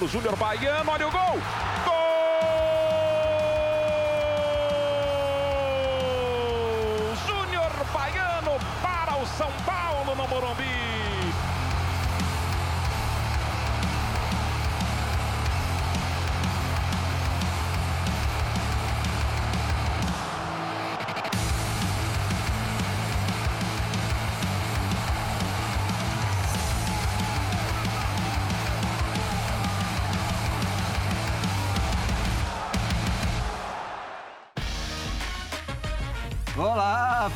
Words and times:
bola 0.00 0.08
pro 0.08 0.08
Júnior 0.08 0.36
Baiano, 0.36 0.90
olha 0.90 1.08
o 1.08 1.10
gol! 1.10 1.69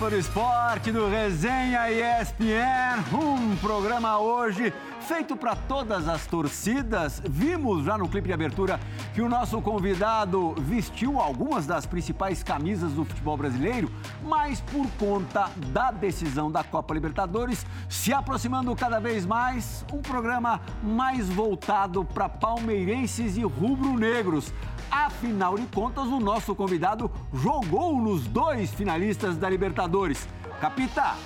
Para 0.04 0.18
esporte 0.18 0.92
do 0.92 1.08
Resenha 1.08 1.90
ESPN, 1.90 3.02
um 3.10 3.56
programa 3.56 4.18
hoje 4.18 4.70
feito 5.00 5.34
para 5.34 5.56
todas 5.56 6.06
as 6.08 6.26
torcidas. 6.26 7.22
Vimos 7.26 7.86
já 7.86 7.96
no 7.96 8.06
clipe 8.06 8.28
de 8.28 8.34
abertura 8.34 8.78
que 9.14 9.22
o 9.22 9.30
nosso 9.30 9.62
convidado 9.62 10.54
vestiu 10.58 11.18
algumas 11.18 11.66
das 11.66 11.86
principais 11.86 12.42
camisas 12.42 12.92
do 12.92 13.06
futebol 13.06 13.36
brasileiro, 13.36 13.90
mas 14.22 14.60
por 14.60 14.86
conta 14.98 15.50
da 15.72 15.90
decisão 15.90 16.50
da 16.50 16.62
Copa 16.62 16.92
Libertadores, 16.92 17.64
se 17.88 18.12
aproximando 18.12 18.76
cada 18.76 19.00
vez 19.00 19.24
mais, 19.24 19.86
um 19.90 20.02
programa 20.02 20.60
mais 20.82 21.30
voltado 21.30 22.04
para 22.04 22.28
palmeirenses 22.28 23.38
e 23.38 23.42
rubro-negros. 23.42 24.52
Afinal 24.94 25.56
de 25.58 25.66
contas, 25.66 26.04
o 26.06 26.20
nosso 26.20 26.54
convidado 26.54 27.10
jogou 27.32 28.00
nos 28.00 28.28
dois 28.28 28.72
finalistas 28.72 29.36
da 29.36 29.50
Libertadores. 29.50 30.28
Capita, 30.60 31.16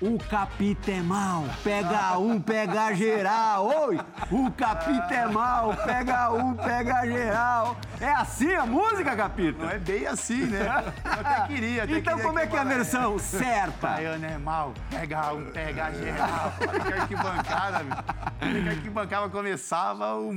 o 0.00 0.16
capita 0.16 0.92
é 0.92 1.00
mal, 1.02 1.44
pega 1.64 2.16
um, 2.18 2.40
pega 2.40 2.94
geral. 2.94 3.66
Oi, 3.88 3.98
o 4.30 4.48
capita 4.52 5.12
é 5.12 5.26
mal, 5.26 5.74
pega 5.84 6.30
um, 6.30 6.54
pega 6.54 7.04
geral. 7.04 7.76
É 8.00 8.12
assim 8.12 8.54
a 8.54 8.64
música, 8.64 9.14
capita? 9.16 9.58
Não 9.64 9.70
é 9.70 9.78
bem 9.78 10.06
assim, 10.06 10.46
né? 10.46 10.60
Eu 11.04 11.12
até 11.20 11.46
queria. 11.48 11.82
Até 11.82 11.98
então 11.98 12.14
queria 12.14 12.26
como 12.28 12.38
é 12.38 12.46
que 12.46 12.56
é 12.56 12.60
a 12.60 12.62
bola- 12.62 12.76
versão 12.76 13.18
certa? 13.18 13.88
Baiano 13.88 14.24
é 14.24 14.38
mal, 14.38 14.72
pega 14.88 15.34
um, 15.34 15.50
pega 15.50 15.92
geral. 15.92 16.52
Olha 16.60 16.80
que 16.80 16.92
arquibancada, 16.92 17.82
meu. 17.82 17.96
Olha 18.40 18.62
que 18.62 18.68
arquibancada 18.70 19.28
começava, 19.28 20.14
o, 20.16 20.30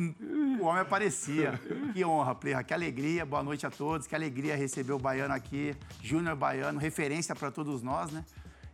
o 0.63 0.65
homem 0.65 0.81
aparecia. 0.81 1.59
Que 1.93 2.05
honra, 2.05 2.33
Plirra, 2.33 2.63
que 2.63 2.73
alegria. 2.73 3.25
Boa 3.25 3.43
noite 3.43 3.65
a 3.65 3.69
todos. 3.69 4.07
Que 4.07 4.15
alegria 4.15 4.55
receber 4.55 4.93
o 4.93 4.97
Baiano 4.97 5.33
aqui. 5.33 5.75
Júnior 6.01 6.37
Baiano, 6.37 6.79
referência 6.79 7.35
para 7.35 7.51
todos 7.51 7.81
nós, 7.81 8.11
né? 8.11 8.23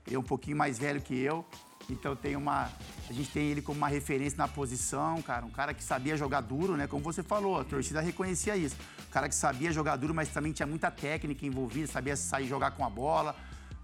Ele 0.05 0.15
é 0.15 0.19
um 0.19 0.23
pouquinho 0.23 0.55
mais 0.55 0.77
velho 0.77 1.01
que 1.01 1.19
eu. 1.19 1.43
Então 1.89 2.15
tem 2.15 2.35
uma. 2.35 2.69
A 3.09 3.13
gente 3.13 3.31
tem 3.31 3.47
ele 3.47 3.61
como 3.63 3.79
uma 3.79 3.87
referência 3.87 4.37
na 4.37 4.47
posição, 4.47 5.19
cara. 5.23 5.43
Um 5.43 5.49
cara 5.49 5.73
que 5.73 5.83
sabia 5.83 6.15
jogar 6.15 6.41
duro, 6.41 6.77
né? 6.77 6.86
Como 6.86 7.03
você 7.03 7.23
falou, 7.23 7.59
a 7.59 7.64
torcida 7.64 8.02
reconhecia 8.02 8.55
isso. 8.55 8.75
Um 9.08 9.11
cara 9.11 9.27
que 9.27 9.33
sabia 9.33 9.71
jogar 9.71 9.95
duro, 9.95 10.14
mas 10.14 10.30
também 10.30 10.52
tinha 10.52 10.67
muita 10.67 10.91
técnica 10.91 11.43
envolvida, 11.43 11.87
sabia 11.87 12.15
sair 12.15 12.47
jogar 12.47 12.71
com 12.71 12.85
a 12.85 12.89
bola, 12.89 13.35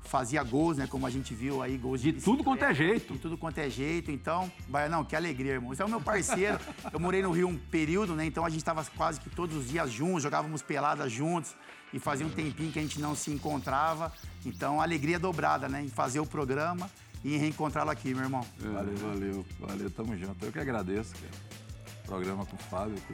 fazia 0.05 0.43
gols, 0.43 0.77
né? 0.77 0.87
Como 0.87 1.05
a 1.05 1.09
gente 1.09 1.33
viu 1.33 1.61
aí, 1.61 1.77
gols 1.77 2.01
De 2.01 2.13
tudo 2.13 2.43
quanto 2.43 2.63
é 2.63 2.73
jeito. 2.73 3.13
De 3.13 3.19
tudo 3.19 3.37
quanto 3.37 3.57
é 3.57 3.69
jeito. 3.69 4.11
Então, 4.11 4.51
Baianão, 4.67 5.03
que 5.03 5.15
alegria, 5.15 5.53
irmão. 5.53 5.69
Você 5.69 5.81
é 5.81 5.85
o 5.85 5.89
meu 5.89 6.01
parceiro. 6.01 6.59
Eu 6.91 6.99
morei 6.99 7.21
no 7.21 7.31
Rio 7.31 7.47
um 7.47 7.57
período, 7.57 8.15
né? 8.15 8.25
Então 8.25 8.45
a 8.45 8.49
gente 8.49 8.59
estava 8.59 8.83
quase 8.95 9.19
que 9.19 9.29
todos 9.29 9.55
os 9.55 9.67
dias 9.67 9.91
juntos, 9.91 10.23
jogávamos 10.23 10.61
peladas 10.61 11.11
juntos. 11.11 11.55
E 11.93 11.99
fazia 11.99 12.25
um 12.25 12.29
tempinho 12.29 12.71
que 12.71 12.79
a 12.79 12.81
gente 12.81 12.99
não 12.99 13.15
se 13.15 13.31
encontrava. 13.31 14.11
Então, 14.45 14.81
alegria 14.81 15.17
dobrada, 15.17 15.69
né? 15.69 15.81
Em 15.81 15.89
fazer 15.89 16.19
o 16.19 16.25
programa 16.25 16.89
e 17.23 17.35
em 17.35 17.37
reencontrá-lo 17.37 17.89
aqui, 17.89 18.13
meu 18.13 18.23
irmão. 18.23 18.45
Valeu, 18.59 18.97
valeu, 18.97 19.45
valeu, 19.59 19.89
tamo 19.89 20.17
junto. 20.17 20.45
Eu 20.45 20.51
que 20.51 20.59
agradeço, 20.59 21.13
cara. 21.15 21.65
Programa 22.05 22.45
com 22.45 22.55
o 22.55 22.59
Fábio, 22.59 22.95
que, 22.95 23.13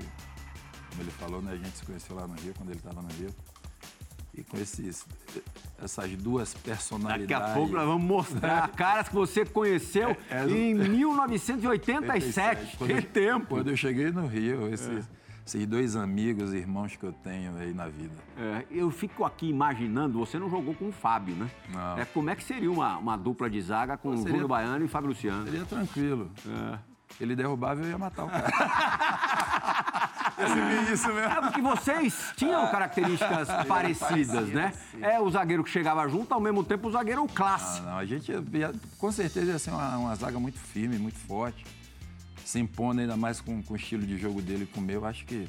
como 0.89 1.01
ele 1.01 1.11
falou, 1.11 1.41
né, 1.41 1.53
a 1.53 1.55
gente 1.55 1.77
se 1.77 1.85
conheceu 1.85 2.15
lá 2.15 2.27
no 2.27 2.33
Rio, 2.33 2.53
quando 2.57 2.69
ele 2.69 2.79
estava 2.79 3.01
no 3.01 3.07
Rio. 3.13 3.33
E 4.33 4.43
com 4.43 4.57
esses, 4.57 5.05
essas 5.83 6.15
duas 6.15 6.53
Daqui 6.53 6.65
personalidades. 6.69 7.51
a 7.51 7.53
pouco 7.53 7.73
nós 7.73 7.85
vamos 7.85 8.03
mostrar 8.03 8.69
caras 8.75 9.09
que 9.09 9.15
você 9.15 9.45
conheceu 9.45 10.15
É, 10.29 10.43
é, 10.45 10.49
em 10.49 10.73
1987. 10.73 12.77
Quando 12.77 12.89
Que 12.89 12.95
eu- 12.97 13.03
tempo! 13.03 13.47
Quando 13.47 13.69
eu 13.69 13.75
cheguei 13.77 14.09
no 14.11 14.25
Rio, 14.27 14.67
esses, 14.73 15.09
esses 15.45 15.65
dois 15.67 15.95
amigos, 15.97 16.53
irmãos 16.53 16.95
que 16.95 17.03
eu 17.03 17.11
tenho 17.11 17.57
aí 17.57 17.73
na 17.73 17.87
vida. 17.87 18.15
É, 18.37 18.65
eu 18.71 18.89
fico 18.89 19.25
aqui 19.25 19.49
imaginando, 19.49 20.17
você 20.19 20.39
não 20.39 20.49
jogou 20.49 20.73
com 20.75 20.87
o 20.89 20.91
Fábio, 20.93 21.35
né? 21.35 21.49
Não. 21.73 21.97
É, 21.99 22.05
como 22.05 22.29
é 22.29 22.35
que 22.35 22.43
seria 22.43 22.71
uma, 22.71 22.97
uma 22.97 23.17
dupla 23.17 23.49
de 23.49 23.59
zaga 23.61 23.97
com 23.97 24.15
Seria- 24.15 24.31
Júnior 24.31 24.47
Baiano 24.47 24.85
e 24.85 24.87
Fábio 24.87 25.09
Luciano? 25.09 25.43
Seria 25.43 25.65
tranquilo. 25.65 26.31
Ele 27.19 27.35
derrubava 27.35 27.81
e 27.81 27.83
eu 27.85 27.89
ia 27.91 27.97
matar 27.97 28.25
o 28.25 28.27
cara. 28.29 28.47
isso 30.91 31.07
mesmo. 31.07 31.31
É 31.31 31.41
porque 31.41 31.61
vocês 31.61 32.33
tinham 32.35 32.69
características 32.71 33.47
parecidas, 33.67 34.49
né? 34.49 34.73
É 35.01 35.19
o 35.19 35.29
zagueiro 35.29 35.63
que 35.63 35.69
chegava 35.69 36.07
junto, 36.07 36.33
ao 36.33 36.39
mesmo 36.39 36.63
tempo 36.63 36.87
o 36.87 36.91
zagueiro 36.91 37.23
Ah, 37.23 37.33
clássico. 37.33 37.85
não, 37.85 37.97
a 37.97 38.05
gente 38.05 38.31
ia, 38.31 38.71
com 38.97 39.11
certeza 39.11 39.51
ia 39.51 39.59
ser 39.59 39.71
uma, 39.71 39.97
uma 39.97 40.15
zaga 40.15 40.39
muito 40.39 40.59
firme, 40.59 40.97
muito 40.97 41.19
forte. 41.19 41.65
Se 42.43 42.59
impondo 42.59 43.01
ainda 43.01 43.15
mais 43.15 43.39
com, 43.39 43.61
com 43.63 43.73
o 43.73 43.77
estilo 43.77 44.05
de 44.05 44.17
jogo 44.17 44.41
dele 44.41 44.63
e 44.63 44.67
com 44.67 44.79
o 44.81 44.83
meu, 44.83 45.05
acho 45.05 45.25
que, 45.25 45.47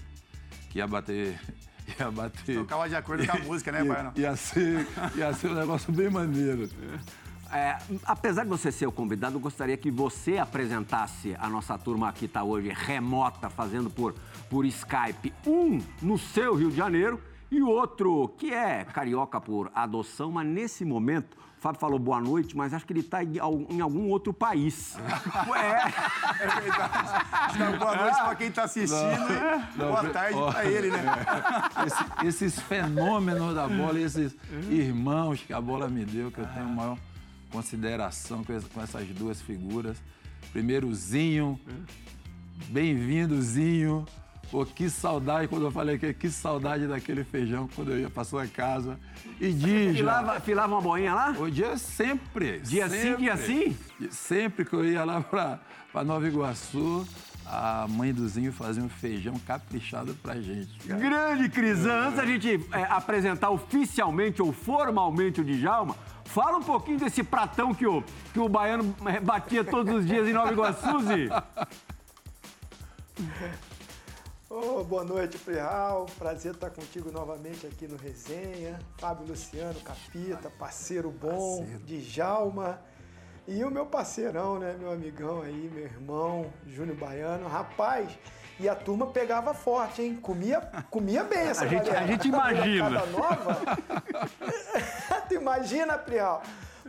que 0.71 0.79
ia 0.79 0.87
bater. 0.87 1.39
Ia 1.99 2.13
bater. 2.13 2.59
Tocava 2.59 2.89
de 2.89 2.95
acordo 2.95 3.27
com 3.27 3.37
a 3.37 3.41
música, 3.41 3.73
né, 3.73 3.83
Baiano? 3.83 4.13
Ia, 4.15 4.29
ia, 4.29 4.37
ser, 4.37 4.87
ia 5.17 5.33
ser 5.35 5.49
um 5.51 5.55
negócio 5.55 5.93
bem 5.93 6.09
maneiro. 6.09 6.71
É, 7.53 7.77
apesar 8.07 8.45
de 8.45 8.49
você 8.49 8.73
ser 8.73 8.87
o 8.87 8.93
convidado, 8.93 9.37
eu 9.37 9.41
gostaria 9.41 9.77
que 9.77 9.91
você 9.91 10.39
apresentasse 10.39 11.37
a 11.39 11.49
nossa 11.51 11.77
turma 11.77 12.11
que 12.13 12.25
está 12.25 12.43
hoje 12.43 12.73
remota, 12.75 13.51
fazendo 13.51 13.91
por, 13.91 14.15
por 14.49 14.65
Skype. 14.65 15.35
Um 15.47 15.79
no 16.01 16.17
seu 16.19 16.55
Rio 16.55 16.71
de 16.71 16.77
Janeiro 16.77 17.21
e 17.51 17.61
o 17.61 17.69
outro 17.69 18.29
que 18.39 18.53
é 18.55 18.85
carioca 18.85 19.39
por 19.39 19.71
adoção, 19.75 20.33
mas 20.33 20.47
nesse 20.47 20.83
momento, 20.83 21.37
o 21.59 21.61
Fábio 21.61 21.79
falou 21.79 21.99
boa 21.99 22.19
noite, 22.19 22.57
mas 22.57 22.73
acho 22.73 22.87
que 22.87 22.93
ele 22.95 23.01
está 23.01 23.23
em, 23.23 23.35
em 23.69 23.81
algum 23.83 24.09
outro 24.09 24.33
país. 24.33 24.97
é, 25.55 25.93
É 26.43 26.61
verdade. 26.61 27.25
Então, 27.55 27.79
boa 27.79 27.97
noite 27.97 28.17
para 28.17 28.35
quem 28.35 28.49
está 28.49 28.65
assistindo 28.65 28.99
e 29.75 29.79
boa 29.79 30.05
tarde 30.09 30.39
para 30.51 30.65
ele, 30.65 30.91
né? 30.91 31.03
Esse- 31.87 32.27
esses 32.27 32.61
fenômenos 32.63 33.55
da 33.55 33.69
bola, 33.69 34.01
esses 34.01 34.35
irmãos 34.71 35.41
que 35.43 35.53
a 35.53 35.61
bola 35.61 35.87
me 35.89 36.05
deu, 36.07 36.31
que 36.33 36.41
eu 36.41 36.47
tenho 36.47 36.67
maior 36.71 36.97
consideração 37.53 38.43
com, 38.43 38.59
com 38.61 38.83
essas 38.83 39.07
duas 39.09 39.41
figuras. 39.41 39.99
Primeiro, 40.53 40.93
Zinho. 40.95 41.61
Bem-vindo, 42.69 43.41
Zinho. 43.43 44.07
Pô, 44.51 44.67
que 44.67 44.91
saudade, 44.91 45.49
quando 45.49 45.65
eu 45.65 45.71
falei 45.71 45.99
que 45.99 46.13
que 46.13 46.29
saudade 46.31 46.87
daquele 46.87 47.25
feijão 47.25 47.69
quando 47.75 47.93
eu 47.93 48.01
ia 48.01 48.11
pra 48.11 48.23
sua 48.25 48.47
casa. 48.47 48.99
E 49.41 49.51
Dija. 49.51 49.95
filava, 49.95 50.41
filava 50.41 50.75
uma 50.75 50.81
boinha 50.83 51.15
lá? 51.15 51.31
O 51.39 51.51
dia 51.51 51.79
sempre. 51.79 52.61
Dia 52.61 52.89
sim, 52.89 53.01
sempre. 53.01 53.23
dia 53.23 53.37
sim? 53.37 53.77
Sempre 54.11 54.65
que 54.65 54.75
eu 54.75 54.85
ia 54.85 55.05
lá 55.05 55.23
pra, 55.23 55.59
pra 55.91 56.05
Nova 56.05 56.29
Iguaçu, 56.29 57.07
a 57.47 57.87
mãe 57.89 58.13
do 58.13 58.29
Zinho 58.29 58.53
fazia 58.53 58.83
um 58.83 58.91
feijão 58.91 59.39
caprichado 59.47 60.15
pra 60.17 60.39
gente. 60.39 60.79
cara. 60.87 61.01
Grande 61.01 61.49
Crisan, 61.49 62.09
antes 62.09 62.17
da 62.17 62.27
gente 62.27 62.61
é, 62.73 62.83
apresentar 62.91 63.49
oficialmente 63.51 64.43
ou 64.43 64.53
formalmente 64.53 65.41
o 65.41 65.45
Djalma, 65.45 65.97
fala 66.33 66.57
um 66.57 66.63
pouquinho 66.63 66.99
desse 66.99 67.23
pratão 67.23 67.75
que 67.75 67.87
o, 67.87 68.03
que 68.33 68.41
o 68.41 68.49
baiano 68.49 68.97
batia 69.23 69.63
todos 69.63 69.95
os 69.95 70.07
dias 70.07 70.27
em 70.27 70.33
Nova 70.33 70.51
Iguaçu, 70.51 71.01
Zi. 71.01 71.29
Ô, 74.49 74.83
boa 74.83 75.05
noite, 75.05 75.37
Ferral. 75.37 76.07
Prazer 76.19 76.55
estar 76.55 76.71
contigo 76.71 77.13
novamente 77.13 77.67
aqui 77.67 77.87
no 77.87 77.97
Resenha. 77.97 78.79
Fábio 78.99 79.27
Luciano, 79.27 79.79
Capita, 79.81 80.51
parceiro 80.59 81.11
bom, 81.11 81.67
Djalma. 81.85 82.81
E 83.47 83.63
o 83.65 83.71
meu 83.71 83.85
parceirão, 83.85 84.59
né? 84.59 84.75
Meu 84.79 84.91
amigão 84.91 85.43
aí, 85.43 85.71
meu 85.73 85.85
irmão, 85.85 86.53
Júnior 86.67 86.97
Baiano. 86.97 87.47
Rapaz, 87.47 88.11
e 88.63 88.69
a 88.69 88.75
turma 88.75 89.07
pegava 89.09 89.53
forte, 89.53 90.03
hein? 90.03 90.19
Comia, 90.23 90.61
comia 90.91 91.25
bem 91.25 91.41
essa 91.41 91.65
A 91.65 91.67
gente- 91.69 91.85
galera. 91.85 92.05
a 92.05 92.07
gente 92.07 92.29
imagina. 92.29 92.91
Nova. 93.07 93.59
tu 95.29 95.35
imagina, 95.35 95.99
Prial? 95.99 96.43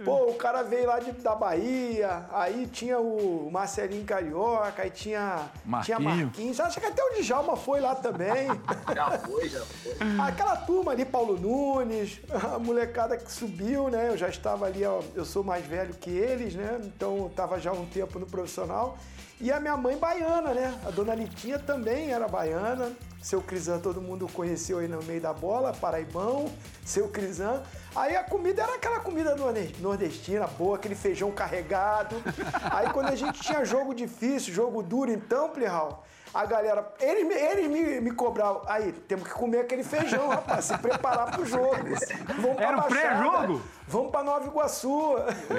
Pô, 0.03 0.31
o 0.31 0.33
cara 0.33 0.63
veio 0.63 0.87
lá 0.87 0.97
de, 0.99 1.11
da 1.11 1.35
Bahia, 1.35 2.25
aí 2.33 2.65
tinha 2.65 2.97
o 2.99 3.47
Marcelinho 3.51 4.03
Carioca, 4.03 4.81
aí 4.81 4.89
tinha 4.89 5.51
Marquinho. 5.63 5.99
tinha 5.99 6.15
Marquinhos. 6.15 6.59
Acho 6.59 6.79
que 6.79 6.85
até 6.87 6.99
o 7.03 7.21
Djalma 7.21 7.55
foi 7.55 7.79
lá 7.79 7.93
também. 7.93 8.47
Já 8.93 9.11
foi, 9.19 9.47
já 9.49 9.59
foi. 9.61 9.93
Aquela 10.19 10.55
turma 10.57 10.91
ali, 10.93 11.05
Paulo 11.05 11.39
Nunes, 11.39 12.19
a 12.53 12.57
molecada 12.57 13.15
que 13.17 13.31
subiu, 13.31 13.87
né? 13.89 14.09
Eu 14.09 14.17
já 14.17 14.27
estava 14.29 14.65
ali, 14.65 14.83
ó, 14.83 14.99
eu 15.13 15.23
sou 15.25 15.43
mais 15.43 15.63
velho 15.63 15.93
que 15.93 16.09
eles, 16.09 16.55
né? 16.55 16.79
Então 16.83 17.15
eu 17.17 17.27
estava 17.27 17.59
já 17.59 17.69
há 17.69 17.73
um 17.73 17.85
tempo 17.85 18.17
no 18.17 18.25
profissional. 18.25 18.97
E 19.43 19.51
a 19.51 19.59
minha 19.59 19.75
mãe 19.75 19.97
baiana, 19.97 20.53
né? 20.53 20.73
A 20.87 20.89
dona 20.89 21.13
Litinha 21.13 21.59
também 21.59 22.13
era 22.13 22.29
baiana. 22.29 22.93
Seu 23.21 23.41
Crisan 23.41 23.77
todo 23.79 23.99
mundo 24.01 24.25
conheceu 24.31 24.79
aí 24.79 24.87
no 24.87 25.03
meio 25.03 25.19
da 25.19 25.33
bola, 25.33 25.73
Paraibão, 25.73 26.49
seu 26.85 27.09
Crisan. 27.09 27.61
Aí 27.93 28.15
a 28.15 28.23
comida 28.23 28.63
era 28.63 28.75
aquela 28.75 29.01
comida 29.01 29.35
norde- 29.35 29.75
nordestina, 29.81 30.47
boa, 30.47 30.77
aquele 30.77 30.95
feijão 30.95 31.29
carregado. 31.29 32.15
Aí 32.71 32.89
quando 32.91 33.09
a 33.09 33.15
gente 33.15 33.41
tinha 33.41 33.65
jogo 33.65 33.93
difícil, 33.93 34.53
jogo 34.53 34.81
duro, 34.81 35.11
então, 35.11 35.49
Plihal, 35.49 36.05
a 36.33 36.45
galera, 36.45 36.93
eles, 37.01 37.25
me- 37.27 37.33
eles 37.35 37.69
me, 37.69 37.99
me 38.01 38.11
cobravam. 38.11 38.61
Aí, 38.65 38.93
temos 38.93 39.27
que 39.27 39.33
comer 39.33 39.59
aquele 39.59 39.83
feijão, 39.83 40.29
rapaz, 40.29 40.65
se 40.65 40.77
preparar 40.77 41.31
pro 41.31 41.45
jogo. 41.45 41.75
Vamos 42.41 42.59
Era 42.61 42.77
o 42.77 42.83
pré-jogo? 42.83 43.61
Vamos 43.89 44.09
pra 44.11 44.23
Nova 44.23 44.45
Iguaçu. 44.47 45.15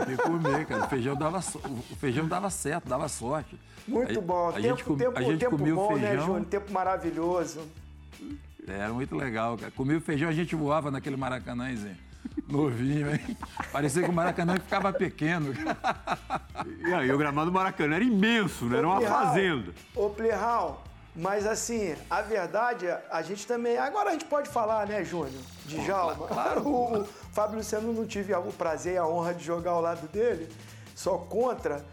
Tem 0.07 0.17
que 0.17 0.23
comer, 0.23 0.67
cara. 0.67 0.85
O 0.85 0.89
feijão 0.89 1.15
dava, 1.15 1.39
o 1.39 1.97
feijão 1.97 2.27
dava 2.27 2.49
certo, 2.51 2.89
dava 2.89 3.09
sorte. 3.09 3.59
Muito 3.87 4.19
A- 4.19 4.23
bom. 4.23 4.49
A 4.49 4.53
tempo, 4.53 4.63
gente, 4.69 4.85
com- 4.85 4.97
tempo, 4.97 5.19
a 5.19 5.23
gente 5.23 5.39
tempo 5.39 5.59
comia 5.59 5.75
bom, 5.75 5.97
né, 5.97 6.09
feijão. 6.09 6.27
Júnior? 6.27 6.45
Tempo 6.47 6.73
maravilhoso. 6.73 7.61
Era 8.67 8.93
muito 8.93 9.15
legal, 9.15 9.57
cara. 9.59 9.71
Comia 9.73 9.99
o 9.99 10.01
feijão, 10.01 10.29
a 10.29 10.33
gente 10.33 10.55
voava 10.57 10.91
naquele 10.91 11.17
maracanãzinho. 11.17 11.97
Novinho, 12.49 13.11
hein? 13.15 13.37
Parecia 13.71 14.03
que 14.03 14.09
o 14.09 14.13
Maracanã 14.13 14.55
ficava 14.55 14.93
pequeno. 14.93 15.53
E 16.87 16.93
aí, 16.95 17.11
o 17.13 17.19
gramado 17.19 17.51
do 17.51 17.55
Maracanã 17.55 17.97
era 17.97 18.05
imenso, 18.05 18.65
né? 18.65 18.79
Era 18.79 18.87
uma 18.87 18.97
Plihal, 18.97 19.27
fazenda. 19.27 19.73
Ô, 19.95 20.09
Plihal, 20.09 20.83
mas 21.15 21.47
assim, 21.47 21.95
a 22.09 22.23
verdade, 22.23 22.87
a 23.11 23.21
gente 23.23 23.47
também. 23.47 23.77
Agora 23.77 24.09
a 24.11 24.13
gente 24.13 24.25
pode 24.25 24.49
falar, 24.49 24.87
né, 24.87 25.05
Júnior? 25.05 25.43
De 25.67 25.85
Jalma. 25.85 26.27
o, 26.65 27.01
o 27.01 27.05
Fábio 27.33 27.59
Luciano 27.59 27.93
não 27.93 28.07
tive 28.07 28.35
o 28.35 28.43
prazer 28.53 28.95
e 28.95 28.99
a 28.99 29.07
honra 29.07 29.35
de 29.35 29.45
jogar 29.45 29.73
ao 29.73 29.81
lado 29.83 30.07
dele, 30.09 30.49
só 30.95 31.19
contra. 31.19 31.85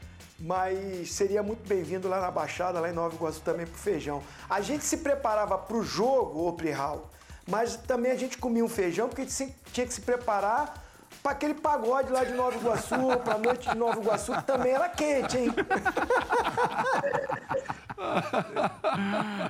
Mas 0.42 1.12
seria 1.12 1.44
muito 1.44 1.68
bem-vindo 1.68 2.10
lá 2.10 2.20
na 2.20 2.32
Baixada, 2.32 2.80
lá 2.80 2.90
em 2.90 2.94
Nova 2.94 3.16
Iguaçu 3.16 3.42
também 3.42 3.68
pro 3.68 3.78
feijão. 3.78 4.24
A 4.50 4.60
gente 4.60 4.84
se 4.84 4.98
preparava 4.98 5.56
pro 5.56 5.84
jogo, 5.84 6.48
ô 6.48 6.54
Plihal, 6.54 7.12
mas 7.48 7.76
também 7.76 8.12
a 8.12 8.16
gente 8.16 8.40
comia 8.40 8.66
um 8.66 8.70
feijão 8.70 9.08
porque 9.08 9.22
a 9.22 9.26
gente 9.26 9.54
tinha 9.72 9.86
que 9.86 9.94
se 9.94 10.02
preparar 10.02 10.84
para 11.22 11.34
aquele 11.34 11.54
pagode 11.54 12.12
lá 12.12 12.24
de 12.24 12.34
Nova 12.34 12.58
Iguaçu, 12.58 12.96
pra 13.24 13.38
noite 13.38 13.70
de 13.70 13.78
Nova 13.78 14.00
Iguaçu, 14.00 14.34
que 14.34 14.44
também 14.44 14.72
era 14.72 14.90
quente, 14.90 15.38
hein? 15.38 15.50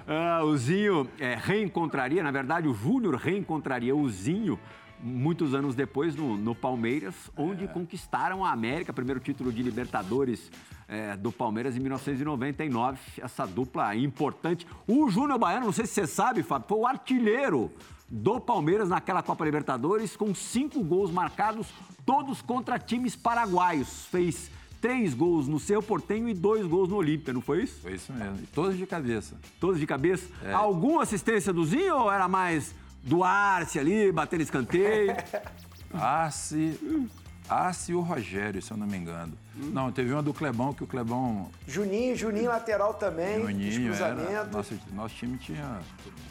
Ah, 0.08 0.44
o 0.44 0.58
Zinho 0.58 1.10
é, 1.18 1.36
reencontraria, 1.36 2.22
na 2.22 2.32
verdade, 2.32 2.68
o 2.68 2.74
Júnior 2.74 3.16
reencontraria 3.16 3.96
o 3.96 4.10
Zinho 4.10 4.60
muitos 5.04 5.54
anos 5.54 5.76
depois 5.76 6.16
no, 6.16 6.38
no 6.38 6.54
Palmeiras, 6.54 7.16
onde 7.36 7.68
conquistaram 7.68 8.46
a 8.46 8.52
América, 8.52 8.94
primeiro 8.94 9.20
título 9.20 9.52
de 9.52 9.64
Libertadores 9.64 10.52
é, 10.88 11.16
do 11.16 11.32
Palmeiras 11.32 11.76
em 11.76 11.80
1999. 11.80 13.00
Essa 13.22 13.46
dupla 13.46 13.96
importante. 13.96 14.68
O 14.88 15.10
Júnior 15.10 15.40
Baiano, 15.40 15.66
não 15.66 15.74
sei 15.74 15.86
se 15.86 15.94
você 15.94 16.08
sabe, 16.08 16.44
Fábio, 16.44 16.68
foi 16.68 16.78
o 16.78 16.86
artilheiro 16.86 17.72
do 18.10 18.40
Palmeiras 18.42 18.90
naquela 18.90 19.24
Copa 19.24 19.46
Libertadores, 19.46 20.18
com 20.18 20.36
cinco 20.36 20.84
gols 20.84 21.10
marcados, 21.10 21.68
todos 22.06 22.42
contra 22.42 22.78
times 22.78 23.16
paraguaios. 23.16 24.06
Fez 24.08 24.52
três 24.82 25.14
gols 25.14 25.48
no 25.48 25.60
Cerro 25.60 25.84
Portenho 25.84 26.28
e 26.28 26.34
dois 26.34 26.66
gols 26.66 26.90
no 26.90 26.98
Olímpia, 26.98 27.32
não 27.32 27.40
foi 27.40 27.64
isso? 27.64 27.80
Foi 27.82 27.94
isso 27.94 28.12
mesmo. 28.12 28.40
E 28.44 28.48
todos 28.48 28.76
de 28.76 28.86
cabeça. 28.86 29.40
Todos 29.60 29.80
de 29.80 29.88
cabeça. 29.88 30.28
Alguma 30.52 31.04
assistência 31.04 31.54
do 31.54 31.64
Zinho 31.64 31.96
ou 31.96 32.12
era 32.12 32.28
mais 32.28 32.74
do 33.04 33.24
Arce 33.24 33.80
ali, 33.80 34.12
batendo 34.12 34.42
escanteio? 34.42 35.16
Arce, 35.94 37.10
Arce 37.50 37.92
e 37.92 37.96
o 37.96 38.02
Rogério, 38.02 38.62
se 38.62 38.72
eu 38.72 38.78
não 38.78 38.88
me 38.88 38.98
engano. 38.98 39.38
Não, 39.56 39.92
teve 39.92 40.12
uma 40.14 40.24
do 40.24 40.34
Clebão, 40.34 40.74
que 40.74 40.84
o 40.84 40.88
Clebão 40.88 41.50
Juninho, 41.68 42.16
Juninho 42.16 42.50
lateral 42.50 42.94
também, 42.94 43.42
Juninho 43.42 43.94
era. 43.94 44.46
Nosso, 44.46 44.80
nosso 44.94 45.16
time 45.16 45.38
tinha. 45.38 45.80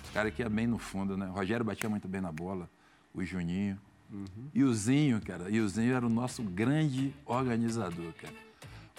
Os 0.04 0.10
caras 0.10 0.32
que 0.32 0.42
iam 0.42 0.50
bem 0.50 0.66
no 0.66 0.78
fundo, 0.78 1.16
né? 1.16 1.26
O 1.26 1.32
Rogério 1.32 1.64
batia 1.64 1.88
muito 1.88 2.08
bem 2.08 2.20
na 2.20 2.32
bola, 2.32 2.68
o 3.14 3.22
Juninho. 3.24 3.78
E 4.52 4.64
o 4.64 4.74
Zinho, 4.74 5.20
cara. 5.20 5.48
E 5.50 5.60
o 5.60 5.68
Zinho 5.68 5.94
era 5.94 6.04
o 6.04 6.08
nosso 6.08 6.42
grande 6.42 7.14
organizador, 7.24 8.12
cara. 8.20 8.34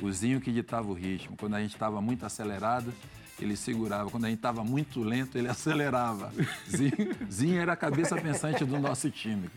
O 0.01 0.11
Zinho 0.11 0.39
que 0.39 0.51
ditava 0.51 0.89
o 0.89 0.93
ritmo. 0.93 1.35
Quando 1.37 1.55
a 1.55 1.59
gente 1.59 1.73
estava 1.73 2.01
muito 2.01 2.25
acelerado, 2.25 2.93
ele 3.43 3.55
segurava. 3.55 4.09
Quando 4.09 4.25
a 4.25 4.29
gente 4.29 4.37
estava 4.39 4.63
muito 4.63 5.01
lento, 5.03 5.37
ele 5.37 5.47
acelerava. 5.49 6.33
Zinho, 6.69 7.15
Zinho 7.31 7.59
era 7.59 7.73
a 7.73 7.75
cabeça 7.77 8.15
pensante 8.15 8.63
do 8.65 8.79
nosso 8.79 9.09
time. 9.09 9.49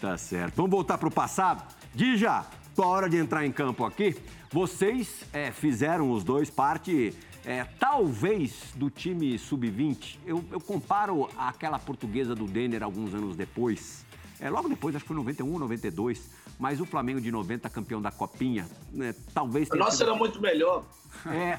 tá 0.00 0.16
certo. 0.16 0.54
Vamos 0.56 0.70
voltar 0.70 0.98
para 0.98 1.08
o 1.08 1.10
passado? 1.10 1.62
Dija, 1.94 2.44
tua 2.74 2.86
hora 2.86 3.08
de 3.08 3.16
entrar 3.16 3.44
em 3.46 3.52
campo 3.52 3.84
aqui. 3.84 4.16
Vocês 4.52 5.24
é, 5.32 5.50
fizeram 5.50 6.10
os 6.12 6.22
dois 6.24 6.48
parte, 6.48 7.12
é, 7.44 7.64
talvez, 7.78 8.52
do 8.76 8.88
time 8.88 9.36
sub-20. 9.38 10.18
Eu, 10.24 10.44
eu 10.52 10.60
comparo 10.60 11.28
àquela 11.36 11.78
portuguesa 11.78 12.34
do 12.34 12.46
Denner 12.46 12.82
alguns 12.82 13.12
anos 13.14 13.36
depois. 13.36 14.04
É, 14.40 14.48
logo 14.50 14.68
depois, 14.68 14.94
acho 14.94 15.04
que 15.04 15.08
foi 15.08 15.16
91, 15.16 15.58
92. 15.58 16.30
Mas 16.58 16.80
o 16.80 16.86
Flamengo 16.86 17.20
de 17.20 17.32
90, 17.32 17.68
campeão 17.68 18.00
da 18.00 18.12
Copinha, 18.12 18.64
né, 18.92 19.12
talvez 19.34 19.68
tenha 19.68 19.82
nossa 19.84 19.96
sido- 19.96 20.10
era 20.10 20.16
muito 20.18 20.40
melhor. 20.40 20.84
É. 21.26 21.58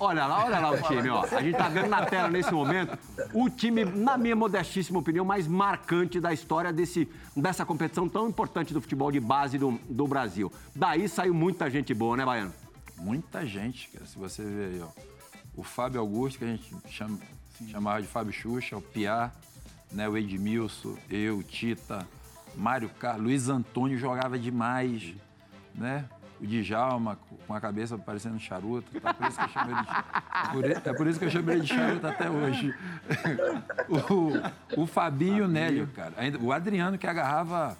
Olha 0.00 0.26
lá, 0.26 0.44
olha 0.44 0.58
lá 0.58 0.70
o 0.72 0.82
time, 0.82 1.08
ó. 1.10 1.22
A 1.24 1.42
gente 1.42 1.56
tá 1.56 1.68
vendo 1.68 1.88
na 1.88 2.04
tela 2.06 2.28
nesse 2.28 2.52
momento 2.52 2.98
o 3.32 3.48
time, 3.48 3.84
na 3.84 4.18
minha 4.18 4.34
modestíssima 4.34 4.98
opinião, 4.98 5.24
mais 5.24 5.46
marcante 5.46 6.18
da 6.18 6.32
história 6.32 6.72
desse, 6.72 7.08
dessa 7.36 7.64
competição 7.64 8.08
tão 8.08 8.28
importante 8.28 8.74
do 8.74 8.80
futebol 8.80 9.12
de 9.12 9.20
base 9.20 9.58
do, 9.58 9.78
do 9.88 10.06
Brasil. 10.08 10.50
Daí 10.74 11.08
saiu 11.08 11.32
muita 11.34 11.70
gente 11.70 11.94
boa, 11.94 12.16
né, 12.16 12.24
Baiano? 12.24 12.52
Muita 12.98 13.46
gente, 13.46 13.88
cara. 13.90 14.06
Se 14.06 14.18
você 14.18 14.42
ver 14.42 14.74
aí, 14.74 14.80
ó. 14.80 14.88
O 15.54 15.62
Fábio 15.62 16.00
Augusto, 16.00 16.38
que 16.38 16.44
a 16.46 16.48
gente 16.48 16.74
chama- 16.88 17.18
chamava 17.70 18.00
de 18.02 18.08
Fábio 18.08 18.32
Xuxa, 18.32 18.76
o 18.76 18.82
Piá, 18.82 19.30
né, 19.92 20.08
o 20.08 20.16
Edmilson, 20.16 20.96
eu, 21.10 21.38
o 21.38 21.42
Tita, 21.42 22.08
Mário 22.56 22.88
Carlos, 22.98 23.22
Luiz 23.24 23.48
Antônio 23.48 23.98
jogava 23.98 24.38
demais, 24.38 25.14
né? 25.74 26.06
O 26.42 26.46
Djalma, 26.46 27.16
com 27.46 27.54
a 27.54 27.60
cabeça 27.60 27.96
parecendo 27.96 28.38
charuto. 28.40 29.00
Tá? 29.00 29.14
Por 29.14 29.28
isso 29.28 29.38
que 29.38 29.44
eu 29.44 29.48
chamo 29.48 29.70
ele 29.70 29.80
de, 29.82 30.50
por 30.52 30.64
i- 30.64 30.72
é 30.90 30.92
por 30.94 31.06
isso 31.06 31.18
que 31.20 31.24
eu 31.26 31.30
chamo 31.30 31.50
ele 31.52 31.60
de 31.60 31.68
charuto 31.68 32.06
até 32.06 32.28
hoje. 32.28 32.74
o, 34.76 34.82
o 34.82 34.86
Fabinho 34.86 35.38
e 35.38 35.42
o 35.42 35.48
Nélio, 35.48 35.86
cara. 35.94 36.12
Ainda, 36.16 36.38
o 36.38 36.52
Adriano 36.52 36.98
que 36.98 37.06
agarrava... 37.06 37.76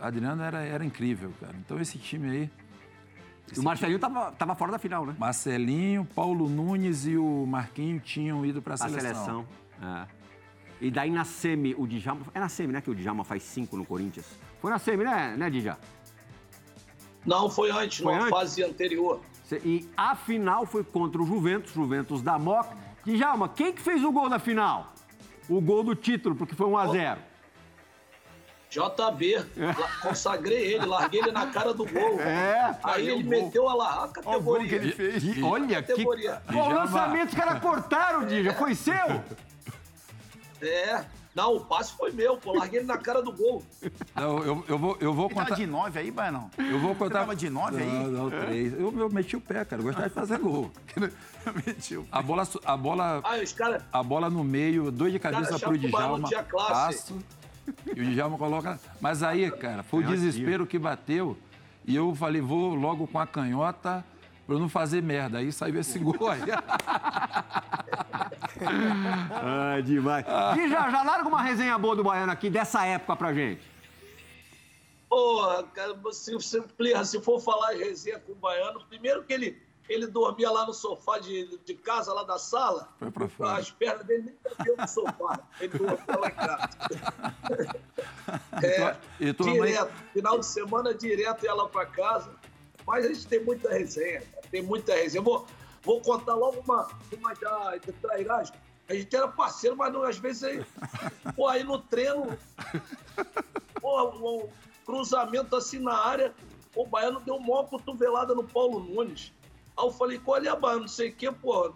O 0.00 0.04
Adriano 0.04 0.40
era, 0.42 0.62
era 0.64 0.84
incrível, 0.84 1.32
cara. 1.40 1.54
Então 1.58 1.80
esse 1.80 1.98
time 1.98 2.30
aí... 2.30 2.50
o 3.58 3.62
Marcelinho 3.62 3.98
tava, 3.98 4.30
tava 4.32 4.54
fora 4.54 4.70
da 4.72 4.78
final, 4.78 5.04
né? 5.04 5.14
Marcelinho, 5.18 6.04
Paulo 6.04 6.48
Nunes 6.48 7.06
e 7.06 7.16
o 7.16 7.44
Marquinho 7.44 7.98
tinham 8.00 8.46
ido 8.46 8.62
para 8.62 8.74
a 8.74 8.76
A 8.76 8.78
seleção. 8.88 9.12
seleção. 9.14 9.46
É. 9.82 10.06
E 10.80 10.90
daí 10.90 11.10
na 11.10 11.24
semi, 11.24 11.74
o 11.76 11.86
Djalma... 11.86 12.22
É 12.32 12.40
na 12.40 12.48
semi, 12.48 12.72
né, 12.72 12.80
que 12.80 12.88
o 12.90 12.94
Djalma 12.94 13.24
faz 13.24 13.42
cinco 13.42 13.76
no 13.76 13.84
Corinthians. 13.84 14.26
Foi 14.62 14.70
na 14.70 14.78
semi, 14.78 15.04
né, 15.04 15.34
né 15.36 15.50
Djalma? 15.50 15.78
Não, 17.24 17.50
foi 17.50 17.70
antes, 17.70 17.98
Foi 17.98 18.12
numa 18.12 18.24
antes? 18.26 18.30
fase 18.38 18.64
anterior. 18.64 19.20
E 19.64 19.88
a 19.96 20.14
final 20.14 20.64
foi 20.64 20.84
contra 20.84 21.20
o 21.20 21.26
Juventus, 21.26 21.72
Juventus 21.72 22.22
da 22.22 22.38
Moca. 22.38 22.76
Djalma, 23.04 23.48
quem 23.48 23.72
que 23.72 23.80
fez 23.80 24.02
o 24.04 24.12
gol 24.12 24.28
da 24.28 24.38
final? 24.38 24.92
O 25.48 25.60
gol 25.60 25.82
do 25.82 25.94
título, 25.94 26.34
porque 26.36 26.54
foi 26.54 26.66
1 26.66 26.78
a 26.78 26.86
0 26.86 27.20
JB, 28.70 29.44
consagrei 30.00 30.74
ele, 30.74 30.86
larguei 30.86 31.20
ele 31.20 31.32
na 31.32 31.48
cara 31.48 31.74
do 31.74 31.84
gol. 31.84 32.20
É, 32.20 32.78
Aí 32.84 33.08
ele 33.08 33.24
meteu 33.24 33.68
a, 33.68 33.74
la- 33.74 34.04
a 34.04 34.08
categoria. 34.08 34.92
fez. 34.92 35.24
E 35.24 35.42
olha 35.42 35.82
que... 35.82 35.88
Categoria. 35.88 36.40
O 36.48 36.52
Djalma. 36.52 36.74
lançamento 36.74 37.28
os 37.30 37.34
caras 37.34 37.60
cortaram, 37.60 38.24
Dija. 38.26 38.54
Foi 38.54 38.76
seu? 38.76 38.94
É. 40.62 41.04
Não, 41.34 41.56
o 41.56 41.64
passe 41.64 41.92
foi 41.96 42.10
meu, 42.10 42.36
pô. 42.36 42.52
Larguei 42.52 42.80
ele 42.80 42.86
na 42.88 42.98
cara 42.98 43.22
do 43.22 43.32
gol. 43.32 43.62
Não, 44.16 44.38
eu, 44.42 44.64
eu 44.66 44.78
vou, 44.78 44.96
eu 45.00 45.14
vou 45.14 45.26
Ele 45.26 45.34
tava 45.34 45.46
contar. 45.46 45.54
de 45.56 45.66
nove 45.66 45.98
aí, 46.00 46.10
Bainão? 46.10 46.50
Eu 46.58 46.78
vou 46.80 46.92
Você 46.92 46.98
contar. 46.98 47.18
tava 47.20 47.36
de 47.36 47.48
nove 47.48 47.80
aí? 47.82 47.88
Não, 47.88 48.10
não, 48.10 48.30
três. 48.30 48.72
Eu, 48.72 48.92
eu 48.98 49.08
meti 49.10 49.36
o 49.36 49.40
pé, 49.40 49.64
cara. 49.64 49.80
Eu 49.80 49.86
gostava 49.86 50.08
de 50.08 50.14
fazer 50.14 50.38
gol. 50.38 50.70
Mentiu. 51.66 52.06
A 52.10 52.20
bola, 52.20 52.48
a 52.64 52.76
bola, 52.76 53.20
Aí 53.24 53.42
os 53.44 53.52
caras. 53.52 53.82
a 53.92 54.02
bola 54.02 54.28
no 54.28 54.42
meio, 54.44 54.90
dois 54.90 55.12
de 55.12 55.18
cabeça 55.18 55.52
Cara, 55.58 55.60
pro 55.60 55.70
o 55.72 55.78
Djalma. 55.78 56.28
Passo. 56.50 57.18
E 57.94 58.00
o 58.00 58.04
Djalma 58.12 58.36
coloca. 58.36 58.78
Mas 59.00 59.22
aí, 59.22 59.50
cara, 59.52 59.82
foi 59.84 60.02
o 60.02 60.06
desespero 60.06 60.66
que 60.66 60.78
bateu. 60.78 61.38
E 61.86 61.94
eu 61.96 62.14
falei, 62.14 62.40
vou 62.40 62.74
logo 62.74 63.06
com 63.06 63.18
a 63.18 63.26
canhota 63.26 64.04
pra 64.50 64.56
eu 64.56 64.60
não 64.60 64.68
fazer 64.68 65.00
merda. 65.00 65.38
Aí 65.38 65.52
saiu 65.52 65.78
esse 65.78 65.96
gol 66.00 66.28
aí. 66.28 66.40
Ah, 69.42 69.80
demais. 69.82 70.24
Dija, 70.54 70.90
já 70.90 71.02
larga 71.02 71.26
uma 71.28 71.40
resenha 71.40 71.78
boa 71.78 71.96
do 71.96 72.04
Baiano 72.04 72.30
aqui 72.32 72.50
dessa 72.50 72.84
época 72.84 73.16
pra 73.16 73.32
gente. 73.32 73.62
Porra, 75.08 75.62
cara, 75.74 75.94
se, 76.12 76.38
se, 76.40 76.62
se 77.04 77.20
for 77.22 77.40
falar 77.40 77.74
em 77.74 77.78
resenha 77.78 78.18
com 78.18 78.32
o 78.32 78.34
baiano, 78.34 78.80
primeiro 78.88 79.22
que 79.24 79.32
ele, 79.32 79.62
ele 79.88 80.06
dormia 80.06 80.50
lá 80.50 80.66
no 80.66 80.74
sofá 80.74 81.18
de, 81.18 81.58
de 81.64 81.74
casa, 81.74 82.12
lá 82.12 82.22
da 82.22 82.38
sala. 82.38 82.88
Foi 82.98 83.10
pra 83.10 83.28
fora. 83.28 83.58
As 83.58 83.70
pernas 83.70 84.04
dele 84.06 84.24
nem 84.24 84.34
cabiam 84.54 84.76
no 84.76 84.86
sofá. 84.88 85.40
Ele 85.60 85.78
dormia 85.78 85.98
lá 86.20 86.28
em 86.28 86.34
casa. 86.34 86.70
É, 88.62 88.96
E 89.18 89.32
tua 89.32 89.50
direto. 89.52 89.58
mãe- 89.86 89.90
Final 90.12 90.38
de 90.38 90.46
semana, 90.46 90.92
direto 90.94 91.44
ia 91.44 91.54
lá 91.54 91.66
pra 91.66 91.86
casa. 91.86 92.30
Mas 92.86 93.04
a 93.04 93.08
gente 93.08 93.26
tem 93.26 93.42
muita 93.44 93.68
resenha, 93.70 94.20
cara, 94.20 94.39
tem 94.50 94.62
muita 94.62 94.94
resenha. 94.94 95.22
Vou, 95.22 95.46
vou 95.82 96.00
contar 96.00 96.34
logo 96.34 96.60
uma, 96.60 96.88
uma 97.16 97.34
já 97.34 97.76
de 97.76 97.92
trairagem. 97.92 98.54
A 98.88 98.94
gente 98.94 99.14
era 99.14 99.28
parceiro, 99.28 99.76
mas 99.76 99.92
não, 99.92 100.02
às 100.02 100.18
vezes 100.18 100.42
aí, 100.42 100.66
pô, 101.36 101.46
aí 101.46 101.62
no 101.62 101.78
treino, 101.78 102.36
pô, 103.80 104.10
um 104.10 104.48
cruzamento 104.84 105.54
assim 105.54 105.78
na 105.78 105.94
área, 105.94 106.34
o 106.74 106.84
Baiano 106.84 107.20
deu 107.20 107.36
uma 107.36 107.64
cotovelada 107.64 108.34
no 108.34 108.42
Paulo 108.42 108.80
Nunes. 108.80 109.32
Aí 109.76 109.84
eu 109.84 109.92
falei, 109.92 110.18
qual 110.18 110.38
é, 110.38 110.56
Baiano? 110.56 110.82
Não 110.82 110.88
sei 110.88 111.10
o 111.10 111.14
quê, 111.14 111.30
pô. 111.30 111.72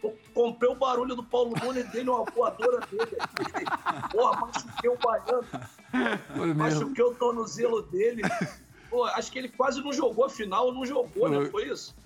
Eu 0.00 0.16
comprei 0.32 0.70
o 0.70 0.76
barulho 0.76 1.16
do 1.16 1.24
Paulo 1.24 1.54
Nunes 1.64 1.90
dele, 1.90 2.10
uma 2.10 2.24
voadora 2.24 2.80
dele. 2.86 3.16
Porra, 4.12 4.40
machuquei 4.40 4.90
o 4.90 4.98
Baiano. 4.98 5.44
Foi 6.36 6.46
mesmo. 6.46 6.54
Machuquei 6.54 7.04
o 7.04 7.14
tornozelo 7.14 7.82
dele. 7.82 8.22
Pô, 8.90 9.04
acho 9.04 9.32
que 9.32 9.38
ele 9.38 9.48
quase 9.48 9.82
não 9.82 9.92
jogou 9.92 10.24
a 10.24 10.30
final, 10.30 10.72
não 10.72 10.86
jogou, 10.86 11.28
né? 11.28 11.36
Foi. 11.36 11.50
Foi 11.50 11.68
isso? 11.68 11.96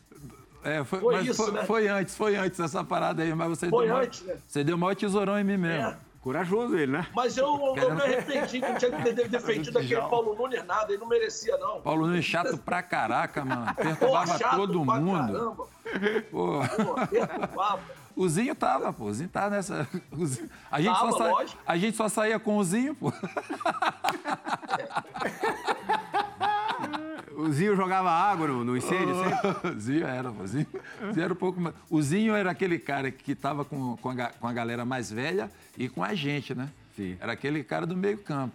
É, 0.64 0.84
foi, 0.84 1.00
Foi 1.00 1.14
mas 1.16 1.26
isso, 1.26 1.42
foi, 1.42 1.52
né? 1.52 1.64
foi 1.64 1.88
antes, 1.88 2.14
foi 2.16 2.36
antes 2.36 2.60
essa 2.60 2.84
parada 2.84 3.22
aí, 3.22 3.34
mas 3.34 3.48
você 3.48 3.68
Foi 3.68 3.84
deu 3.86 3.94
maior- 3.94 4.06
antes, 4.06 4.22
né? 4.22 4.36
Você 4.46 4.62
deu 4.64 4.76
o 4.76 4.78
maior 4.78 4.94
tesourão 4.94 5.38
em 5.38 5.44
mim 5.44 5.56
mesmo. 5.56 5.88
É. 5.88 5.96
Corajoso 6.22 6.76
ele, 6.78 6.92
né? 6.92 7.04
Mas 7.16 7.36
eu, 7.36 7.74
eu 7.76 7.94
me 7.96 8.00
arrependi 8.00 8.60
que 8.60 8.64
eu 8.64 8.78
tinha 8.78 8.92
que 8.92 9.12
ter 9.12 9.28
defendido 9.28 9.76
aquele 9.80 10.00
Paulo 10.02 10.36
Nunes 10.36 10.64
nada, 10.64 10.92
ele 10.92 10.98
não 11.00 11.08
merecia, 11.08 11.56
não. 11.58 11.80
Paulo 11.80 12.06
Nunes 12.06 12.24
chato 12.24 12.56
pra 12.58 12.80
caraca, 12.80 13.44
mano. 13.44 13.66
Pô, 13.74 13.74
Perturbava 13.82 14.38
chato 14.38 14.54
todo 14.56 14.84
pra 14.86 14.94
mundo. 15.00 15.32
Caramba. 15.32 15.66
Pô. 16.30 16.60
Pô, 16.84 17.06
perturbava. 17.08 17.80
O 18.14 18.28
Zinho 18.28 18.54
tava, 18.54 18.92
pô. 18.92 19.04
O 19.06 19.14
Zinho 19.14 19.30
tava 19.30 19.48
nessa. 19.56 19.88
o 20.12 20.26
Zinho- 20.26 20.50
A, 20.70 20.82
gente 20.82 20.92
Tava, 20.94 21.12
só 21.12 21.46
sa- 21.46 21.54
a 21.66 21.76
gente 21.78 21.96
só 21.96 22.08
saía 22.10 22.38
com 22.38 22.58
o 22.58 22.62
Zinho, 22.62 22.94
pô. 22.94 23.10
O 27.36 27.52
Zinho 27.52 27.76
jogava 27.76 28.10
água 28.10 28.46
no, 28.48 28.64
no 28.64 28.76
incêndio 28.76 29.14
sempre. 29.22 29.70
O 29.70 29.80
Zinho 29.80 30.06
era. 30.06 30.30
O 30.30 30.46
Zinho, 30.46 30.66
Zinho 31.12 31.24
era 31.24 31.32
um 31.32 31.36
pouco 31.36 31.60
mais. 31.60 31.74
O 31.90 32.00
Zinho 32.02 32.34
era 32.34 32.50
aquele 32.50 32.78
cara 32.78 33.10
que 33.10 33.34
tava 33.34 33.64
com, 33.64 33.96
com, 33.96 34.10
a, 34.10 34.26
com 34.28 34.46
a 34.46 34.52
galera 34.52 34.84
mais 34.84 35.10
velha 35.10 35.50
e 35.76 35.88
com 35.88 36.02
a 36.02 36.14
gente, 36.14 36.54
né? 36.54 36.68
Sim. 36.96 37.16
Era 37.20 37.32
aquele 37.32 37.64
cara 37.64 37.86
do 37.86 37.96
meio-campo. 37.96 38.54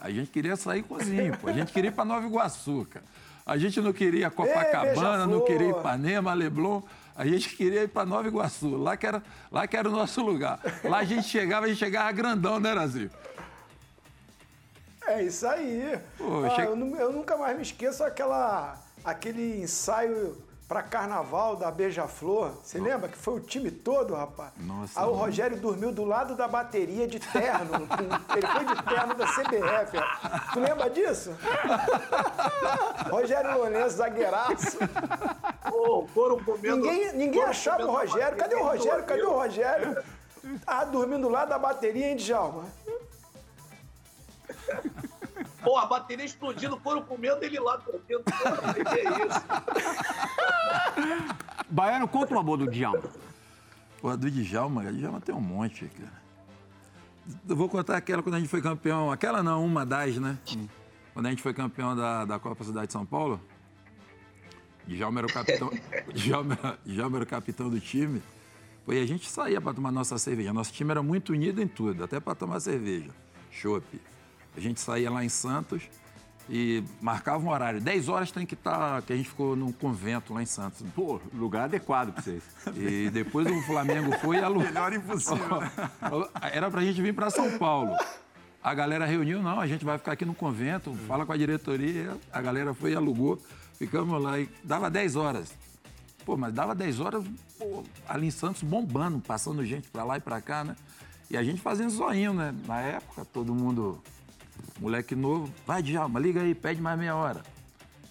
A 0.00 0.10
gente 0.10 0.30
queria 0.30 0.56
sair 0.56 0.82
com 0.82 0.94
o 0.94 1.00
Zinho, 1.02 1.36
pô. 1.38 1.48
A 1.48 1.52
gente 1.52 1.72
queria 1.72 1.88
ir 1.88 1.92
pra 1.92 2.04
Nova 2.04 2.26
Iguaçu, 2.26 2.86
cara. 2.90 3.04
A 3.46 3.56
gente 3.56 3.80
não 3.80 3.92
queria 3.92 4.30
Copacabana, 4.30 5.26
não 5.26 5.40
beija-flor. 5.40 5.46
queria 5.46 5.70
Ipanema, 5.70 6.32
Leblon. 6.32 6.82
A 7.16 7.26
gente 7.26 7.50
queria 7.56 7.82
ir 7.82 7.88
pra 7.88 8.04
Nova 8.04 8.26
Iguaçu. 8.26 8.76
Lá 8.76 8.96
que, 8.96 9.06
era, 9.06 9.22
lá 9.52 9.66
que 9.66 9.76
era 9.76 9.88
o 9.88 9.92
nosso 9.92 10.22
lugar. 10.22 10.58
Lá 10.82 10.98
a 10.98 11.04
gente 11.04 11.28
chegava, 11.28 11.66
a 11.66 11.68
gente 11.68 11.78
chegava 11.78 12.10
grandão, 12.12 12.58
né, 12.58 12.72
Brasil? 12.72 13.10
É 15.06 15.22
isso 15.22 15.46
aí. 15.46 15.98
Pô, 16.18 16.44
Ah, 16.44 16.50
che- 16.50 16.62
eu, 16.62 16.96
eu 16.96 17.12
nunca 17.12 17.36
mais 17.36 17.56
me 17.56 17.62
esqueço 17.62 18.02
aquela, 18.02 18.76
aquele 19.04 19.60
ensaio 19.62 20.36
para 20.66 20.82
carnaval 20.82 21.56
da 21.56 21.70
Beija-Flor. 21.70 22.52
Você 22.62 22.78
lembra 22.78 23.08
que 23.08 23.18
foi 23.18 23.34
o 23.34 23.40
time 23.40 23.70
todo, 23.70 24.14
rapaz? 24.14 24.50
Nossa, 24.56 24.98
Aí 24.98 25.06
o. 25.06 25.12
Rogério 25.12 25.58
dormiu 25.58 25.92
do 25.92 26.04
lado 26.04 26.34
da 26.34 26.48
bateria 26.48 27.06
de 27.06 27.20
terno. 27.20 27.86
Ele 28.34 28.46
foi 28.46 28.64
de 28.64 28.82
terno 28.82 29.14
da 29.14 29.26
CBF. 29.26 29.98
ó. 29.98 30.52
Tu 30.54 30.60
lembra 30.60 30.88
disso? 30.88 31.36
Rogério 33.10 33.54
Lourenço, 33.58 33.96
zagueiraço. 33.96 34.78
Couro 36.14 36.42
comendo. 36.44 36.76
Ninguém, 36.76 37.12
ninguém 37.12 37.32
couro 37.40 37.50
achava 37.50 37.84
o 37.84 37.90
Rogério. 37.90 38.38
Cadê 38.38 38.54
o 38.54 38.62
Rogério? 38.64 39.04
Cadê 39.04 39.22
o. 39.22 39.32
Rogério? 39.32 40.02
Ah, 40.66 40.84
dormindo 40.84 41.22
do 41.22 41.28
lado 41.28 41.48
da 41.50 41.58
bateria, 41.58 42.08
hein, 42.10 42.16
Djalma? 42.16 42.64
Pô, 45.62 45.78
a 45.78 45.86
bateria 45.86 46.24
explodindo, 46.24 46.76
couro 46.78 47.02
comendo, 47.02 47.42
ele 47.44 47.58
lá 47.58 47.76
dormindo. 47.76 48.22
Pô, 48.24 48.84
que 48.84 48.98
é 48.98 49.02
isso? 49.26 49.40
Baiano, 51.70 52.06
conta 52.08 52.34
uma 52.34 52.42
boa 52.42 52.58
do 52.58 52.66
Djalma. 52.70 53.02
Pô, 54.00 54.16
do 54.16 54.30
Djalma, 54.30 54.82
o 54.82 54.92
Djalma 54.92 55.20
tem 55.20 55.34
um 55.34 55.40
monte, 55.40 55.86
cara. 55.86 56.24
Eu 57.48 57.56
vou 57.56 57.68
contar 57.68 57.96
aquela 57.96 58.22
quando 58.22 58.34
a 58.34 58.38
gente 58.38 58.48
foi 58.50 58.60
campeão. 58.60 59.10
Aquela 59.10 59.42
não, 59.42 59.64
uma 59.64 59.86
das, 59.86 60.16
né? 60.18 60.38
Quando 61.14 61.26
a 61.26 61.30
gente 61.30 61.42
foi 61.42 61.54
campeão 61.54 61.96
da, 61.96 62.24
da 62.26 62.38
Copa 62.38 62.62
Cidade 62.64 62.88
de 62.88 62.92
São 62.92 63.06
Paulo. 63.06 63.40
Djalma 64.86 65.20
era 65.20 65.26
o 65.26 65.32
capitão. 65.32 65.70
Djalma, 66.12 66.58
era- 66.62 66.78
Djalma 66.84 67.16
era 67.16 67.24
o 67.24 67.26
capitão 67.26 67.70
do 67.70 67.80
time. 67.80 68.22
Pô, 68.84 68.92
e 68.92 69.00
a 69.00 69.06
gente 69.06 69.30
saía 69.30 69.58
para 69.62 69.72
tomar 69.72 69.90
nossa 69.90 70.18
cerveja. 70.18 70.52
Nosso 70.52 70.70
time 70.74 70.90
era 70.90 71.02
muito 71.02 71.32
unido 71.32 71.62
em 71.62 71.66
tudo, 71.66 72.04
até 72.04 72.20
para 72.20 72.34
tomar 72.34 72.60
cerveja. 72.60 73.10
Chopp. 73.50 73.82
A 74.56 74.60
gente 74.60 74.80
saía 74.80 75.10
lá 75.10 75.24
em 75.24 75.28
Santos 75.28 75.82
e 76.48 76.84
marcava 77.00 77.44
um 77.44 77.50
horário. 77.50 77.80
10 77.80 78.08
horas 78.08 78.30
tem 78.30 78.44
que 78.46 78.54
estar, 78.54 79.00
que 79.02 79.12
a 79.12 79.16
gente 79.16 79.28
ficou 79.28 79.56
num 79.56 79.72
convento 79.72 80.32
lá 80.34 80.42
em 80.42 80.46
Santos. 80.46 80.84
Pô, 80.94 81.20
lugar 81.32 81.64
adequado 81.64 82.12
pra 82.12 82.22
vocês. 82.22 82.42
E 82.76 83.10
depois 83.10 83.46
o 83.46 83.62
Flamengo 83.62 84.12
foi 84.18 84.36
e 84.36 84.40
alugou. 84.40 84.64
Melhor 84.64 84.92
impossível. 84.92 85.60
né? 85.60 85.70
Era 86.52 86.70
pra 86.70 86.82
gente 86.82 87.00
vir 87.00 87.14
para 87.14 87.30
São 87.30 87.58
Paulo. 87.58 87.96
A 88.62 88.72
galera 88.74 89.04
reuniu, 89.04 89.42
não, 89.42 89.60
a 89.60 89.66
gente 89.66 89.84
vai 89.84 89.98
ficar 89.98 90.12
aqui 90.12 90.24
no 90.24 90.34
convento, 90.34 90.94
fala 91.06 91.26
com 91.26 91.32
a 91.32 91.36
diretoria. 91.36 92.16
A 92.32 92.40
galera 92.40 92.72
foi 92.72 92.92
e 92.92 92.96
alugou. 92.96 93.38
Ficamos 93.78 94.22
lá 94.22 94.38
e 94.38 94.48
dava 94.62 94.88
10 94.90 95.16
horas. 95.16 95.52
Pô, 96.24 96.36
mas 96.38 96.54
dava 96.54 96.74
10 96.74 97.00
horas, 97.00 97.22
pô, 97.58 97.84
ali 98.08 98.28
em 98.28 98.30
Santos 98.30 98.62
bombando, 98.62 99.20
passando 99.20 99.62
gente 99.66 99.90
pra 99.90 100.04
lá 100.04 100.16
e 100.16 100.20
pra 100.20 100.40
cá, 100.40 100.64
né? 100.64 100.74
E 101.30 101.36
a 101.36 101.42
gente 101.42 101.60
fazendo 101.60 101.90
zoinho, 101.90 102.32
né? 102.32 102.54
Na 102.66 102.80
época, 102.80 103.26
todo 103.26 103.54
mundo, 103.54 104.02
moleque 104.80 105.14
novo, 105.14 105.52
vai, 105.66 105.82
Djalma, 105.82 106.18
liga 106.20 106.40
aí, 106.40 106.54
pede 106.54 106.80
mais 106.80 106.98
meia 106.98 107.14
hora. 107.14 107.42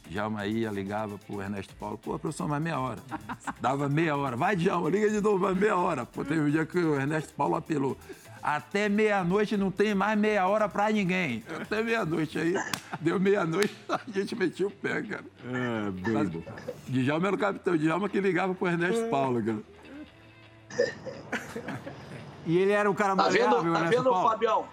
Djalma 0.10 0.46
ia, 0.46 0.70
ligava 0.70 1.18
pro 1.18 1.42
Ernesto 1.42 1.74
Paulo, 1.76 1.98
pô, 1.98 2.18
professor, 2.20 2.48
mais 2.48 2.62
meia 2.62 2.80
hora. 2.80 3.00
Dava 3.62 3.88
meia 3.90 4.16
hora, 4.16 4.36
vai, 4.36 4.56
Djalma, 4.56 4.90
liga 4.90 5.10
de 5.10 5.22
novo, 5.22 5.40
mais 5.40 5.58
meia 5.58 5.76
hora. 5.76 6.06
Pô, 6.06 6.24
teve 6.24 6.42
um 6.42 6.50
dia 6.50 6.66
que 6.66 6.78
o 6.78 6.96
Ernesto 6.96 7.34
Paulo 7.34 7.56
apelou. 7.56 7.98
Até 8.42 8.90
meia-noite 8.90 9.56
não 9.56 9.72
tem 9.72 9.96
mais 9.96 10.20
meia 10.20 10.46
hora 10.46 10.68
pra 10.68 10.92
ninguém. 10.92 11.42
Até 11.62 11.82
meia-noite 11.82 12.38
aí, 12.38 12.54
deu 13.00 13.18
meia-noite, 13.18 13.74
a 13.88 14.02
gente 14.12 14.36
metia 14.36 14.68
o 14.68 14.72
pé, 14.72 15.02
cara. 15.02 15.24
É, 15.46 16.12
Mas, 16.12 16.30
Djalma 16.90 17.28
era 17.28 17.36
o 17.38 17.40
capitão, 17.40 17.78
Djalma 17.78 18.10
que 18.10 18.20
ligava 18.20 18.54
pro 18.54 18.68
Ernesto 18.68 19.08
Paulo, 19.10 19.42
cara. 19.42 19.64
E 22.46 22.58
ele 22.58 22.72
era 22.72 22.92
um 22.92 22.94
cara 22.94 23.16
Tá 23.16 23.24
maleável, 23.24 23.62
vendo, 23.62 23.74
tá 23.74 23.80
né, 23.80 23.90
vendo 23.90 24.10
Paulo? 24.10 24.30
Fabião? 24.30 24.66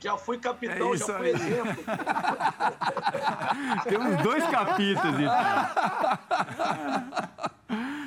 Já 0.00 0.16
fui 0.16 0.38
capitão, 0.38 0.94
É 0.94 0.96
já 0.96 1.04
fui 1.06 1.26
aí. 1.26 1.34
exemplo. 1.34 1.84
Temos 3.88 4.22
dois 4.22 4.46
capítulos, 4.46 5.14
então. 5.20 5.34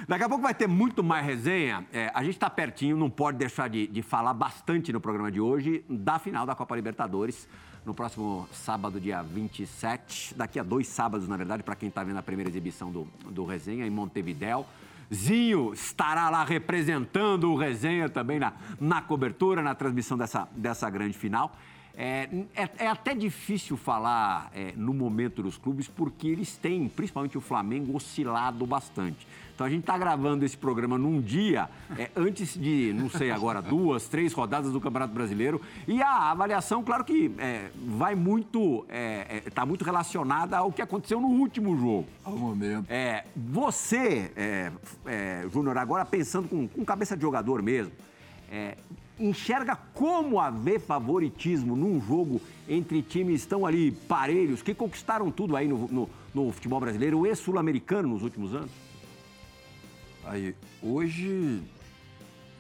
Daqui 0.07 0.23
a 0.23 0.29
pouco 0.29 0.41
vai 0.43 0.53
ter 0.53 0.67
muito 0.67 1.03
mais 1.03 1.25
resenha. 1.25 1.85
É, 1.93 2.11
a 2.13 2.23
gente 2.23 2.33
está 2.35 2.49
pertinho, 2.49 2.97
não 2.97 3.09
pode 3.09 3.37
deixar 3.37 3.69
de, 3.69 3.87
de 3.87 4.01
falar 4.01 4.33
bastante 4.33 4.91
no 4.91 4.99
programa 4.99 5.31
de 5.31 5.39
hoje 5.39 5.85
da 5.89 6.19
final 6.19 6.45
da 6.45 6.55
Copa 6.55 6.75
Libertadores. 6.75 7.47
No 7.85 7.93
próximo 7.93 8.47
sábado, 8.51 8.99
dia 8.99 9.21
27. 9.23 10.35
Daqui 10.35 10.59
a 10.59 10.63
dois 10.63 10.87
sábados, 10.87 11.27
na 11.27 11.35
verdade, 11.37 11.63
para 11.63 11.75
quem 11.75 11.89
está 11.89 12.03
vendo 12.03 12.17
a 12.17 12.21
primeira 12.23 12.49
exibição 12.49 12.91
do, 12.91 13.07
do 13.25 13.43
Resenha, 13.45 13.85
em 13.85 13.89
Montevidéu. 13.89 14.65
Zinho 15.13 15.73
estará 15.73 16.29
lá 16.29 16.43
representando 16.43 17.51
o 17.51 17.55
Resenha 17.57 18.07
também 18.09 18.39
na, 18.39 18.53
na 18.79 19.01
cobertura, 19.01 19.61
na 19.61 19.75
transmissão 19.75 20.17
dessa, 20.17 20.47
dessa 20.55 20.89
grande 20.89 21.17
final. 21.17 21.55
É, 21.93 22.29
é- 22.55 22.69
é 22.85 22.87
até 22.87 23.13
difícil 23.13 23.75
falar 23.75 24.49
é, 24.55 24.71
no 24.77 24.93
momento 24.93 25.43
dos 25.43 25.57
clubes, 25.57 25.87
porque 25.89 26.27
eles 26.27 26.55
têm, 26.55 26.87
principalmente 26.87 27.37
o 27.37 27.41
Flamengo, 27.41 27.95
oscilado 27.95 28.65
bastante. 28.65 29.27
Então 29.53 29.67
a 29.67 29.69
gente 29.69 29.81
está 29.81 29.97
gravando 29.97 30.43
esse 30.45 30.57
programa 30.57 30.97
num 30.97 31.21
dia 31.21 31.69
é, 31.97 32.09
antes 32.15 32.53
de, 32.59 32.93
não 32.93 33.09
sei 33.09 33.29
agora, 33.31 33.61
duas, 33.61 34.07
três 34.07 34.33
rodadas 34.33 34.71
do 34.71 34.79
Campeonato 34.81 35.13
Brasileiro. 35.13 35.61
E 35.87 36.01
a 36.01 36.31
avaliação, 36.31 36.83
claro 36.83 37.03
que 37.03 37.31
é, 37.37 37.69
vai 37.75 38.15
muito, 38.15 38.85
está 39.45 39.65
muito 39.65 39.83
relacionada 39.85 40.57
ao 40.57 40.71
que 40.71 40.81
aconteceu 40.81 41.19
no 41.21 41.27
último 41.27 41.77
jogo. 41.77 42.07
Ao 42.23 42.35
momento. 42.35 42.85
É, 42.89 43.25
você, 43.35 44.31
é, 44.35 44.71
é, 45.05 45.45
Júnior, 45.53 45.77
agora 45.77 46.03
pensando 46.05 46.47
com, 46.47 46.67
com 46.67 46.83
cabeça 46.85 47.15
de 47.15 47.21
jogador 47.21 47.61
mesmo, 47.61 47.91
é, 48.51 48.77
enxerga 49.19 49.75
como 49.93 50.39
haver 50.39 50.79
favoritismo 50.79 51.75
num 51.75 52.01
jogo 52.01 52.41
entre 52.67 53.01
times 53.03 53.41
estão 53.41 53.65
ali 53.65 53.91
parelhos, 53.91 54.61
que 54.63 54.73
conquistaram 54.73 55.29
tudo 55.29 55.55
aí 55.55 55.67
no, 55.67 55.87
no- 55.87 56.09
no 56.33 56.51
futebol 56.51 56.79
brasileiro 56.79 57.27
e 57.27 57.35
sul-americano 57.35 58.07
nos 58.09 58.23
últimos 58.23 58.55
anos? 58.55 58.71
Aí, 60.23 60.55
hoje, 60.81 61.63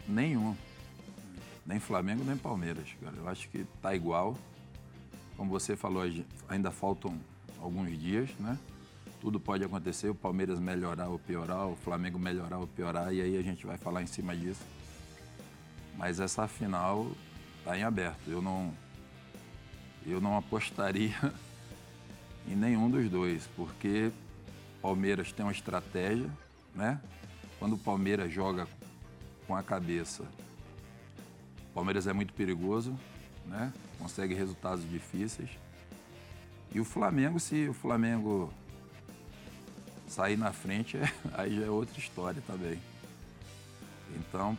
nenhum. 0.07 0.55
Nem 1.65 1.79
Flamengo, 1.79 2.23
nem 2.23 2.35
Palmeiras, 2.35 2.87
cara. 3.01 3.15
Eu 3.15 3.27
acho 3.27 3.47
que 3.49 3.65
tá 3.81 3.95
igual. 3.95 4.35
Como 5.37 5.49
você 5.49 5.75
falou, 5.75 6.03
ainda 6.49 6.71
faltam 6.71 7.19
alguns 7.59 7.97
dias, 7.99 8.29
né? 8.39 8.57
Tudo 9.19 9.39
pode 9.39 9.63
acontecer, 9.63 10.09
o 10.09 10.15
Palmeiras 10.15 10.59
melhorar 10.59 11.07
ou 11.07 11.19
piorar, 11.19 11.67
o 11.67 11.75
Flamengo 11.75 12.17
melhorar 12.17 12.57
ou 12.57 12.67
piorar, 12.67 13.13
e 13.13 13.21
aí 13.21 13.37
a 13.37 13.41
gente 13.41 13.65
vai 13.65 13.77
falar 13.77 14.01
em 14.01 14.07
cima 14.07 14.35
disso. 14.35 14.61
Mas 15.95 16.19
essa 16.19 16.47
final 16.47 17.11
está 17.59 17.77
em 17.77 17.83
aberto. 17.83 18.27
Eu 18.27 18.41
não, 18.41 18.73
eu 20.05 20.19
não 20.19 20.35
apostaria 20.35 21.15
em 22.47 22.55
nenhum 22.55 22.89
dos 22.89 23.07
dois, 23.09 23.47
porque 23.55 24.11
Palmeiras 24.81 25.31
tem 25.31 25.45
uma 25.45 25.51
estratégia, 25.51 26.29
né? 26.73 26.99
Quando 27.61 27.73
o 27.73 27.77
Palmeiras 27.77 28.33
joga 28.33 28.67
com 29.45 29.55
a 29.55 29.61
cabeça, 29.61 30.23
o 31.69 31.73
Palmeiras 31.75 32.07
é 32.07 32.11
muito 32.11 32.33
perigoso, 32.33 32.97
né? 33.45 33.71
Consegue 33.99 34.33
resultados 34.33 34.83
difíceis. 34.89 35.51
E 36.73 36.79
o 36.79 36.83
Flamengo, 36.83 37.39
se 37.39 37.69
o 37.69 37.73
Flamengo 37.73 38.51
sair 40.07 40.37
na 40.37 40.51
frente, 40.51 40.97
aí 41.37 41.55
já 41.55 41.67
é 41.67 41.69
outra 41.69 41.99
história 41.99 42.41
também. 42.47 42.79
Então, 44.15 44.57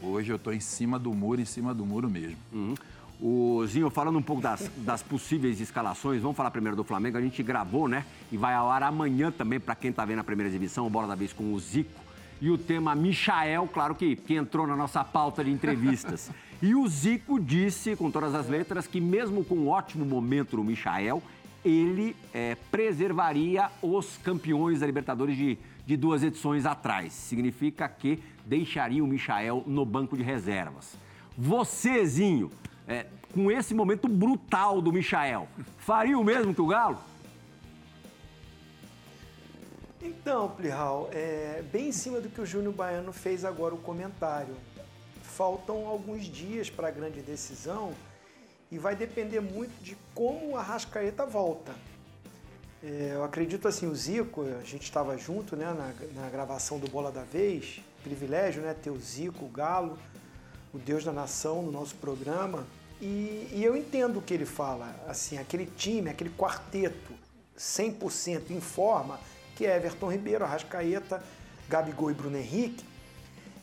hoje 0.00 0.30
eu 0.30 0.36
estou 0.36 0.52
em 0.52 0.60
cima 0.60 0.96
do 0.96 1.12
muro, 1.12 1.40
em 1.40 1.44
cima 1.44 1.74
do 1.74 1.84
muro 1.84 2.08
mesmo. 2.08 2.38
Uhum. 2.52 2.76
O 3.20 3.66
Zinho, 3.66 3.90
falando 3.90 4.16
um 4.16 4.22
pouco 4.22 4.40
das, 4.40 4.70
das, 4.76 5.02
possíveis 5.02 5.60
escalações, 5.60 6.22
vamos 6.22 6.36
falar 6.36 6.52
primeiro 6.52 6.76
do 6.76 6.84
Flamengo. 6.84 7.18
A 7.18 7.20
gente 7.20 7.42
gravou, 7.42 7.88
né? 7.88 8.06
E 8.30 8.36
vai 8.36 8.54
ao 8.54 8.70
ar 8.70 8.84
amanhã 8.84 9.32
também, 9.32 9.58
para 9.58 9.74
quem 9.74 9.90
está 9.90 10.04
vendo 10.04 10.20
a 10.20 10.24
primeira 10.24 10.48
exibição, 10.48 10.86
o 10.86 10.90
Bola 10.90 11.08
da 11.08 11.16
Vez 11.16 11.32
com 11.32 11.52
o 11.52 11.58
Zico. 11.58 12.03
E 12.40 12.50
o 12.50 12.58
tema 12.58 12.94
Michael, 12.94 13.68
claro 13.72 13.94
que, 13.94 14.16
que 14.16 14.34
entrou 14.34 14.66
na 14.66 14.76
nossa 14.76 15.02
pauta 15.04 15.44
de 15.44 15.50
entrevistas. 15.50 16.30
e 16.60 16.74
o 16.74 16.86
Zico 16.88 17.40
disse, 17.40 17.96
com 17.96 18.10
todas 18.10 18.34
as 18.34 18.48
letras, 18.48 18.86
que 18.86 19.00
mesmo 19.00 19.44
com 19.44 19.54
um 19.54 19.68
ótimo 19.68 20.04
momento 20.04 20.56
no 20.56 20.64
Michael, 20.64 21.22
ele 21.64 22.14
é, 22.32 22.56
preservaria 22.70 23.70
os 23.80 24.18
campeões 24.18 24.80
da 24.80 24.86
Libertadores 24.86 25.36
de, 25.36 25.58
de 25.86 25.96
duas 25.96 26.22
edições 26.22 26.66
atrás. 26.66 27.12
Significa 27.12 27.88
que 27.88 28.22
deixaria 28.44 29.02
o 29.02 29.06
Michael 29.06 29.64
no 29.66 29.86
banco 29.86 30.16
de 30.16 30.22
reservas. 30.22 30.96
Vocêzinho, 31.36 32.50
é, 32.86 33.06
com 33.32 33.50
esse 33.50 33.74
momento 33.74 34.06
brutal 34.06 34.80
do 34.82 34.92
Michael, 34.92 35.48
faria 35.78 36.18
o 36.18 36.22
mesmo 36.22 36.54
que 36.54 36.60
o 36.60 36.66
Galo? 36.66 36.98
Então, 40.24 40.48
Plihal, 40.48 41.10
é 41.12 41.62
bem 41.70 41.88
em 41.88 41.92
cima 41.92 42.18
do 42.18 42.30
que 42.30 42.40
o 42.40 42.46
Júnior 42.46 42.72
Baiano 42.72 43.12
fez 43.12 43.44
agora 43.44 43.74
o 43.74 43.78
comentário. 43.78 44.56
Faltam 45.22 45.86
alguns 45.86 46.24
dias 46.24 46.70
para 46.70 46.88
a 46.88 46.90
grande 46.90 47.20
decisão 47.20 47.92
e 48.72 48.78
vai 48.78 48.96
depender 48.96 49.40
muito 49.40 49.74
de 49.82 49.94
como 50.14 50.52
o 50.52 50.56
Arrascaeta 50.56 51.26
volta. 51.26 51.74
É, 52.82 53.10
eu 53.12 53.22
acredito 53.22 53.68
assim, 53.68 53.86
o 53.86 53.94
Zico, 53.94 54.46
a 54.58 54.64
gente 54.64 54.84
estava 54.84 55.14
junto 55.18 55.56
né, 55.56 55.66
na, 55.66 56.22
na, 56.22 56.30
gravação 56.30 56.78
do 56.78 56.88
Bola 56.88 57.12
da 57.12 57.22
Vez, 57.22 57.82
privilégio 58.02 58.62
né, 58.62 58.72
ter 58.72 58.88
o 58.88 58.98
Zico, 58.98 59.44
o 59.44 59.48
Galo, 59.48 59.98
o 60.72 60.78
Deus 60.78 61.04
da 61.04 61.12
Nação 61.12 61.60
no 61.60 61.70
nosso 61.70 61.96
programa. 61.96 62.66
E, 62.98 63.50
e 63.52 63.62
eu 63.62 63.76
entendo 63.76 64.20
o 64.20 64.22
que 64.22 64.32
ele 64.32 64.46
fala, 64.46 65.04
assim, 65.06 65.36
aquele 65.36 65.66
time, 65.66 66.08
aquele 66.08 66.30
quarteto 66.30 67.12
100% 67.58 68.48
em 68.48 68.60
forma, 68.62 69.20
que 69.54 69.66
é 69.66 69.76
Everton 69.76 70.10
Ribeiro, 70.10 70.44
Arrascaeta, 70.44 71.22
Gabigol 71.68 72.10
e 72.10 72.14
Bruno 72.14 72.36
Henrique, 72.36 72.84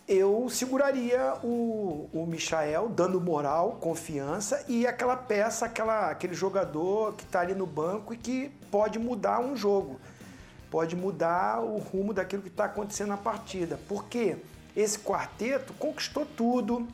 eu 0.07 0.49
seguraria 0.49 1.35
o, 1.43 2.09
o 2.11 2.25
Michael, 2.27 2.89
dando 2.89 3.21
moral, 3.21 3.77
confiança 3.79 4.65
e 4.67 4.85
aquela 4.85 5.15
peça, 5.15 5.65
aquela, 5.65 6.09
aquele 6.09 6.33
jogador 6.33 7.13
que 7.13 7.23
está 7.23 7.39
ali 7.39 7.53
no 7.53 7.65
banco 7.65 8.13
e 8.13 8.17
que 8.17 8.51
pode 8.69 8.99
mudar 8.99 9.39
um 9.39 9.55
jogo, 9.55 10.01
pode 10.69 10.95
mudar 10.95 11.61
o 11.61 11.77
rumo 11.77 12.13
daquilo 12.13 12.41
que 12.41 12.49
está 12.49 12.65
acontecendo 12.65 13.09
na 13.09 13.17
partida. 13.17 13.79
Porque 13.87 14.37
esse 14.75 14.99
quarteto 14.99 15.73
conquistou 15.73 16.25
tudo, 16.25 16.87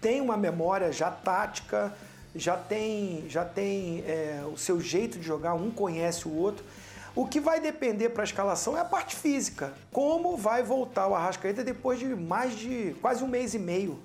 tem 0.00 0.20
uma 0.20 0.36
memória 0.36 0.92
já 0.92 1.10
tática, 1.10 1.92
já 2.34 2.56
tem, 2.56 3.24
já 3.28 3.44
tem 3.44 4.04
é, 4.06 4.44
o 4.52 4.56
seu 4.56 4.80
jeito 4.80 5.18
de 5.18 5.26
jogar, 5.26 5.54
um 5.54 5.70
conhece 5.70 6.28
o 6.28 6.34
outro. 6.36 6.64
O 7.16 7.26
que 7.26 7.40
vai 7.40 7.58
depender 7.60 8.10
para 8.10 8.22
a 8.22 8.24
escalação 8.24 8.76
é 8.76 8.80
a 8.80 8.84
parte 8.84 9.16
física. 9.16 9.72
Como 9.90 10.36
vai 10.36 10.62
voltar 10.62 11.06
o 11.06 11.14
Arrascaeta 11.14 11.64
depois 11.64 11.98
de 11.98 12.04
mais 12.04 12.54
de 12.54 12.94
quase 13.00 13.24
um 13.24 13.26
mês 13.26 13.54
e 13.54 13.58
meio. 13.58 13.98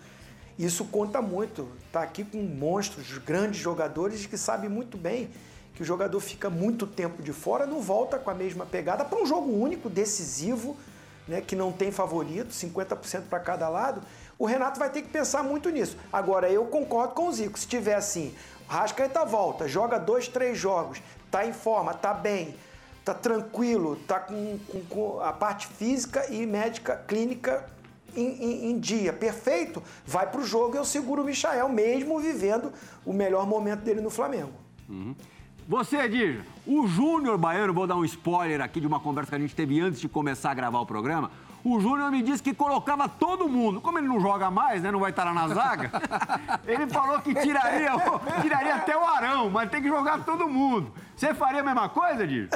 Isso 0.58 0.86
conta 0.86 1.22
muito. 1.22 1.68
Está 1.88 2.04
aqui 2.04 2.24
com 2.24 2.38
monstros, 2.38 3.18
grandes 3.18 3.60
jogadores 3.60 4.26
que 4.26 4.38
sabem 4.38 4.70
muito 4.70 4.98
bem 4.98 5.30
que 5.74 5.82
o 5.82 5.86
jogador 5.86 6.22
fica 6.22 6.50
muito 6.50 6.88
tempo 6.88 7.22
de 7.22 7.34
fora, 7.34 7.66
não 7.66 7.82
volta 7.82 8.18
com 8.18 8.30
a 8.30 8.34
mesma 8.34 8.66
pegada 8.66 9.04
para 9.04 9.22
um 9.22 9.26
jogo 9.26 9.52
único, 9.52 9.90
decisivo, 9.90 10.78
né, 11.28 11.42
que 11.42 11.56
não 11.56 11.72
tem 11.72 11.92
favorito, 11.92 12.54
50% 12.54 13.24
para 13.30 13.40
cada 13.42 13.68
lado. 13.68 14.02
O 14.40 14.46
Renato 14.46 14.80
vai 14.80 14.90
ter 14.90 15.02
que 15.02 15.10
pensar 15.10 15.44
muito 15.44 15.70
nisso. 15.70 15.98
Agora, 16.14 16.50
eu 16.50 16.66
concordo 16.66 17.14
com 17.14 17.28
o 17.28 17.34
Zico. 17.34 17.60
Se 17.60 17.68
tiver 17.68 17.96
assim, 17.96 18.34
Rascaeta 18.70 19.26
volta, 19.26 19.68
joga 19.68 19.98
dois, 19.98 20.30
três 20.30 20.58
jogos, 20.58 21.02
tá 21.30 21.46
em 21.46 21.52
forma, 21.52 21.94
tá 21.94 22.14
bem, 22.14 22.56
tá 23.04 23.14
tranquilo, 23.14 23.98
tá 24.08 24.20
com, 24.20 24.60
com, 24.68 24.82
com 24.86 25.20
a 25.22 25.34
parte 25.34 25.68
física 25.68 26.32
e 26.32 26.46
médica 26.46 26.96
clínica 27.08 27.66
em, 28.16 28.28
em, 28.28 28.72
em, 28.72 28.80
dia 28.80 29.14
perfeito, 29.14 29.82
vai 30.06 30.30
para 30.30 30.42
o 30.42 30.46
jogo 30.46 30.76
e 30.76 30.78
eu 30.78 30.86
seguro 30.86 31.22
o 31.22 31.26
Michael, 31.26 31.70
mesmo 31.70 32.20
vivendo 32.20 32.72
o 33.06 33.14
melhor 33.14 33.48
momento 33.48 33.82
dele 33.82 34.02
no 34.02 34.10
Flamengo. 34.10 34.52
Uhum. 34.90 35.16
Você, 35.68 35.98
Edija, 35.98 36.46
o 36.68 36.86
Júnior 36.88 37.38
Baiano, 37.38 37.74
vou 37.74 37.88
dar 37.88 37.96
um 37.96 38.04
spoiler 38.04 38.60
aqui 38.62 38.82
de 38.82 38.88
uma 38.88 39.00
conversa 39.00 39.30
que 39.30 39.36
a 39.36 39.40
gente 39.40 39.56
teve 39.56 39.80
antes 39.80 40.02
de 40.02 40.10
começar 40.10 40.52
a 40.52 40.54
gravar 40.54 40.80
o 40.82 40.86
programa. 40.86 41.32
O 41.64 41.80
Júnior 41.80 42.10
me 42.12 42.24
disse 42.24 42.42
que 42.42 42.54
colocava 42.54 43.08
todo 43.08 43.48
mundo. 43.48 43.80
Como 43.80 43.98
ele 43.98 44.08
não 44.08 44.20
joga 44.20 44.50
mais, 44.50 44.82
né? 44.82 44.92
Não 44.92 45.00
vai 45.00 45.12
estar 45.12 45.24
lá 45.24 45.34
na 45.34 45.48
zaga. 45.48 45.92
ele 46.66 46.88
falou 46.88 47.20
que 47.22 47.34
tiraria, 47.36 47.92
tiraria 48.42 48.76
até 48.76 48.98
o 48.98 49.04
Arão, 49.06 49.50
mas 49.50 49.70
tem 49.70 49.82
que 49.82 49.88
jogar 49.88 50.26
todo 50.26 50.48
mundo. 50.50 50.92
Você 51.16 51.34
faria 51.34 51.62
a 51.62 51.64
mesma 51.64 51.88
coisa, 51.88 52.26
Dir? 52.26 52.50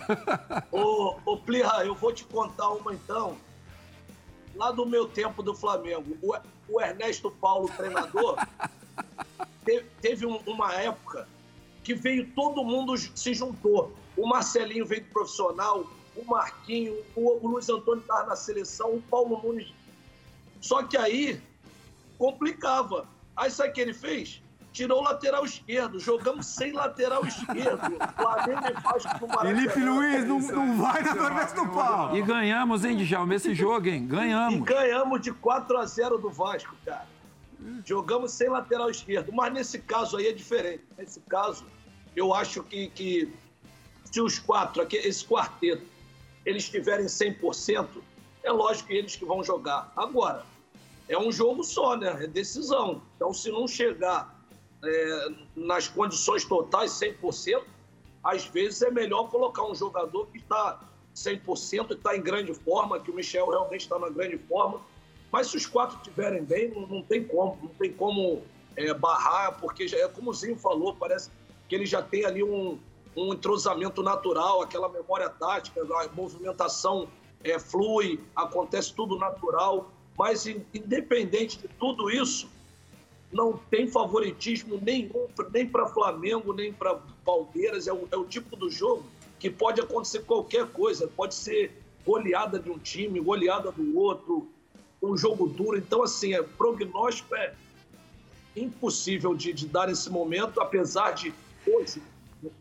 ô, 0.72 1.16
ô 1.24 1.36
Plirra, 1.36 1.84
eu 1.84 1.94
vou 1.94 2.12
te 2.12 2.24
contar 2.24 2.68
uma 2.70 2.94
então. 2.94 3.36
Lá 4.54 4.70
do 4.72 4.86
meu 4.86 5.06
tempo 5.06 5.42
do 5.42 5.54
Flamengo, 5.54 6.16
o, 6.22 6.34
o 6.68 6.80
Ernesto 6.80 7.30
Paulo, 7.30 7.68
treinador, 7.76 8.36
teve, 9.64 9.86
teve 10.00 10.26
um, 10.26 10.36
uma 10.46 10.74
época 10.74 11.28
que 11.82 11.94
veio 11.94 12.26
todo 12.32 12.64
mundo 12.64 12.96
se 12.96 13.34
juntou. 13.34 13.92
O 14.16 14.26
Marcelinho 14.26 14.86
veio 14.86 15.02
do 15.02 15.10
profissional, 15.10 15.84
o 16.16 16.24
Marquinho, 16.24 16.96
o, 17.14 17.44
o 17.44 17.48
Luiz 17.48 17.68
Antônio 17.68 18.00
estava 18.00 18.26
na 18.26 18.36
seleção, 18.36 18.94
o 18.94 19.02
Paulo 19.02 19.40
Nunes. 19.42 19.72
Só 20.60 20.82
que 20.82 20.96
aí 20.96 21.40
complicava. 22.18 23.06
Aí 23.36 23.50
sabe 23.50 23.70
o 23.70 23.72
que 23.72 23.80
ele 23.80 23.94
fez? 23.94 24.42
Tirou 24.72 25.00
o 25.00 25.02
lateral 25.02 25.44
esquerdo, 25.44 25.98
jogamos 25.98 26.46
sem 26.46 26.72
lateral 26.72 27.24
esquerdo. 27.24 27.80
Flamengo 28.16 28.66
e 28.68 28.80
Vasco 28.80 29.26
no 29.26 29.38
Felipe 29.40 29.80
Luiz 29.80 30.24
não, 30.26 30.38
não 30.38 30.76
vai 30.80 31.02
na 31.02 31.16
cabeça 31.16 31.54
do 31.56 31.68
pau. 31.72 32.16
E 32.16 32.22
ganhamos, 32.22 32.84
hein, 32.84 32.96
Djalma, 32.96 33.34
esse 33.34 33.52
jogo, 33.52 33.88
hein? 33.88 34.06
Ganhamos. 34.06 34.54
E 34.54 34.60
ganhamos 34.60 35.20
de 35.22 35.32
4 35.32 35.78
a 35.78 35.86
0 35.86 36.18
do 36.18 36.30
Vasco, 36.30 36.76
cara. 36.84 37.06
Jogamos 37.84 38.32
sem 38.32 38.48
lateral 38.48 38.90
esquerdo. 38.90 39.32
Mas 39.32 39.52
nesse 39.52 39.80
caso 39.80 40.16
aí 40.16 40.28
é 40.28 40.32
diferente. 40.32 40.84
Nesse 40.96 41.20
caso, 41.20 41.66
eu 42.14 42.32
acho 42.32 42.62
que, 42.62 42.88
que 42.90 43.32
se 44.04 44.20
os 44.20 44.38
quatro, 44.38 44.82
aqui, 44.82 44.96
esse 44.96 45.24
quarteto, 45.24 45.82
eles 46.50 46.64
estiverem 46.64 47.06
100%, 47.06 47.88
é 48.42 48.50
lógico 48.50 48.88
que 48.88 48.94
eles 48.94 49.16
que 49.16 49.24
vão 49.24 49.42
jogar. 49.42 49.92
Agora, 49.96 50.44
é 51.08 51.18
um 51.18 51.30
jogo 51.32 51.64
só, 51.64 51.96
né? 51.96 52.24
É 52.24 52.26
decisão. 52.26 53.02
Então, 53.16 53.32
se 53.32 53.50
não 53.50 53.66
chegar 53.66 54.38
é, 54.84 55.28
nas 55.56 55.88
condições 55.88 56.44
totais, 56.44 56.92
100%, 56.92 57.62
às 58.22 58.44
vezes 58.46 58.82
é 58.82 58.90
melhor 58.90 59.28
colocar 59.28 59.64
um 59.64 59.74
jogador 59.74 60.26
que 60.26 60.38
está 60.38 60.80
100% 61.14 61.90
e 61.90 61.94
está 61.94 62.16
em 62.16 62.22
grande 62.22 62.54
forma, 62.54 63.00
que 63.00 63.10
o 63.10 63.14
Michel 63.14 63.48
realmente 63.48 63.82
está 63.82 63.98
na 63.98 64.08
grande 64.08 64.38
forma. 64.38 64.80
Mas 65.32 65.48
se 65.48 65.56
os 65.56 65.66
quatro 65.66 65.96
estiverem 65.96 66.42
bem, 66.44 66.70
não, 66.70 66.86
não, 66.86 67.02
tem 67.02 67.24
como, 67.24 67.58
não 67.62 67.68
tem 67.70 67.92
como 67.92 68.42
é, 68.76 68.92
barrar, 68.94 69.58
porque 69.60 69.86
já 69.86 69.98
é 69.98 70.08
como 70.08 70.30
o 70.30 70.34
Zinho 70.34 70.56
falou, 70.56 70.94
parece 70.94 71.30
que 71.68 71.74
ele 71.74 71.86
já 71.86 72.02
tem 72.02 72.24
ali 72.24 72.42
um, 72.42 72.78
um 73.16 73.32
entrosamento 73.34 74.02
natural, 74.02 74.62
aquela 74.62 74.88
memória 74.88 75.28
tática, 75.28 75.80
a 75.82 76.08
movimentação 76.14 77.08
é, 77.42 77.58
flui, 77.58 78.20
acontece 78.34 78.94
tudo 78.94 79.16
natural, 79.16 79.90
mas 80.16 80.46
independente 80.46 81.58
de 81.58 81.68
tudo 81.68 82.10
isso, 82.10 82.48
não 83.32 83.52
tem 83.70 83.86
favoritismo 83.86 84.78
nenhum, 84.82 85.28
nem 85.52 85.66
para 85.66 85.86
Flamengo, 85.86 86.52
nem 86.52 86.72
para 86.72 87.00
Palmeiras, 87.24 87.86
é 87.86 87.92
o, 87.92 88.08
é 88.10 88.16
o 88.16 88.24
tipo 88.24 88.56
do 88.56 88.70
jogo 88.70 89.04
que 89.38 89.48
pode 89.48 89.80
acontecer 89.80 90.20
qualquer 90.20 90.66
coisa, 90.66 91.08
pode 91.08 91.34
ser 91.34 91.80
goleada 92.04 92.58
de 92.58 92.70
um 92.70 92.78
time, 92.78 93.20
goleada 93.20 93.72
do 93.72 93.98
outro, 93.98 94.48
um 95.02 95.16
jogo 95.16 95.46
duro. 95.46 95.78
Então, 95.78 96.02
assim, 96.02 96.34
é, 96.34 96.42
prognóstico 96.42 97.34
é 97.34 97.54
impossível 98.54 99.34
de, 99.34 99.52
de 99.52 99.66
dar 99.66 99.86
nesse 99.86 100.10
momento, 100.10 100.60
apesar 100.60 101.12
de 101.12 101.32
hoje, 101.66 102.02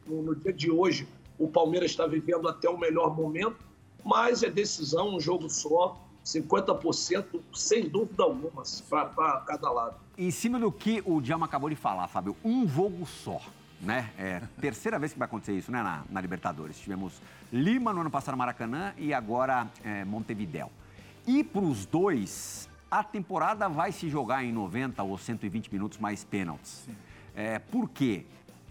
no, 0.07 0.21
no 0.21 0.35
dia 0.35 0.53
de 0.53 0.71
hoje, 0.71 1.07
o 1.37 1.47
Palmeiras 1.47 1.91
está 1.91 2.05
vivendo 2.05 2.47
até 2.47 2.69
o 2.69 2.77
melhor 2.77 3.15
momento, 3.15 3.57
mas 4.03 4.43
é 4.43 4.49
decisão, 4.49 5.15
um 5.15 5.19
jogo 5.19 5.49
só, 5.49 5.99
50%, 6.25 7.39
sem 7.53 7.87
dúvida 7.87 8.23
alguma, 8.23 8.63
para 8.89 9.41
cada 9.41 9.71
lado. 9.71 9.95
Em 10.17 10.31
cima 10.31 10.59
do 10.59 10.71
que 10.71 11.01
o 11.05 11.21
Djalma 11.21 11.45
acabou 11.45 11.69
de 11.69 11.75
falar, 11.75 12.07
Fábio, 12.07 12.35
um 12.43 12.67
jogo 12.67 13.05
só. 13.05 13.41
Né? 13.81 14.11
É 14.17 14.41
terceira 14.59 14.99
vez 14.99 15.13
que 15.13 15.19
vai 15.19 15.25
acontecer 15.25 15.53
isso 15.53 15.71
né, 15.71 15.81
na, 15.81 16.03
na 16.09 16.19
Libertadores. 16.19 16.77
Tivemos 16.77 17.13
Lima 17.51 17.93
no 17.93 18.01
ano 18.01 18.11
passado 18.11 18.37
Maracanã 18.37 18.93
e 18.97 19.13
agora 19.13 19.71
é, 19.83 20.03
Montevidéu. 20.03 20.69
E 21.25 21.43
para 21.43 21.61
os 21.61 21.85
dois, 21.85 22.69
a 22.91 23.03
temporada 23.03 23.69
vai 23.69 23.91
se 23.91 24.09
jogar 24.09 24.43
em 24.43 24.51
90 24.51 25.01
ou 25.03 25.17
120 25.17 25.71
minutos 25.71 25.97
mais 25.97 26.23
pênaltis. 26.23 26.87
É, 27.33 27.59
por 27.59 27.89
quê? 27.89 28.25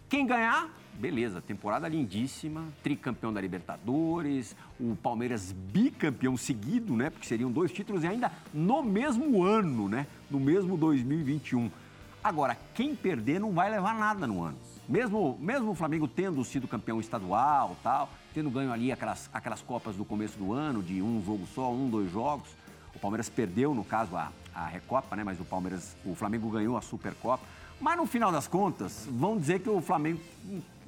Quem 0.09 0.27
ganhar, 0.27 0.69
beleza, 0.99 1.41
temporada 1.41 1.89
lindíssima, 1.89 2.65
tricampeão 2.83 3.33
da 3.33 3.41
Libertadores, 3.41 4.57
o 4.81 4.97
Palmeiras 4.97 5.53
bicampeão 5.53 6.37
seguido, 6.37 6.97
né? 6.97 7.09
Porque 7.09 7.27
seriam 7.27 7.51
dois 7.51 7.71
títulos 7.71 8.03
e 8.03 8.07
ainda 8.07 8.33
no 8.53 8.83
mesmo 8.83 9.45
ano, 9.45 9.89
né? 9.89 10.07
No 10.31 10.41
mesmo 10.41 10.77
2021. 10.77 11.71
Agora, 12.23 12.59
quem 12.75 12.97
perder 12.97 13.39
não 13.39 13.53
vai 13.53 13.71
levar 13.71 13.95
nada 13.95 14.27
no 14.27 14.43
ano. 14.43 14.59
Mesmo, 14.89 15.39
mesmo 15.41 15.71
o 15.71 15.75
Flamengo 15.75 16.09
tendo 16.09 16.45
sido 16.45 16.67
campeão 16.67 16.99
estadual, 16.99 17.77
tal, 17.83 18.11
tendo 18.35 18.51
ganho 18.51 18.73
ali 18.73 18.91
aquelas, 18.91 19.31
aquelas 19.33 19.63
copas 19.63 19.95
do 19.95 20.05
começo 20.05 20.37
do 20.37 20.53
ano, 20.53 20.83
de 20.83 21.01
um 21.01 21.23
jogo 21.25 21.47
só, 21.55 21.73
um, 21.73 21.89
dois 21.89 22.11
jogos. 22.11 22.49
O 22.95 22.99
Palmeiras 22.99 23.29
perdeu, 23.29 23.73
no 23.73 23.85
caso, 23.85 24.17
a, 24.17 24.33
a 24.55 24.67
Recopa, 24.67 25.15
né? 25.15 25.23
Mas 25.23 25.39
o 25.39 25.45
Palmeiras, 25.45 25.97
o 26.05 26.15
Flamengo 26.15 26.51
ganhou 26.51 26.77
a 26.77 26.81
Supercopa. 26.81 27.45
Mas 27.81 27.97
no 27.97 28.07
final 28.07 28.33
das 28.33 28.49
contas, 28.49 29.07
vão 29.09 29.39
dizer 29.39 29.61
que 29.61 29.71
o 29.71 29.81
Flamengo 29.81 30.21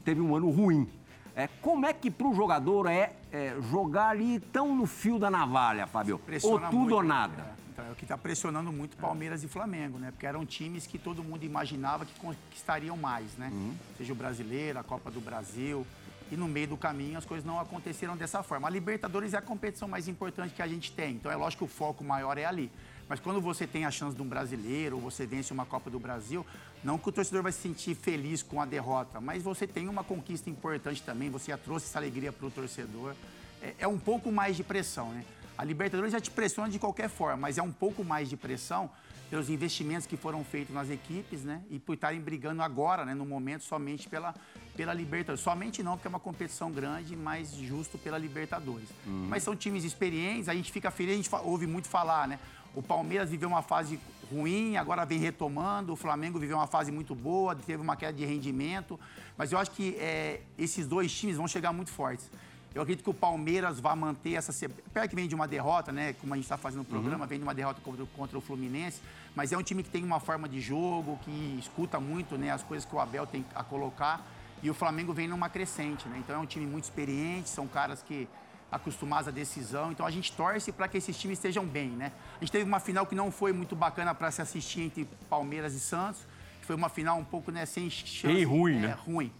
teve 0.04 0.20
um 0.20 0.34
ano 0.34 0.50
ruim. 0.50 0.88
É, 1.34 1.48
como 1.62 1.86
é 1.86 1.92
que 1.92 2.10
para 2.10 2.26
o 2.26 2.34
jogador 2.34 2.86
é, 2.86 3.12
é, 3.32 3.56
jogar 3.70 4.08
ali 4.08 4.40
tão 4.40 4.74
no 4.74 4.86
fio 4.86 5.18
da 5.18 5.30
navalha, 5.30 5.86
Fábio? 5.86 6.20
Ou 6.42 6.58
tudo 6.58 6.76
muito, 6.76 6.94
ou 6.96 7.02
nada? 7.02 7.42
É, 7.42 7.60
então, 7.72 7.84
é 7.86 7.90
o 7.92 7.94
que 7.94 8.04
está 8.04 8.18
pressionando 8.18 8.72
muito 8.72 8.96
Palmeiras 8.96 9.42
e 9.42 9.48
Flamengo, 9.48 9.98
né? 9.98 10.10
Porque 10.10 10.26
eram 10.26 10.44
times 10.44 10.86
que 10.86 10.98
todo 10.98 11.22
mundo 11.22 11.44
imaginava 11.44 12.04
que 12.04 12.18
conquistariam 12.18 12.96
mais, 12.96 13.36
né? 13.38 13.48
Uhum. 13.52 13.74
Seja 13.96 14.12
o 14.12 14.16
brasileiro, 14.16 14.78
a 14.78 14.82
Copa 14.82 15.10
do 15.10 15.20
Brasil. 15.20 15.86
E 16.30 16.36
no 16.36 16.46
meio 16.46 16.68
do 16.68 16.76
caminho 16.76 17.18
as 17.18 17.24
coisas 17.24 17.44
não 17.44 17.58
aconteceram 17.58 18.16
dessa 18.16 18.42
forma. 18.42 18.68
A 18.68 18.70
Libertadores 18.70 19.34
é 19.34 19.38
a 19.38 19.42
competição 19.42 19.88
mais 19.88 20.08
importante 20.08 20.54
que 20.54 20.62
a 20.62 20.68
gente 20.68 20.92
tem. 20.92 21.14
Então 21.14 21.30
é 21.30 21.36
lógico 21.36 21.64
que 21.64 21.72
o 21.72 21.74
foco 21.74 22.04
maior 22.04 22.38
é 22.38 22.44
ali. 22.44 22.70
Mas 23.10 23.18
quando 23.18 23.40
você 23.40 23.66
tem 23.66 23.84
a 23.84 23.90
chance 23.90 24.14
de 24.14 24.22
um 24.22 24.28
brasileiro, 24.28 24.94
ou 24.94 25.02
você 25.02 25.26
vence 25.26 25.52
uma 25.52 25.66
Copa 25.66 25.90
do 25.90 25.98
Brasil, 25.98 26.46
não 26.84 26.96
que 26.96 27.08
o 27.08 27.12
torcedor 27.12 27.42
vai 27.42 27.50
se 27.50 27.58
sentir 27.58 27.96
feliz 27.96 28.40
com 28.40 28.62
a 28.62 28.64
derrota, 28.64 29.20
mas 29.20 29.42
você 29.42 29.66
tem 29.66 29.88
uma 29.88 30.04
conquista 30.04 30.48
importante 30.48 31.02
também, 31.02 31.28
você 31.28 31.50
já 31.50 31.58
trouxe 31.58 31.86
essa 31.86 31.98
alegria 31.98 32.30
para 32.30 32.46
o 32.46 32.50
torcedor. 32.52 33.16
É, 33.60 33.74
é, 33.80 33.88
um 33.88 33.98
pouco 33.98 34.30
mais 34.30 34.56
de 34.56 34.62
pressão, 34.62 35.10
né? 35.10 35.24
A 35.58 35.64
Libertadores 35.64 36.12
já 36.12 36.20
te 36.20 36.30
pressiona 36.30 36.70
de 36.70 36.78
qualquer 36.78 37.08
forma, 37.08 37.36
mas 37.36 37.58
é 37.58 37.62
um 37.62 37.72
pouco 37.72 38.04
mais 38.04 38.28
de 38.28 38.36
pressão 38.36 38.88
pelos 39.28 39.50
investimentos 39.50 40.06
que 40.06 40.16
foram 40.16 40.44
feitos 40.44 40.72
nas 40.72 40.88
equipes, 40.88 41.42
né? 41.42 41.62
E 41.68 41.80
por 41.80 41.94
estarem 41.94 42.20
brigando 42.20 42.62
agora, 42.62 43.04
né? 43.04 43.12
No 43.12 43.26
momento, 43.26 43.64
somente 43.64 44.08
pela, 44.08 44.34
pela 44.76 44.94
Libertadores. 44.94 45.40
Somente 45.40 45.82
não, 45.82 45.96
porque 45.96 46.06
é 46.06 46.10
uma 46.10 46.20
competição 46.20 46.70
grande, 46.70 47.16
mas 47.16 47.54
justo 47.54 47.98
pela 47.98 48.16
Libertadores. 48.16 48.88
Uhum. 49.04 49.26
Mas 49.28 49.42
são 49.42 49.56
times 49.56 49.82
experientes, 49.82 50.48
a 50.48 50.54
gente 50.54 50.70
fica 50.70 50.92
feliz, 50.92 51.14
a 51.14 51.16
gente 51.16 51.30
ouve 51.44 51.66
muito 51.66 51.88
falar, 51.88 52.28
né? 52.28 52.38
O 52.74 52.82
Palmeiras 52.82 53.30
viveu 53.30 53.48
uma 53.48 53.62
fase 53.62 53.98
ruim, 54.32 54.76
agora 54.76 55.04
vem 55.04 55.18
retomando. 55.18 55.92
O 55.92 55.96
Flamengo 55.96 56.38
viveu 56.38 56.56
uma 56.56 56.66
fase 56.66 56.92
muito 56.92 57.14
boa, 57.14 57.54
teve 57.54 57.82
uma 57.82 57.96
queda 57.96 58.12
de 58.12 58.24
rendimento. 58.24 58.98
Mas 59.36 59.52
eu 59.52 59.58
acho 59.58 59.72
que 59.72 59.96
é, 59.96 60.40
esses 60.56 60.86
dois 60.86 61.12
times 61.12 61.36
vão 61.36 61.48
chegar 61.48 61.72
muito 61.72 61.90
fortes. 61.90 62.30
Eu 62.72 62.82
acredito 62.82 63.02
que 63.02 63.10
o 63.10 63.14
Palmeiras 63.14 63.80
vai 63.80 63.96
manter 63.96 64.34
essa. 64.34 64.52
Apesar 64.86 65.08
que 65.08 65.16
vem 65.16 65.26
de 65.26 65.34
uma 65.34 65.48
derrota, 65.48 65.90
né? 65.90 66.12
Como 66.12 66.32
a 66.32 66.36
gente 66.36 66.44
está 66.44 66.56
fazendo 66.56 66.82
o 66.82 66.84
programa, 66.84 67.24
uhum. 67.24 67.28
vem 67.28 67.38
de 67.38 67.42
uma 67.42 67.54
derrota 67.54 67.80
contra, 67.80 68.06
contra, 68.16 68.38
o 68.38 68.40
Fluminense. 68.40 69.00
Mas 69.34 69.50
é 69.50 69.58
um 69.58 69.62
time 69.62 69.82
que 69.82 69.90
tem 69.90 70.04
uma 70.04 70.20
forma 70.20 70.48
de 70.48 70.60
jogo, 70.60 71.18
que 71.24 71.56
escuta 71.58 71.98
muito 71.98 72.38
né, 72.38 72.50
as 72.50 72.62
coisas 72.62 72.88
que 72.88 72.94
o 72.94 73.00
Abel 73.00 73.26
tem 73.26 73.44
a 73.56 73.64
colocar. 73.64 74.24
E 74.62 74.70
o 74.70 74.74
Flamengo 74.74 75.12
vem 75.12 75.26
numa 75.26 75.48
crescente, 75.48 76.06
né? 76.08 76.18
Então 76.18 76.36
é 76.36 76.38
um 76.38 76.46
time 76.46 76.66
muito 76.66 76.84
experiente, 76.84 77.48
são 77.48 77.66
caras 77.66 78.02
que 78.02 78.28
acostumados 78.70 79.28
à 79.28 79.30
decisão. 79.30 79.90
Então 79.90 80.06
a 80.06 80.10
gente 80.10 80.32
torce 80.32 80.72
para 80.72 80.88
que 80.88 80.98
esses 80.98 81.18
times 81.18 81.38
estejam 81.38 81.66
bem, 81.66 81.88
né? 81.88 82.12
A 82.36 82.44
gente 82.44 82.52
teve 82.52 82.64
uma 82.64 82.80
final 82.80 83.06
que 83.06 83.14
não 83.14 83.30
foi 83.30 83.52
muito 83.52 83.74
bacana 83.74 84.14
para 84.14 84.30
se 84.30 84.40
assistir 84.40 84.82
entre 84.82 85.08
Palmeiras 85.28 85.74
e 85.74 85.80
Santos. 85.80 86.20
Foi 86.62 86.76
uma 86.76 86.88
final 86.88 87.18
um 87.18 87.24
pouco 87.24 87.50
né, 87.50 87.66
sem 87.66 87.90
chance. 87.90 88.26
Bem 88.26 88.44
ruim, 88.44 88.76
é, 88.76 88.80
né? 88.80 88.98
Ruim. 89.04 89.32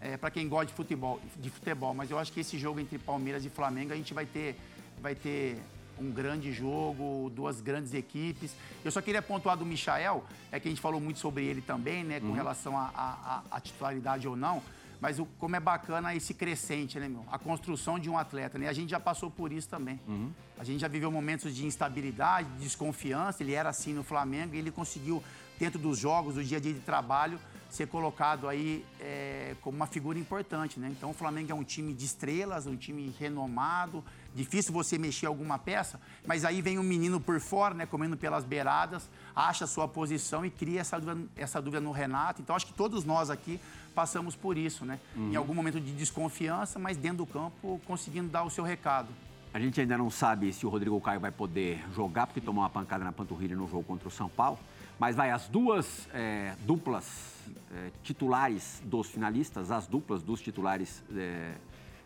É. 0.00 0.12
é 0.12 0.16
para 0.16 0.30
quem 0.30 0.48
gosta 0.48 0.66
de 0.66 0.74
futebol, 0.74 1.20
de 1.36 1.50
futebol. 1.50 1.92
Mas 1.92 2.10
eu 2.10 2.18
acho 2.18 2.32
que 2.32 2.40
esse 2.40 2.56
jogo 2.56 2.78
entre 2.78 2.98
Palmeiras 2.98 3.44
e 3.44 3.50
Flamengo 3.50 3.92
a 3.92 3.96
gente 3.96 4.14
vai 4.14 4.26
ter, 4.26 4.56
vai 5.00 5.14
ter 5.14 5.60
um 6.00 6.12
grande 6.12 6.52
jogo, 6.52 7.30
duas 7.34 7.60
grandes 7.60 7.92
equipes. 7.94 8.54
Eu 8.84 8.92
só 8.92 9.00
queria 9.00 9.20
pontuar 9.20 9.56
do 9.56 9.66
Michael, 9.66 10.24
é 10.52 10.60
que 10.60 10.68
a 10.68 10.70
gente 10.70 10.80
falou 10.80 11.00
muito 11.00 11.18
sobre 11.18 11.44
ele 11.44 11.60
também, 11.60 12.04
né? 12.04 12.20
Com 12.20 12.26
uhum. 12.26 12.32
relação 12.34 12.78
à 12.78 13.60
titularidade 13.60 14.28
ou 14.28 14.36
não. 14.36 14.62
Mas 15.00 15.18
o, 15.18 15.26
como 15.38 15.54
é 15.54 15.60
bacana 15.60 16.14
esse 16.14 16.34
crescente, 16.34 16.98
né, 16.98 17.08
meu? 17.08 17.24
A 17.30 17.38
construção 17.38 17.98
de 17.98 18.10
um 18.10 18.18
atleta, 18.18 18.58
né? 18.58 18.68
A 18.68 18.72
gente 18.72 18.90
já 18.90 18.98
passou 18.98 19.30
por 19.30 19.52
isso 19.52 19.68
também. 19.68 20.00
Uhum. 20.06 20.30
A 20.58 20.64
gente 20.64 20.80
já 20.80 20.88
viveu 20.88 21.10
momentos 21.10 21.54
de 21.54 21.64
instabilidade, 21.64 22.48
de 22.50 22.64
desconfiança. 22.64 23.42
Ele 23.42 23.52
era 23.52 23.68
assim 23.68 23.92
no 23.92 24.02
Flamengo 24.02 24.54
e 24.54 24.58
ele 24.58 24.70
conseguiu, 24.70 25.22
dentro 25.58 25.78
dos 25.78 25.98
jogos, 25.98 26.34
do 26.34 26.42
dia 26.42 26.58
a 26.58 26.60
dia 26.60 26.74
de 26.74 26.80
trabalho, 26.80 27.38
ser 27.70 27.86
colocado 27.86 28.48
aí 28.48 28.84
é, 28.98 29.54
como 29.60 29.76
uma 29.76 29.86
figura 29.86 30.18
importante, 30.18 30.80
né? 30.80 30.88
Então 30.90 31.10
o 31.10 31.14
Flamengo 31.14 31.52
é 31.52 31.54
um 31.54 31.62
time 31.62 31.92
de 31.92 32.04
estrelas, 32.04 32.66
um 32.66 32.76
time 32.76 33.14
renomado, 33.18 34.02
difícil 34.34 34.72
você 34.72 34.96
mexer 34.96 35.26
alguma 35.26 35.58
peça, 35.58 36.00
mas 36.26 36.44
aí 36.44 36.62
vem 36.62 36.78
um 36.78 36.82
menino 36.82 37.20
por 37.20 37.38
fora, 37.40 37.74
né, 37.74 37.86
comendo 37.86 38.16
pelas 38.16 38.44
beiradas, 38.44 39.08
acha 39.34 39.64
a 39.64 39.68
sua 39.68 39.86
posição 39.86 40.46
e 40.46 40.50
cria 40.50 40.80
essa 40.80 40.98
dúvida, 40.98 41.28
essa 41.36 41.60
dúvida 41.60 41.80
no 41.80 41.92
Renato. 41.92 42.40
Então 42.40 42.56
acho 42.56 42.66
que 42.66 42.72
todos 42.72 43.04
nós 43.04 43.28
aqui 43.28 43.60
passamos 43.94 44.36
por 44.36 44.56
isso, 44.56 44.84
né? 44.84 44.98
Uhum. 45.16 45.32
Em 45.32 45.36
algum 45.36 45.54
momento 45.54 45.80
de 45.80 45.92
desconfiança, 45.92 46.78
mas 46.78 46.96
dentro 46.96 47.18
do 47.18 47.26
campo 47.26 47.80
conseguindo 47.86 48.28
dar 48.28 48.44
o 48.44 48.50
seu 48.50 48.64
recado. 48.64 49.08
A 49.52 49.58
gente 49.58 49.80
ainda 49.80 49.96
não 49.96 50.10
sabe 50.10 50.52
se 50.52 50.66
o 50.66 50.68
Rodrigo 50.68 51.00
Caio 51.00 51.20
vai 51.20 51.30
poder 51.30 51.82
jogar, 51.94 52.26
porque 52.26 52.40
tomou 52.40 52.62
uma 52.62 52.70
pancada 52.70 53.02
na 53.02 53.12
panturrilha 53.12 53.56
no 53.56 53.66
jogo 53.66 53.82
contra 53.82 54.06
o 54.06 54.10
São 54.10 54.28
Paulo. 54.28 54.58
Mas 54.98 55.16
vai, 55.16 55.30
as 55.30 55.48
duas 55.48 56.08
é, 56.12 56.54
duplas 56.66 57.34
é, 57.72 57.90
titulares 58.02 58.82
dos 58.84 59.08
finalistas, 59.08 59.70
as 59.70 59.86
duplas 59.86 60.22
dos 60.22 60.40
titulares, 60.40 61.02
é, 61.16 61.54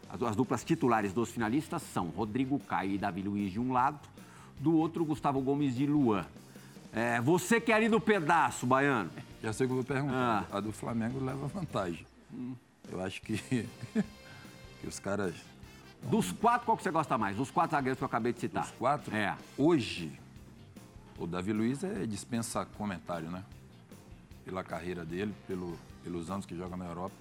as, 0.08 0.22
as, 0.22 0.36
duplas 0.36 0.62
titulares 0.62 1.12
dos 1.12 1.30
finalistas 1.30 1.82
são 1.82 2.08
Rodrigo 2.08 2.58
Caio 2.60 2.92
e 2.92 2.98
Davi 2.98 3.22
Luiz 3.22 3.50
de 3.50 3.58
um 3.58 3.72
lado, 3.72 3.98
do 4.60 4.76
outro 4.76 5.04
Gustavo 5.04 5.40
Gomes 5.40 5.74
de 5.74 5.86
Luan. 5.86 6.24
É, 6.92 7.20
você 7.20 7.60
que 7.60 7.72
é 7.72 7.74
ali 7.74 7.88
do 7.88 8.00
pedaço, 8.00 8.66
Baiano. 8.66 9.10
Já 9.42 9.52
sei 9.52 9.66
o 9.66 9.68
que 9.68 9.72
eu 9.72 9.76
vou 9.76 9.84
perguntar. 9.84 10.46
Ah. 10.50 10.56
A 10.56 10.60
do 10.60 10.70
Flamengo 10.70 11.22
leva 11.22 11.48
vantagem. 11.48 12.06
Hum. 12.32 12.54
Eu 12.90 13.02
acho 13.02 13.20
que, 13.22 13.36
que 14.80 14.86
os 14.86 15.00
caras. 15.00 15.34
Dos 16.04 16.30
quatro, 16.30 16.66
qual 16.66 16.76
que 16.76 16.82
você 16.82 16.90
gosta 16.90 17.18
mais? 17.18 17.36
Dos 17.36 17.50
quatro 17.50 17.76
zagueiros 17.76 17.98
que 17.98 18.04
eu 18.04 18.06
acabei 18.06 18.32
de 18.32 18.40
citar. 18.40 18.62
Dos 18.62 18.72
quatro? 18.72 19.14
É. 19.14 19.36
Hoje, 19.58 20.12
o 21.18 21.26
Davi 21.26 21.52
Luiz 21.52 21.82
é 21.82 22.06
dispensa 22.06 22.64
comentário, 22.64 23.30
né? 23.30 23.42
Pela 24.44 24.62
carreira 24.62 25.04
dele, 25.04 25.34
pelo, 25.46 25.76
pelos 26.04 26.30
anos 26.30 26.46
que 26.46 26.56
joga 26.56 26.76
na 26.76 26.86
Europa. 26.86 27.14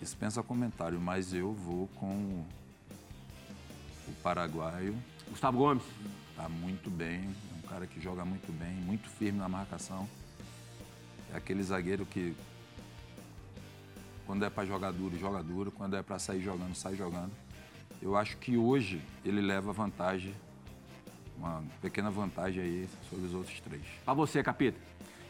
Dispensa 0.00 0.42
comentário, 0.42 1.00
mas 1.00 1.32
eu 1.32 1.52
vou 1.52 1.88
com 1.96 2.44
o 4.08 4.12
paraguaio. 4.22 4.96
Gustavo 5.28 5.58
Gomes. 5.58 5.84
Tá 6.36 6.48
muito 6.48 6.88
bem, 6.90 7.24
é 7.24 7.58
um 7.58 7.68
cara 7.68 7.86
que 7.86 8.00
joga 8.00 8.24
muito 8.24 8.50
bem, 8.52 8.72
muito 8.76 9.08
firme 9.10 9.38
na 9.38 9.48
marcação. 9.48 10.08
É 11.32 11.36
aquele 11.36 11.62
zagueiro 11.62 12.04
que 12.06 12.34
quando 14.26 14.44
é 14.44 14.50
para 14.50 14.64
jogar 14.64 14.92
duro, 14.92 15.18
joga 15.18 15.42
duro, 15.42 15.70
quando 15.70 15.96
é 15.96 16.02
para 16.02 16.18
sair 16.18 16.40
jogando, 16.40 16.74
sai 16.74 16.94
jogando. 16.94 17.32
Eu 18.00 18.16
acho 18.16 18.36
que 18.36 18.56
hoje 18.56 19.02
ele 19.24 19.40
leva 19.40 19.72
vantagem 19.72 20.34
uma 21.40 21.64
pequena 21.80 22.10
vantagem 22.10 22.62
aí 22.62 22.88
sobre 23.08 23.26
os 23.26 23.34
outros 23.34 23.58
três. 23.60 23.82
Para 24.04 24.14
você, 24.14 24.42
Capita? 24.42 24.78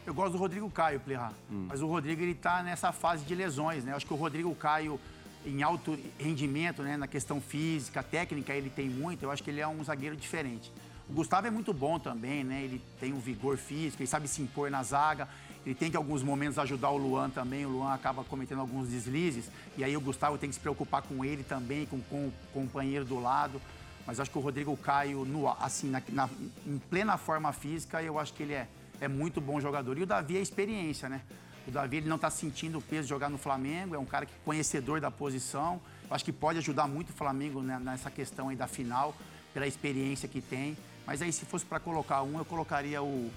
Eu 0.05 0.13
gosto 0.13 0.33
do 0.33 0.37
Rodrigo 0.37 0.69
Caio, 0.69 0.99
Plirra. 0.99 1.31
Hum. 1.49 1.67
Mas 1.69 1.81
o 1.81 1.87
Rodrigo, 1.87 2.21
ele 2.21 2.35
tá 2.35 2.61
nessa 2.61 2.91
fase 2.91 3.23
de 3.23 3.33
lesões, 3.33 3.83
né? 3.83 3.93
Eu 3.93 3.95
acho 3.95 4.05
que 4.05 4.13
o 4.13 4.17
Rodrigo 4.17 4.53
Caio, 4.55 4.99
em 5.45 5.63
alto 5.63 5.97
rendimento, 6.19 6.83
né? 6.83 6.97
Na 6.97 7.07
questão 7.07 7.39
física, 7.39 8.03
técnica, 8.03 8.53
ele 8.53 8.69
tem 8.69 8.89
muito. 8.89 9.23
Eu 9.23 9.31
acho 9.31 9.41
que 9.41 9.49
ele 9.49 9.61
é 9.61 9.67
um 9.67 9.83
zagueiro 9.83 10.15
diferente. 10.15 10.71
O 11.09 11.13
Gustavo 11.13 11.47
é 11.47 11.51
muito 11.51 11.73
bom 11.73 11.97
também, 11.97 12.43
né? 12.43 12.61
Ele 12.61 12.81
tem 12.99 13.13
um 13.13 13.19
vigor 13.19 13.57
físico, 13.57 14.01
ele 14.01 14.07
sabe 14.07 14.27
se 14.27 14.41
impor 14.41 14.69
na 14.69 14.83
zaga. 14.83 15.29
Ele 15.65 15.75
tem 15.75 15.91
que, 15.91 15.95
em 15.95 15.97
alguns 15.97 16.23
momentos, 16.23 16.57
ajudar 16.57 16.89
o 16.89 16.97
Luan 16.97 17.29
também. 17.29 17.65
O 17.65 17.69
Luan 17.69 17.93
acaba 17.93 18.23
cometendo 18.23 18.61
alguns 18.61 18.89
deslizes. 18.89 19.49
E 19.77 19.83
aí 19.83 19.95
o 19.95 20.01
Gustavo 20.01 20.37
tem 20.37 20.49
que 20.49 20.55
se 20.55 20.61
preocupar 20.61 21.01
com 21.03 21.23
ele 21.23 21.43
também, 21.43 21.85
com, 21.85 22.01
com 22.01 22.27
o 22.27 22.33
companheiro 22.53 23.05
do 23.05 23.19
lado. 23.19 23.61
Mas 24.05 24.19
acho 24.19 24.31
que 24.31 24.37
o 24.37 24.41
Rodrigo 24.41 24.75
Caio, 24.77 25.23
no, 25.25 25.47
assim, 25.47 25.89
na, 25.89 26.01
na, 26.09 26.29
em 26.65 26.79
plena 26.89 27.17
forma 27.17 27.53
física, 27.53 28.01
eu 28.01 28.17
acho 28.17 28.33
que 28.33 28.43
ele 28.43 28.53
é, 28.53 28.67
é 28.99 29.07
muito 29.07 29.39
bom 29.39 29.61
jogador. 29.61 29.97
E 29.97 30.03
o 30.03 30.05
Davi 30.05 30.37
é 30.37 30.41
experiência, 30.41 31.07
né? 31.07 31.21
O 31.67 31.71
Davi 31.71 31.97
ele 31.97 32.09
não 32.09 32.15
está 32.15 32.29
sentindo 32.29 32.79
o 32.79 32.81
peso 32.81 33.03
de 33.03 33.09
jogar 33.09 33.29
no 33.29 33.37
Flamengo, 33.37 33.93
é 33.93 33.99
um 33.99 34.05
cara 34.05 34.25
que 34.25 34.33
conhecedor 34.43 34.99
da 34.99 35.11
posição. 35.11 35.79
Eu 36.09 36.15
acho 36.15 36.25
que 36.25 36.31
pode 36.31 36.57
ajudar 36.57 36.87
muito 36.87 37.11
o 37.11 37.13
Flamengo 37.13 37.61
né, 37.61 37.79
nessa 37.79 38.09
questão 38.09 38.49
aí 38.49 38.55
da 38.55 38.67
final, 38.67 39.15
pela 39.53 39.67
experiência 39.67 40.27
que 40.27 40.41
tem. 40.41 40.75
Mas 41.05 41.21
aí, 41.21 41.31
se 41.31 41.45
fosse 41.45 41.65
para 41.65 41.79
colocar 41.79 42.23
um, 42.23 42.39
eu 42.39 42.45
colocaria 42.45 43.01
o, 43.01 43.31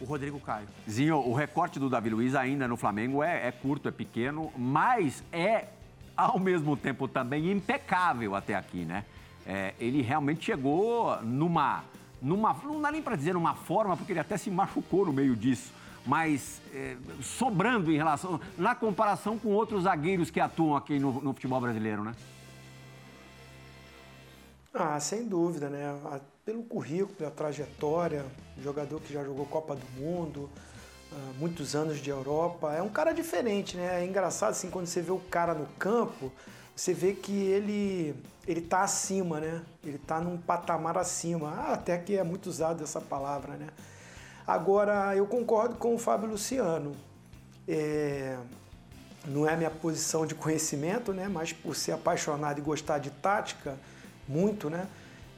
o 0.00 0.04
Rodrigo 0.04 0.38
Caio. 0.40 0.66
Zinho, 0.88 1.16
o 1.16 1.34
recorte 1.34 1.78
do 1.78 1.88
Davi 1.88 2.10
Luiz 2.10 2.34
ainda 2.34 2.68
no 2.68 2.76
Flamengo 2.76 3.22
é, 3.22 3.48
é 3.48 3.52
curto, 3.52 3.88
é 3.88 3.92
pequeno, 3.92 4.52
mas 4.56 5.22
é, 5.32 5.66
ao 6.16 6.38
mesmo 6.38 6.76
tempo, 6.76 7.06
também 7.06 7.50
impecável 7.50 8.34
até 8.34 8.54
aqui, 8.54 8.84
né? 8.84 9.04
É, 9.46 9.74
ele 9.78 10.02
realmente 10.02 10.46
chegou 10.46 11.22
numa, 11.22 11.84
numa. 12.20 12.56
Não 12.64 12.80
dá 12.80 12.90
nem 12.90 13.02
para 13.02 13.14
dizer 13.14 13.34
numa 13.34 13.54
forma, 13.54 13.96
porque 13.96 14.12
ele 14.12 14.20
até 14.20 14.36
se 14.36 14.50
machucou 14.50 15.06
no 15.06 15.12
meio 15.12 15.36
disso. 15.36 15.72
Mas 16.04 16.60
é, 16.72 16.96
sobrando 17.20 17.92
em 17.92 17.96
relação. 17.96 18.40
Na 18.56 18.74
comparação 18.74 19.38
com 19.38 19.50
outros 19.50 19.84
zagueiros 19.84 20.30
que 20.30 20.40
atuam 20.40 20.76
aqui 20.76 20.98
no, 20.98 21.20
no 21.20 21.32
futebol 21.32 21.60
brasileiro, 21.60 22.02
né? 22.02 22.14
Ah, 24.78 25.00
sem 25.00 25.26
dúvida, 25.26 25.70
né? 25.70 25.98
Pelo 26.44 26.62
currículo, 26.62 27.14
pela 27.16 27.30
trajetória, 27.30 28.24
jogador 28.62 29.00
que 29.00 29.12
já 29.12 29.24
jogou 29.24 29.46
Copa 29.46 29.74
do 29.74 29.86
Mundo, 29.98 30.50
ah, 31.12 31.32
muitos 31.38 31.74
anos 31.74 31.98
de 31.98 32.10
Europa. 32.10 32.74
É 32.74 32.82
um 32.82 32.90
cara 32.90 33.12
diferente, 33.12 33.76
né? 33.76 34.02
É 34.02 34.04
engraçado 34.04 34.50
assim 34.50 34.68
quando 34.70 34.86
você 34.86 35.00
vê 35.00 35.12
o 35.12 35.18
cara 35.18 35.54
no 35.54 35.66
campo, 35.78 36.30
você 36.74 36.92
vê 36.92 37.14
que 37.14 37.32
ele 37.32 38.14
ele 38.46 38.60
tá 38.60 38.82
acima, 38.82 39.40
né? 39.40 39.62
Ele 39.82 39.98
tá 39.98 40.20
num 40.20 40.36
patamar 40.36 40.96
acima. 40.98 41.50
Ah, 41.50 41.72
até 41.72 41.98
que 41.98 42.16
é 42.16 42.22
muito 42.22 42.46
usado 42.46 42.84
essa 42.84 43.00
palavra, 43.00 43.54
né? 43.56 43.68
Agora, 44.46 45.16
eu 45.16 45.26
concordo 45.26 45.76
com 45.76 45.94
o 45.94 45.98
Fábio 45.98 46.28
Luciano. 46.28 46.94
É, 47.66 48.38
não 49.26 49.48
é 49.48 49.56
minha 49.56 49.70
posição 49.70 50.24
de 50.24 50.34
conhecimento, 50.36 51.12
né? 51.12 51.28
Mas 51.28 51.52
por 51.52 51.74
ser 51.74 51.92
apaixonado 51.92 52.58
e 52.58 52.62
gostar 52.62 52.98
de 52.98 53.10
tática, 53.10 53.76
muito, 54.28 54.68
né? 54.70 54.86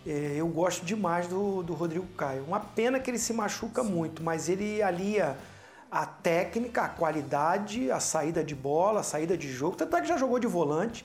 É, 0.07 0.35
eu 0.37 0.49
gosto 0.49 0.85
demais 0.85 1.27
do, 1.27 1.63
do 1.63 1.75
Rodrigo 1.75 2.07
Caio. 2.17 2.45
Uma 2.45 2.61
pena 2.61 2.99
que 2.99 3.11
ele 3.11 3.19
se 3.19 3.33
machuca 3.33 3.83
Sim. 3.83 3.91
muito, 3.91 4.23
mas 4.23 4.49
ele 4.49 4.83
alia 4.83 5.37
a 5.91 6.07
técnica, 6.07 6.83
a 6.83 6.89
qualidade, 6.89 7.91
a 7.91 8.01
saída 8.01 8.45
de 8.45 8.55
bola, 8.55 9.01
a 9.01 9.03
saída 9.03 9.37
de 9.37 9.51
jogo. 9.51 9.77
Tanto 9.77 9.97
é 9.97 10.01
que 10.01 10.07
já 10.07 10.17
jogou 10.17 10.39
de 10.39 10.47
volante, 10.47 11.05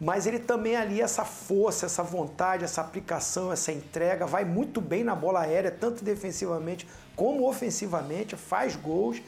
mas 0.00 0.26
ele 0.26 0.38
também 0.38 0.76
alia 0.76 1.04
essa 1.04 1.24
força, 1.24 1.86
essa 1.86 2.02
vontade, 2.02 2.64
essa 2.64 2.80
aplicação, 2.80 3.52
essa 3.52 3.70
entrega. 3.72 4.26
Vai 4.26 4.44
muito 4.44 4.80
bem 4.80 5.04
na 5.04 5.14
bola 5.14 5.40
aérea, 5.42 5.70
tanto 5.70 6.04
defensivamente 6.04 6.88
como 7.14 7.48
ofensivamente, 7.48 8.36
faz 8.36 8.74
gols. 8.76 9.22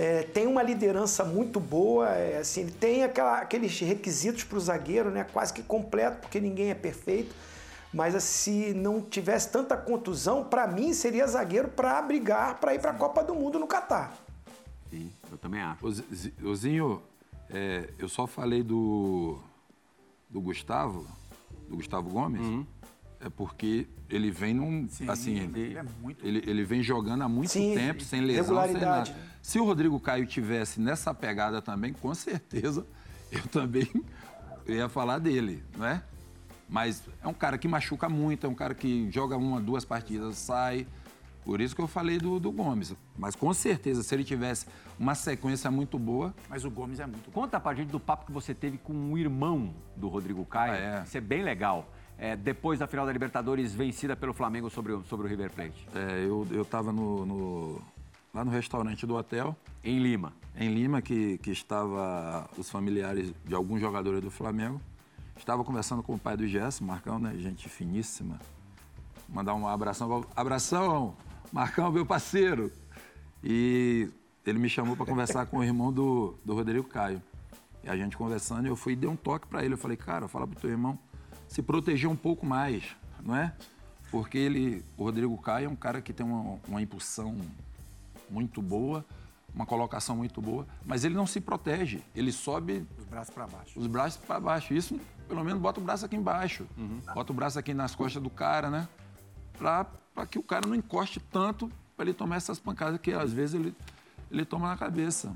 É, 0.00 0.22
tem 0.22 0.46
uma 0.46 0.62
liderança 0.62 1.24
muito 1.24 1.58
boa, 1.58 2.06
é, 2.10 2.38
assim, 2.38 2.60
ele 2.60 2.70
tem 2.70 3.02
aquela, 3.02 3.38
aqueles 3.38 3.80
requisitos 3.80 4.44
para 4.44 4.56
o 4.56 4.60
zagueiro, 4.60 5.10
né, 5.10 5.24
quase 5.24 5.52
que 5.52 5.60
completo, 5.60 6.18
porque 6.18 6.40
ninguém 6.40 6.70
é 6.70 6.74
perfeito. 6.74 7.34
Mas 7.92 8.14
assim, 8.14 8.68
se 8.68 8.74
não 8.74 9.00
tivesse 9.02 9.50
tanta 9.50 9.76
contusão, 9.76 10.44
para 10.44 10.68
mim 10.68 10.92
seria 10.92 11.26
zagueiro 11.26 11.66
para 11.66 12.00
brigar 12.00 12.60
para 12.60 12.76
ir 12.76 12.80
para 12.80 12.92
a 12.92 12.94
Copa 12.94 13.24
do 13.24 13.34
Mundo 13.34 13.58
no 13.58 13.66
Catar. 13.66 14.16
Sim, 14.88 15.10
eu 15.32 15.36
também 15.36 15.62
acho. 15.62 15.84
Ozinho, 16.44 17.02
é, 17.50 17.90
eu 17.98 18.08
só 18.08 18.24
falei 18.24 18.62
do, 18.62 19.36
do 20.30 20.40
Gustavo, 20.40 21.08
do 21.68 21.74
Gustavo 21.74 22.08
Gomes, 22.08 22.40
uhum. 22.40 22.64
É 23.20 23.28
porque 23.28 23.86
ele 24.08 24.30
vem 24.30 24.54
num. 24.54 24.88
Sim, 24.88 25.08
assim, 25.08 25.38
ele, 25.38 25.76
é 25.76 25.84
muito... 26.00 26.24
ele, 26.24 26.42
ele, 26.46 26.64
vem 26.64 26.82
jogando 26.82 27.22
há 27.22 27.28
muito 27.28 27.50
sim, 27.50 27.74
tempo, 27.74 28.02
sem 28.02 28.20
lesão, 28.20 28.62
sem 28.64 28.74
nada. 28.74 29.14
Se 29.42 29.58
o 29.58 29.64
Rodrigo 29.64 29.98
Caio 29.98 30.26
tivesse 30.26 30.80
nessa 30.80 31.12
pegada 31.12 31.60
também, 31.60 31.92
com 31.92 32.14
certeza 32.14 32.86
eu 33.30 33.42
também 33.48 33.88
ia 34.66 34.88
falar 34.88 35.18
dele, 35.18 35.62
não 35.76 35.86
é? 35.86 36.02
Mas 36.68 37.02
é 37.22 37.26
um 37.26 37.32
cara 37.32 37.56
que 37.56 37.66
machuca 37.66 38.08
muito, 38.08 38.46
é 38.46 38.48
um 38.48 38.54
cara 38.54 38.74
que 38.74 39.10
joga 39.10 39.36
uma, 39.36 39.60
duas 39.60 39.84
partidas, 39.84 40.36
sai. 40.36 40.86
Por 41.44 41.62
isso 41.62 41.74
que 41.74 41.80
eu 41.80 41.88
falei 41.88 42.18
do, 42.18 42.38
do 42.38 42.52
Gomes. 42.52 42.94
Mas 43.16 43.34
com 43.34 43.52
certeza, 43.54 44.02
se 44.02 44.14
ele 44.14 44.22
tivesse 44.22 44.66
uma 44.98 45.14
sequência 45.14 45.70
muito 45.70 45.98
boa. 45.98 46.34
Mas 46.46 46.62
o 46.66 46.70
Gomes 46.70 47.00
é 47.00 47.06
muito 47.06 47.30
bom. 47.30 47.40
Conta 47.40 47.58
pra 47.58 47.74
gente 47.74 47.88
do 47.88 47.98
papo 47.98 48.26
que 48.26 48.32
você 48.32 48.52
teve 48.52 48.76
com 48.76 49.12
o 49.12 49.16
irmão 49.16 49.72
do 49.96 50.08
Rodrigo 50.08 50.44
Caio. 50.44 50.74
Ah, 50.74 51.00
é. 51.00 51.02
Isso 51.04 51.16
é 51.16 51.20
bem 51.22 51.42
legal. 51.42 51.88
É, 52.18 52.34
depois 52.34 52.80
da 52.80 52.88
final 52.88 53.06
da 53.06 53.12
Libertadores 53.12 53.72
vencida 53.72 54.16
pelo 54.16 54.34
Flamengo 54.34 54.68
sobre 54.68 54.92
o, 54.92 55.04
sobre 55.04 55.26
o 55.26 55.30
River 55.30 55.52
Plate. 55.52 55.88
É, 55.94 56.24
eu, 56.24 56.44
eu 56.50 56.64
tava 56.64 56.92
no, 56.92 57.24
no, 57.24 57.82
lá 58.34 58.44
no 58.44 58.50
restaurante 58.50 59.06
do 59.06 59.14
hotel. 59.14 59.56
Em 59.84 60.00
Lima. 60.00 60.32
Em 60.58 60.74
Lima, 60.74 61.00
que, 61.00 61.38
que 61.38 61.52
estava 61.52 62.50
os 62.58 62.68
familiares 62.68 63.32
de 63.44 63.54
alguns 63.54 63.80
jogadores 63.80 64.20
do 64.20 64.32
Flamengo. 64.32 64.80
Estava 65.36 65.62
conversando 65.62 66.02
com 66.02 66.14
o 66.14 66.18
pai 66.18 66.36
do 66.36 66.48
Gerson, 66.48 66.84
Marcão, 66.84 67.20
né? 67.20 67.36
Gente 67.38 67.68
finíssima. 67.68 68.40
Mandar 69.28 69.54
um 69.54 69.68
abração. 69.68 70.26
Abração, 70.34 71.14
Marcão, 71.52 71.92
meu 71.92 72.04
parceiro. 72.04 72.72
E 73.44 74.10
ele 74.44 74.58
me 74.58 74.68
chamou 74.68 74.96
para 74.96 75.06
conversar 75.06 75.46
com 75.46 75.58
o 75.58 75.64
irmão 75.64 75.92
do, 75.92 76.34
do 76.44 76.52
Rodrigo 76.52 76.88
Caio. 76.88 77.22
E 77.84 77.88
a 77.88 77.96
gente 77.96 78.16
conversando, 78.16 78.66
eu 78.66 78.74
fui 78.74 78.94
e 78.94 78.96
dei 78.96 79.08
um 79.08 79.14
toque 79.14 79.46
para 79.46 79.64
ele. 79.64 79.74
Eu 79.74 79.78
falei, 79.78 79.96
cara, 79.96 80.26
fala 80.26 80.48
pro 80.48 80.58
teu 80.58 80.70
irmão 80.70 80.98
se 81.48 81.62
proteger 81.62 82.08
um 82.08 82.16
pouco 82.16 82.46
mais, 82.46 82.84
não 83.22 83.34
é? 83.34 83.52
Porque 84.10 84.38
ele, 84.38 84.84
o 84.96 85.04
Rodrigo 85.04 85.36
Caio 85.38 85.66
é 85.66 85.68
um 85.68 85.76
cara 85.76 86.00
que 86.00 86.12
tem 86.12 86.24
uma, 86.24 86.58
uma 86.68 86.80
impulsão 86.80 87.36
muito 88.30 88.62
boa, 88.62 89.04
uma 89.54 89.66
colocação 89.66 90.16
muito 90.16 90.40
boa, 90.40 90.66
mas 90.84 91.04
ele 91.04 91.14
não 91.14 91.26
se 91.26 91.40
protege. 91.40 92.00
Ele 92.14 92.30
sobe. 92.30 92.86
Os 92.98 93.04
braços 93.04 93.34
para 93.34 93.46
baixo. 93.46 93.78
Os 93.78 93.86
braços 93.86 94.24
para 94.24 94.40
baixo. 94.40 94.74
Isso, 94.74 95.00
pelo 95.26 95.42
menos, 95.42 95.60
bota 95.60 95.80
o 95.80 95.82
braço 95.82 96.04
aqui 96.04 96.16
embaixo. 96.16 96.66
Uhum. 96.76 97.00
Bota 97.14 97.32
o 97.32 97.34
braço 97.34 97.58
aqui 97.58 97.74
nas 97.74 97.94
costas 97.94 98.22
do 98.22 98.30
cara, 98.30 98.70
né? 98.70 98.88
Para 99.58 99.86
que 100.30 100.38
o 100.38 100.42
cara 100.42 100.66
não 100.66 100.74
encoste 100.74 101.18
tanto 101.18 101.70
para 101.96 102.04
ele 102.04 102.14
tomar 102.14 102.36
essas 102.36 102.58
pancadas 102.58 103.00
que 103.00 103.12
às 103.12 103.32
vezes 103.32 103.56
ele, 103.56 103.74
ele 104.30 104.44
toma 104.44 104.68
na 104.68 104.76
cabeça. 104.76 105.34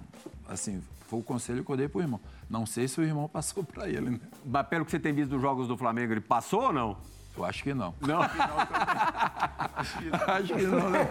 Assim, 0.52 0.82
foi 1.08 1.18
o 1.18 1.22
conselho 1.22 1.64
que 1.64 1.70
eu 1.70 1.76
dei 1.76 1.88
pro 1.88 2.00
irmão. 2.00 2.20
Não 2.48 2.66
sei 2.66 2.86
se 2.86 3.00
o 3.00 3.02
irmão 3.02 3.26
passou 3.32 3.64
para 3.64 3.88
ele, 3.88 4.10
né? 4.10 4.20
Mas 4.44 4.66
pelo 4.66 4.84
que 4.84 4.90
você 4.90 5.00
tem 5.00 5.12
visto 5.12 5.30
dos 5.30 5.40
jogos 5.40 5.66
do 5.66 5.76
Flamengo, 5.76 6.12
ele 6.12 6.20
passou 6.20 6.64
ou 6.64 6.72
não? 6.72 6.96
Eu 7.34 7.46
acho 7.46 7.62
que 7.62 7.72
não. 7.72 7.94
Não? 8.02 8.20
acho 8.20 9.98
que 9.98 10.04
não, 10.04 10.18
acho 10.34 10.54
que 10.54 10.62
não, 10.64 10.90
né, 10.90 11.00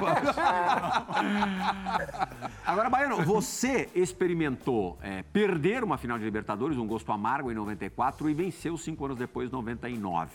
Agora, 2.64 2.92
Baiano, 2.92 3.24
você 3.24 3.90
experimentou 3.96 5.00
é, 5.02 5.24
perder 5.24 5.84
uma 5.84 5.98
final 5.98 6.20
de 6.20 6.24
Libertadores, 6.24 6.78
um 6.78 6.86
gosto 6.86 7.12
amargo 7.12 7.52
em 7.52 7.56
94 7.56 8.30
e 8.30 8.36
venceu 8.36 8.78
cinco 8.78 9.06
anos 9.06 9.18
depois, 9.18 9.50
em 9.50 9.52
99. 9.52 10.30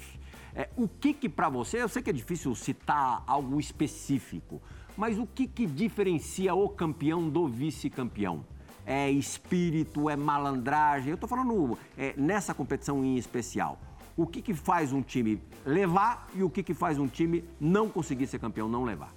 É, 0.57 0.69
o 0.77 0.88
que 0.88 1.14
que 1.14 1.29
para 1.29 1.49
você, 1.49 1.81
eu 1.81 1.88
sei 1.88 2.03
que 2.03 2.11
é 2.11 2.12
difícil 2.12 2.53
citar 2.57 3.23
algo 3.25 3.61
específico, 3.61 4.61
mas 4.97 5.16
o 5.19 5.27
que 5.27 5.47
que 5.47 5.66
diferencia 5.66 6.53
o 6.53 6.69
campeão 6.69 7.29
do 7.29 7.47
vice-campeão? 7.47 8.45
É 8.87 9.11
espírito, 9.11 10.09
é 10.09 10.16
malandragem? 10.16 11.11
Eu 11.11 11.16
estou 11.16 11.29
falando 11.29 11.77
é, 11.99 12.14
nessa 12.16 12.55
competição 12.55 13.05
em 13.05 13.16
especial 13.16 13.79
o 14.16 14.27
que, 14.27 14.40
que 14.40 14.55
faz 14.55 14.92
um 14.92 15.03
time 15.03 15.42
levar 15.64 16.29
e 16.35 16.42
o 16.42 16.49
que, 16.49 16.62
que 16.62 16.72
faz 16.72 16.99
um 16.99 17.07
time 17.07 17.44
não 17.61 17.88
conseguir 17.88 18.27
ser 18.27 18.38
campeão, 18.38 18.68
não 18.68 18.83
levar? 18.83 19.12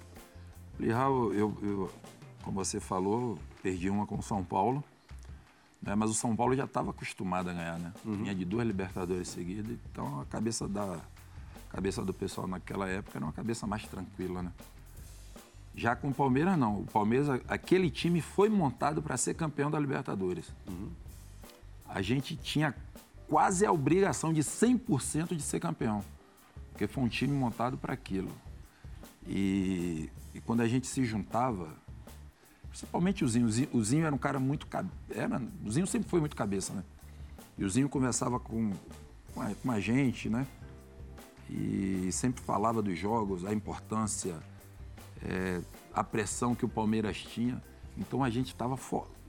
Lihal, 0.78 1.32
eu, 1.32 1.56
eu, 1.62 1.90
como 2.42 2.62
você 2.62 2.78
falou, 2.78 3.38
perdi 3.62 3.88
uma 3.88 4.06
com 4.06 4.18
o 4.18 4.22
São 4.22 4.44
Paulo, 4.44 4.84
né? 5.80 5.94
mas 5.94 6.10
o 6.10 6.14
São 6.14 6.36
Paulo 6.36 6.54
já 6.54 6.64
estava 6.64 6.90
acostumado 6.90 7.48
a 7.48 7.52
ganhar, 7.52 7.78
né? 7.78 7.92
Uhum. 8.04 8.14
Vinha 8.14 8.34
de 8.34 8.44
duas 8.44 8.66
Libertadores 8.66 9.28
seguidas, 9.28 9.78
então 9.90 10.20
a 10.20 10.26
cabeça 10.26 10.68
da 10.68 10.98
a 11.68 11.72
cabeça 11.72 12.04
do 12.04 12.12
pessoal 12.12 12.48
naquela 12.48 12.88
época 12.88 13.16
era 13.16 13.24
uma 13.24 13.32
cabeça 13.32 13.66
mais 13.66 13.86
tranquila, 13.86 14.42
né? 14.42 14.52
Já 15.74 15.94
com 15.94 16.08
o 16.08 16.14
Palmeiras, 16.14 16.58
não. 16.58 16.80
O 16.80 16.84
Palmeiras, 16.86 17.40
aquele 17.48 17.90
time 17.90 18.20
foi 18.20 18.48
montado 18.48 19.00
para 19.00 19.16
ser 19.16 19.34
campeão 19.34 19.70
da 19.70 19.78
Libertadores. 19.78 20.52
Uhum. 20.68 20.90
A 21.88 22.02
gente 22.02 22.36
tinha 22.36 22.74
quase 23.28 23.64
a 23.64 23.72
obrigação 23.72 24.32
de 24.32 24.42
100% 24.42 25.36
de 25.36 25.42
ser 25.42 25.60
campeão, 25.60 26.04
porque 26.70 26.86
foi 26.86 27.04
um 27.04 27.08
time 27.08 27.32
montado 27.32 27.78
para 27.78 27.92
aquilo. 27.92 28.30
E, 29.26 30.10
e, 30.34 30.40
quando 30.40 30.60
a 30.62 30.68
gente 30.68 30.86
se 30.86 31.04
juntava, 31.04 31.68
principalmente 32.68 33.24
o 33.24 33.28
Zinho, 33.28 33.46
o 33.46 33.50
Zinho, 33.50 33.68
o 33.72 33.84
Zinho 33.84 34.06
era 34.06 34.14
um 34.14 34.18
cara 34.18 34.40
muito. 34.40 34.66
Era, 35.10 35.40
o 35.64 35.70
Zinho 35.70 35.86
sempre 35.86 36.08
foi 36.08 36.18
muito 36.18 36.34
cabeça, 36.34 36.72
né? 36.72 36.82
E 37.56 37.64
o 37.64 37.70
Zinho 37.70 37.88
conversava 37.88 38.40
com, 38.40 38.72
com, 39.32 39.40
a, 39.40 39.54
com 39.54 39.70
a 39.70 39.78
gente, 39.78 40.28
né? 40.28 40.46
E 41.48 42.08
sempre 42.12 42.42
falava 42.42 42.80
dos 42.80 42.98
jogos, 42.98 43.44
a 43.44 43.52
importância, 43.52 44.36
é, 45.22 45.60
a 45.92 46.02
pressão 46.04 46.54
que 46.54 46.64
o 46.64 46.68
Palmeiras 46.68 47.18
tinha. 47.18 47.62
Então 47.96 48.22
a 48.22 48.30
gente 48.30 48.48
estava. 48.48 48.78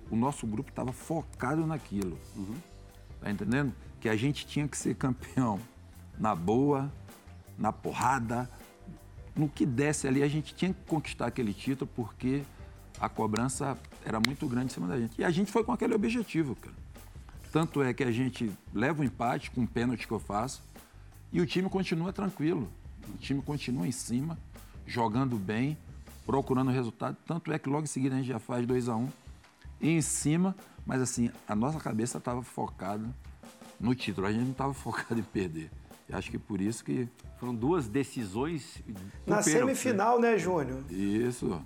O 0.09 0.15
nosso 0.15 0.45
grupo 0.45 0.69
estava 0.69 0.91
focado 0.91 1.65
naquilo. 1.65 2.17
Uhum. 2.35 2.55
Tá 3.19 3.31
entendendo? 3.31 3.73
que 4.01 4.09
a 4.09 4.15
gente 4.15 4.45
tinha 4.47 4.67
que 4.67 4.75
ser 4.75 4.95
campeão 4.95 5.59
na 6.17 6.35
boa, 6.35 6.91
na 7.57 7.71
porrada, 7.71 8.49
no 9.35 9.47
que 9.47 9.65
desse 9.65 10.07
ali, 10.07 10.23
a 10.23 10.27
gente 10.27 10.55
tinha 10.55 10.73
que 10.73 10.83
conquistar 10.87 11.27
aquele 11.27 11.53
título 11.53 11.89
porque 11.95 12.41
a 12.99 13.07
cobrança 13.07 13.77
era 14.03 14.19
muito 14.19 14.47
grande 14.47 14.65
em 14.65 14.69
cima 14.73 14.87
da 14.87 14.99
gente. 14.99 15.21
E 15.21 15.23
a 15.23 15.29
gente 15.29 15.51
foi 15.51 15.63
com 15.63 15.71
aquele 15.71 15.93
objetivo, 15.93 16.55
cara. 16.55 16.75
Tanto 17.51 17.83
é 17.83 17.93
que 17.93 18.03
a 18.03 18.11
gente 18.11 18.51
leva 18.73 19.01
o 19.01 19.05
empate 19.05 19.51
com 19.51 19.63
o 19.63 19.67
pênalti 19.67 20.07
que 20.07 20.13
eu 20.13 20.19
faço 20.19 20.63
e 21.31 21.39
o 21.39 21.45
time 21.45 21.69
continua 21.69 22.11
tranquilo. 22.11 22.67
O 23.13 23.17
time 23.17 23.41
continua 23.41 23.87
em 23.87 23.91
cima, 23.91 24.37
jogando 24.91 25.37
bem, 25.37 25.77
procurando 26.25 26.69
resultado. 26.69 27.17
Tanto 27.25 27.51
é 27.51 27.57
que 27.57 27.69
logo 27.69 27.83
em 27.83 27.87
seguida 27.87 28.15
a 28.15 28.17
gente 28.17 28.27
já 28.27 28.39
faz 28.39 28.65
2 28.65 28.89
a 28.89 28.95
1 28.95 28.99
um, 28.99 29.09
e 29.79 29.89
em 29.89 30.01
cima, 30.01 30.55
mas 30.85 31.01
assim, 31.01 31.31
a 31.47 31.55
nossa 31.55 31.79
cabeça 31.79 32.17
estava 32.17 32.43
focada 32.43 33.07
no 33.79 33.95
título. 33.95 34.27
A 34.27 34.31
gente 34.31 34.43
não 34.43 34.51
estava 34.51 34.73
focado 34.75 35.19
em 35.19 35.23
perder. 35.23 35.71
E 36.09 36.13
acho 36.13 36.29
que 36.29 36.37
por 36.37 36.61
isso 36.61 36.83
que. 36.83 37.07
Foram 37.39 37.55
duas 37.55 37.87
decisões. 37.87 38.83
Na 39.25 39.37
pênalti, 39.37 39.49
semifinal, 39.49 40.19
né, 40.19 40.37
Júnior? 40.37 40.83
Isso. 40.91 41.59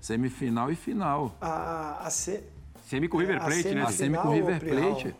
Semifinal 0.00 0.72
e 0.72 0.74
final. 0.74 1.36
A, 1.40 2.04
a 2.04 2.10
se... 2.10 2.42
Semi 2.84 3.08
com 3.08 3.16
o 3.16 3.20
River 3.20 3.38
Plate, 3.38 3.68
a 3.68 3.74
né? 3.74 3.82
A 3.82 3.92
semi 3.92 4.18
com 4.18 4.28
o 4.28 4.32
River 4.32 4.60
Plate. 4.60 5.14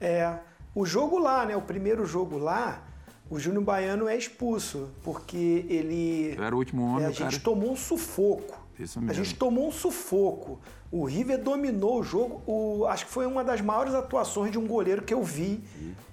É. 0.00 0.38
O 0.74 0.84
jogo 0.84 1.18
lá, 1.18 1.46
né? 1.46 1.56
O 1.56 1.62
primeiro 1.62 2.04
jogo 2.04 2.36
lá, 2.36 2.82
o 3.30 3.38
Júnior 3.38 3.62
Baiano 3.62 4.08
é 4.08 4.16
expulso, 4.16 4.88
porque 5.02 5.66
ele. 5.68 6.34
Eu 6.36 6.44
era 6.44 6.54
o 6.54 6.58
último 6.58 6.84
homem, 6.84 7.04
é, 7.04 7.08
A 7.08 7.10
gente 7.10 7.40
cara... 7.40 7.42
tomou 7.42 7.72
um 7.72 7.76
sufoco. 7.76 8.58
Isso 8.78 9.00
mesmo. 9.00 9.10
A 9.10 9.14
gente 9.14 9.34
tomou 9.34 9.68
um 9.68 9.72
sufoco. 9.72 10.58
O 10.90 11.04
River 11.04 11.42
dominou 11.42 12.00
o 12.00 12.02
jogo. 12.02 12.42
O, 12.46 12.86
acho 12.86 13.06
que 13.06 13.12
foi 13.12 13.26
uma 13.26 13.44
das 13.44 13.60
maiores 13.60 13.92
atuações 13.92 14.50
de 14.50 14.58
um 14.58 14.66
goleiro 14.66 15.02
que 15.02 15.12
eu 15.12 15.22
vi, 15.22 15.62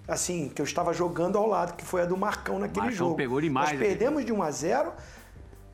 assim, 0.07 0.49
que 0.49 0.61
eu 0.61 0.65
estava 0.65 0.91
jogando 0.93 1.37
ao 1.37 1.47
lado, 1.47 1.75
que 1.75 1.85
foi 1.85 2.01
a 2.01 2.05
do 2.05 2.17
Marcão 2.17 2.59
naquele 2.59 2.87
Marcão 2.87 2.97
jogo. 2.97 3.15
pegou 3.15 3.39
demais. 3.39 3.69
Nós 3.69 3.79
perdemos 3.79 4.25
de 4.25 4.33
1 4.33 4.41
a 4.41 4.51
0 4.51 4.91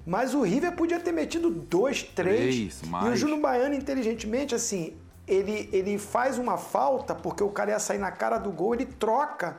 mas 0.05 0.33
o 0.33 0.41
River 0.41 0.71
podia 0.73 0.99
ter 0.99 1.11
metido 1.11 1.49
dois, 1.49 2.01
três. 2.03 2.79
três 2.79 2.81
mais. 2.89 3.05
E 3.05 3.09
o 3.09 3.15
Júnior 3.15 3.39
Baiano, 3.39 3.75
inteligentemente, 3.75 4.55
assim, 4.55 4.95
ele, 5.27 5.69
ele 5.71 5.97
faz 5.97 6.37
uma 6.37 6.57
falta, 6.57 7.13
porque 7.13 7.43
o 7.43 7.49
cara 7.49 7.71
ia 7.71 7.79
sair 7.79 7.99
na 7.99 8.11
cara 8.11 8.37
do 8.37 8.51
gol, 8.51 8.73
ele 8.73 8.85
troca 8.85 9.57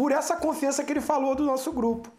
por 0.00 0.12
essa 0.12 0.34
confiança 0.34 0.82
que 0.82 0.90
ele 0.94 1.00
falou 1.02 1.34
do 1.34 1.44
nosso 1.44 1.70
grupo. 1.70 2.10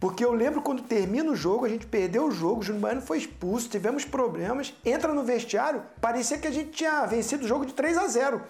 Porque 0.00 0.24
eu 0.24 0.32
lembro 0.32 0.62
quando 0.62 0.80
termina 0.80 1.30
o 1.30 1.36
jogo, 1.36 1.66
a 1.66 1.68
gente 1.68 1.86
perdeu 1.86 2.24
o 2.24 2.30
jogo, 2.30 2.60
o 2.60 2.62
Júnior 2.62 2.80
Baiano 2.80 3.02
foi 3.02 3.18
expulso, 3.18 3.68
tivemos 3.68 4.06
problemas, 4.06 4.72
entra 4.82 5.12
no 5.12 5.22
vestiário, 5.22 5.82
parecia 6.00 6.38
que 6.38 6.48
a 6.48 6.50
gente 6.50 6.70
tinha 6.70 7.04
vencido 7.04 7.44
o 7.44 7.46
jogo 7.46 7.66
de 7.66 7.74
3 7.74 7.98
a 7.98 8.08
0. 8.08 8.40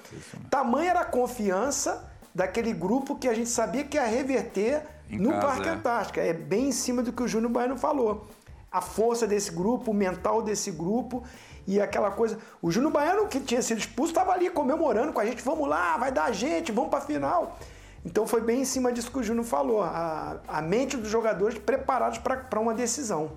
Tamanha 0.49 0.91
era 0.91 1.01
a 1.01 1.05
confiança 1.05 2.09
daquele 2.33 2.73
grupo 2.73 3.17
que 3.17 3.27
a 3.27 3.35
gente 3.35 3.49
sabia 3.49 3.83
que 3.83 3.97
ia 3.97 4.05
reverter 4.05 4.85
em 5.11 5.19
no 5.19 5.31
casa, 5.31 5.47
Parque 5.49 5.69
é. 5.69 5.73
Antártica. 5.73 6.21
É 6.21 6.33
bem 6.33 6.69
em 6.69 6.73
cima 6.73 7.03
do 7.03 7.13
que 7.13 7.25
o 7.25 7.27
Júnior 7.27 7.51
Baiano 7.51 7.77
falou. 7.77 8.25
A 8.71 8.81
força 8.81 9.27
desse 9.27 9.51
grupo, 9.51 9.91
o 9.91 9.95
mental 9.95 10.43
desse 10.43 10.71
grupo 10.71 11.25
e 11.67 11.81
aquela 11.81 12.13
coisa. 12.13 12.39
O 12.63 12.71
Júnior 12.71 12.93
Baiano, 12.93 13.27
que 13.27 13.41
tinha 13.41 13.63
sido 13.63 13.79
expulso, 13.79 14.13
estava 14.13 14.31
ali 14.31 14.49
comemorando 14.49 15.13
com 15.13 15.19
a 15.19 15.27
gente: 15.27 15.43
vamos 15.43 15.69
lá, 15.69 15.97
vai 15.97 16.13
dar 16.13 16.27
a 16.27 16.33
gente, 16.33 16.71
vamos 16.71 16.91
para 16.91 17.01
a 17.01 17.03
final. 17.03 17.59
Então 18.05 18.27
foi 18.27 18.43
bem 18.43 18.61
em 18.61 18.65
cima 18.65 18.93
disso 18.93 19.11
que 19.11 19.19
o 19.19 19.23
Júnior 19.23 19.47
falou, 19.47 19.83
a, 19.83 20.41
a 20.47 20.61
mente 20.61 20.97
dos 20.97 21.09
jogadores 21.09 21.59
preparados 21.59 22.19
para 22.19 22.61
uma 22.61 22.75
decisão. 22.75 23.33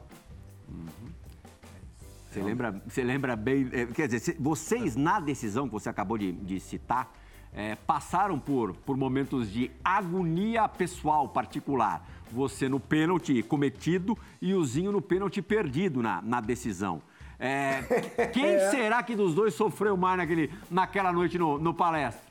Você 2.29 2.43
lembra, 2.43 2.81
você 2.87 3.03
lembra 3.03 3.35
bem, 3.35 3.69
é, 3.71 3.85
quer 3.85 4.07
dizer, 4.07 4.35
vocês 4.39 4.95
na 4.95 5.19
decisão 5.19 5.67
que 5.67 5.73
você 5.73 5.89
acabou 5.89 6.17
de, 6.17 6.33
de 6.33 6.59
citar, 6.59 7.11
é, 7.53 7.75
passaram 7.75 8.37
por, 8.37 8.75
por 8.75 8.95
momentos 8.95 9.49
de 9.51 9.71
agonia 9.83 10.67
pessoal 10.67 11.29
particular. 11.29 12.05
Você 12.31 12.67
no 12.67 12.79
pênalti 12.79 13.41
cometido 13.41 14.17
e 14.41 14.53
o 14.53 14.63
Zinho 14.63 14.91
no 14.91 15.01
pênalti 15.01 15.41
perdido 15.41 16.03
na, 16.03 16.21
na 16.21 16.41
decisão. 16.41 17.01
É, 17.39 17.81
quem 18.33 18.45
é. 18.45 18.69
será 18.69 19.01
que 19.01 19.15
dos 19.15 19.33
dois 19.33 19.53
sofreu 19.53 19.95
mais 19.95 20.17
naquele, 20.17 20.51
naquela 20.69 21.11
noite 21.11 21.39
no, 21.39 21.57
no 21.57 21.73
palestra? 21.73 22.26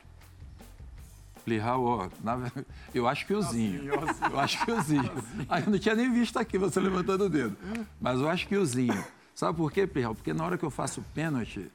Plihal, 1.47 1.81
ó, 1.81 2.09
na, 2.21 2.51
eu 2.93 3.07
acho 3.07 3.25
que 3.25 3.33
o 3.33 3.41
Zinho. 3.41 3.85
Eu 4.29 4.37
acho 4.37 4.65
que 4.65 4.69
o 4.69 4.81
Zinho. 4.81 5.09
Ah, 5.47 5.61
eu 5.61 5.71
não 5.71 5.79
tinha 5.79 5.95
nem 5.95 6.11
visto 6.11 6.37
aqui 6.37 6.57
você 6.57 6.77
levantando 6.77 7.23
o 7.23 7.29
dedo. 7.29 7.55
Mas 8.01 8.19
eu 8.19 8.27
acho 8.27 8.45
que 8.49 8.57
o 8.57 8.65
Zinho. 8.65 9.01
Sabe 9.33 9.57
por 9.57 9.71
quê, 9.71 9.87
Plihal? 9.87 10.13
Porque 10.13 10.33
na 10.33 10.43
hora 10.43 10.57
que 10.57 10.65
eu 10.65 10.69
faço 10.69 11.01
pênalti, 11.13 11.71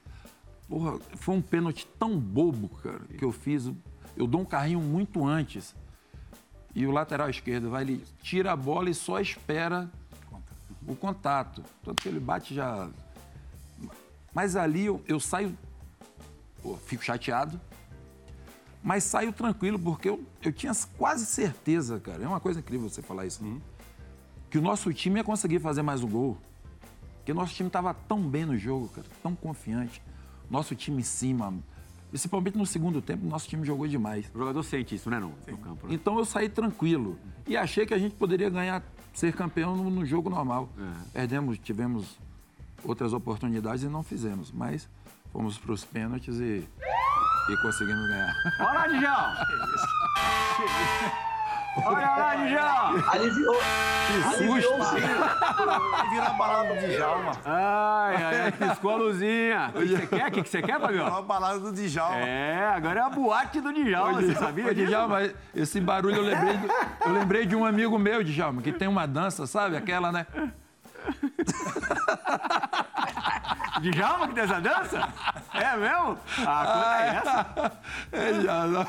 porra, 0.69 0.99
foi 1.17 1.37
um 1.37 1.41
pênalti 1.41 1.89
tão 1.99 2.19
bobo, 2.19 2.69
cara, 2.83 3.01
que 3.17 3.25
eu 3.25 3.33
fiz. 3.33 3.73
Eu 4.15 4.27
dou 4.27 4.43
um 4.43 4.45
carrinho 4.45 4.79
muito 4.79 5.27
antes. 5.27 5.75
E 6.75 6.87
o 6.87 6.91
lateral 6.91 7.31
esquerdo 7.31 7.71
vai, 7.71 7.85
ele 7.85 8.05
tira 8.23 8.53
a 8.53 8.57
bola 8.57 8.91
e 8.91 8.95
só 8.95 9.21
espera 9.21 9.91
o 10.87 10.95
contato. 10.95 11.65
Tanto 11.83 12.03
que 12.03 12.11
ele 12.11 12.21
bate 12.21 12.55
já. 12.55 12.91
Mas 14.35 14.55
ali 14.55 14.85
eu, 14.85 15.03
eu 15.09 15.19
saio. 15.19 15.57
Pô, 16.63 16.77
fico 16.77 17.03
chateado 17.03 17.59
mas 18.83 19.05
saio 19.05 19.33
tranquilo, 19.33 19.79
porque 19.79 20.09
eu, 20.09 20.21
eu 20.43 20.53
tinha 20.53 20.73
quase 20.99 21.25
certeza, 21.25 22.01
cara. 22.01 22.25
É 22.25 22.27
uma 22.27 22.41
coisa 22.41 22.59
incrível 22.59 22.89
você 22.89 23.01
falar 23.01 23.27
isso. 23.27 23.45
Uhum. 23.45 23.61
Que 24.51 24.59
o 24.59 24.63
nosso 24.63 24.93
time 24.93 25.21
ia 25.21 25.25
conseguir 25.25 25.61
fazer 25.61 25.83
mais 25.83 26.03
um 26.03 26.09
gol. 26.09 26.37
Porque 27.19 27.31
o 27.31 27.35
nosso 27.35 27.55
time 27.55 27.69
estava 27.69 27.95
tão 27.95 28.21
bem 28.21 28.45
no 28.45 28.59
jogo, 28.59 28.89
cara, 28.89 29.07
tão 29.23 29.37
confiante. 29.37 30.03
Nosso 30.51 30.75
time 30.75 31.01
em 31.01 31.05
cima. 31.05 31.55
Principalmente 32.11 32.59
no 32.59 32.67
segundo 32.67 33.01
tempo, 33.01 33.25
nosso 33.25 33.49
time 33.49 33.65
jogou 33.65 33.87
demais. 33.87 34.27
O 34.35 34.39
jogador 34.39 34.63
sente 34.65 34.97
isso, 34.97 35.09
né, 35.09 35.21
no, 35.21 35.29
no 35.29 35.59
campo. 35.59 35.87
Né? 35.87 35.95
Então 35.95 36.19
eu 36.19 36.25
saí 36.25 36.49
tranquilo. 36.49 37.17
E 37.47 37.57
achei 37.57 37.87
que 37.87 37.95
a 37.95 37.99
gente 37.99 38.17
poderia 38.17 38.51
ganhar, 38.51 38.83
ser 39.15 39.33
campeão 39.33 39.77
no, 39.77 39.89
no 39.89 40.05
jogo 40.05 40.29
normal. 40.29 40.69
É. 40.77 41.21
Perdemos, 41.21 41.59
tivemos 41.59 42.19
outras 42.85 43.13
oportunidades 43.13 43.85
e 43.85 43.87
não 43.87 44.03
fizemos. 44.03 44.51
Mas 44.51 44.89
fomos 45.33 45.57
para 45.57 45.73
os 45.73 45.85
pênaltis 45.85 46.39
e 46.39 46.69
e 47.49 47.57
conseguimos 47.57 48.07
ganhar. 48.09 48.35
Olha 48.61 48.73
lá, 48.73 48.87
Dijão! 48.87 49.33
Olha 51.85 52.17
lá, 52.17 52.35
Dijão! 52.35 53.11
Aliviou. 53.11 53.57
Aliviou 54.35 54.79
o 54.79 54.97
Ele 54.97 56.11
virou 56.11 56.27
a 56.27 56.33
balada 56.35 56.75
do 56.75 56.87
Djalma. 56.87 57.33
Ai, 57.45 58.23
ai, 58.23 58.53
piscou 58.53 58.91
a 58.91 58.97
luzinha. 58.97 59.73
O 59.77 59.81
que 59.81 59.89
você 59.89 60.07
quer? 60.07 60.29
O 60.29 60.31
que 60.31 60.43
você 60.43 60.63
quer, 60.63 60.81
Fabião? 60.81 61.05
Virou 61.05 61.19
a 61.19 61.23
balada 61.23 61.59
do 61.59 61.73
Djalma. 61.73 62.17
É, 62.17 62.73
agora 62.75 63.01
é 63.01 63.03
a 63.03 63.09
boate 63.09 63.61
do 63.61 63.73
Djalma, 63.73 64.21
você 64.21 64.35
sabia 64.35 64.75
disso? 64.75 64.89
Djalma, 64.89 65.31
esse 65.55 65.81
barulho 65.81 66.17
eu 66.17 66.23
lembrei, 66.23 66.57
de, 66.59 66.67
eu 67.07 67.13
lembrei 67.13 67.47
de 67.47 67.57
um 67.57 67.65
amigo 67.65 67.99
meu, 67.99 68.23
Djalma, 68.23 68.61
que 68.61 68.73
tem 68.73 68.87
uma 68.87 69.07
dança, 69.07 69.47
sabe? 69.47 69.77
Aquela, 69.77 70.13
né? 70.13 70.27
Djalma 73.81 74.29
que 74.29 74.35
tem 74.35 74.45
essa 74.45 74.61
dança? 74.61 75.09
É 75.55 75.77
mesmo? 75.77 76.19
Ah, 76.47 76.65
conta 76.67 77.03
é 77.03 77.17
essa? 77.17 77.73
É, 78.13 78.41
já, 78.41 78.67
não. 78.67 78.87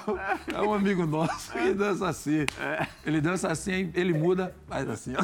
é 0.54 0.62
um 0.62 0.74
amigo 0.74 1.06
nosso 1.06 1.52
que 1.52 1.74
dança 1.74 2.08
assim. 2.10 2.46
É. 2.60 2.88
Ele 3.06 3.22
dança 3.22 3.52
assim, 3.52 3.92
ele 3.94 4.14
muda, 4.14 4.56
faz 4.68 4.90
assim, 4.90 5.14
ó. 5.18 5.24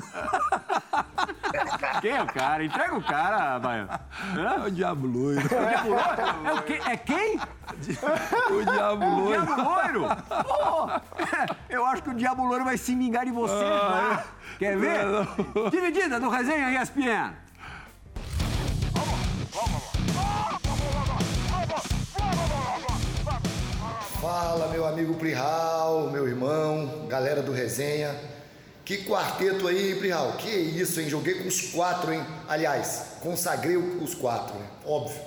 Quem 2.02 2.12
é 2.12 2.23
o 2.23 2.28
cara? 2.28 2.63
Entrega 2.63 2.95
o 2.95 3.04
cara, 3.04 3.60
Baiano. 3.60 3.89
É 4.38 4.67
o 4.67 4.71
Diabo 4.71 5.08
Loiro. 5.08 5.41
É 5.41 5.45
o 5.45 5.69
Diabo 5.69 5.89
Loiro? 5.89 6.58
É, 6.58 6.62
que, 6.62 6.89
é 6.89 6.97
quem? 6.97 7.39
O 8.49 8.63
Diabo 8.71 9.06
Loiro. 9.06 9.41
O 9.41 9.45
Diabo 9.45 9.62
Loiro? 9.62 10.08
Pô, 10.45 10.89
eu 11.69 11.86
acho 11.86 12.04
que 12.04 12.10
o 12.10 12.13
Diabo 12.13 12.45
Loiro 12.45 12.65
vai 12.65 12.78
se 12.78 12.95
vingar 12.95 13.25
de 13.25 13.32
você 13.32 13.54
ah, 13.54 14.23
Quer 14.58 14.78
ver? 14.78 15.06
Não. 15.06 15.69
Dividida 15.69 16.19
do 16.19 16.30
Resenha 16.30 16.82
ESPN. 16.82 17.34
Fala, 24.29 24.67
meu 24.67 24.85
amigo 24.85 25.15
Prihal, 25.15 26.11
meu 26.11 26.27
irmão, 26.27 27.07
galera 27.07 27.41
do 27.41 27.51
Resenha. 27.51 28.15
Que 28.85 29.03
quarteto 29.03 29.67
aí, 29.67 29.95
Prihal? 29.95 30.33
Que 30.33 30.51
isso, 30.51 31.01
hein? 31.01 31.09
Joguei 31.09 31.41
com 31.41 31.47
os 31.47 31.71
quatro, 31.71 32.13
hein? 32.13 32.23
Aliás, 32.47 33.05
consagrei 33.21 33.75
os 33.75 34.13
quatro, 34.13 34.54
né? 34.60 34.67
Óbvio. 34.85 35.19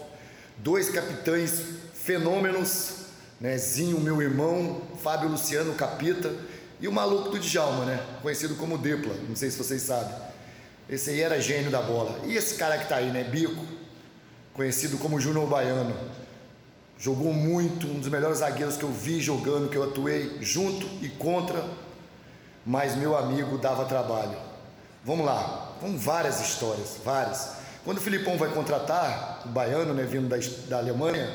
Dois 0.57 0.89
capitães 0.89 1.65
fenômenos, 1.95 3.07
né? 3.41 3.59
Zinho, 3.59 3.99
meu 3.99 4.23
irmão, 4.23 4.83
Fábio 5.03 5.31
Luciano, 5.31 5.75
capita, 5.75 6.33
e 6.81 6.87
o 6.87 6.93
maluco 6.93 7.31
do 7.31 7.41
Djalma, 7.41 7.85
né? 7.85 8.01
Conhecido 8.23 8.55
como 8.55 8.79
Depla, 8.79 9.17
não 9.29 9.35
sei 9.35 9.51
se 9.51 9.59
vocês 9.59 9.83
sabem. 9.83 10.15
Esse 10.89 11.11
aí 11.11 11.23
era 11.23 11.41
gênio 11.41 11.73
da 11.73 11.83
bola. 11.83 12.21
E 12.25 12.37
esse 12.37 12.55
cara 12.55 12.79
que 12.79 12.89
tá 12.89 12.99
aí, 12.99 13.11
né? 13.11 13.25
Bico, 13.25 13.67
conhecido 14.55 14.97
como 14.97 15.21
Júnior 15.21 15.49
Baiano 15.49 16.22
Jogou 17.03 17.33
muito, 17.33 17.89
um 17.89 17.99
dos 17.99 18.09
melhores 18.09 18.39
zagueiros 18.39 18.77
que 18.77 18.85
eu 18.85 18.93
vi 18.93 19.21
jogando, 19.21 19.69
que 19.69 19.77
eu 19.77 19.83
atuei 19.83 20.39
junto 20.41 20.87
e 21.05 21.09
contra, 21.09 21.65
mas 22.65 22.95
meu 22.95 23.17
amigo 23.17 23.59
dava 23.59 23.85
trabalho. 23.87 24.39
Vamos 25.05 25.27
lá, 25.27 25.73
vamos 25.83 26.01
várias 26.01 26.41
histórias, 26.41 26.99
várias. 27.05 27.55
Quando 27.85 27.99
o 27.99 28.01
Filipão 28.01 28.39
vai 28.39 28.51
contratar 28.51 29.43
o 29.45 29.49
baiano, 29.49 29.93
né, 29.93 30.05
vindo 30.05 30.29
da, 30.29 30.37
da 30.69 30.79
Alemanha, 30.79 31.29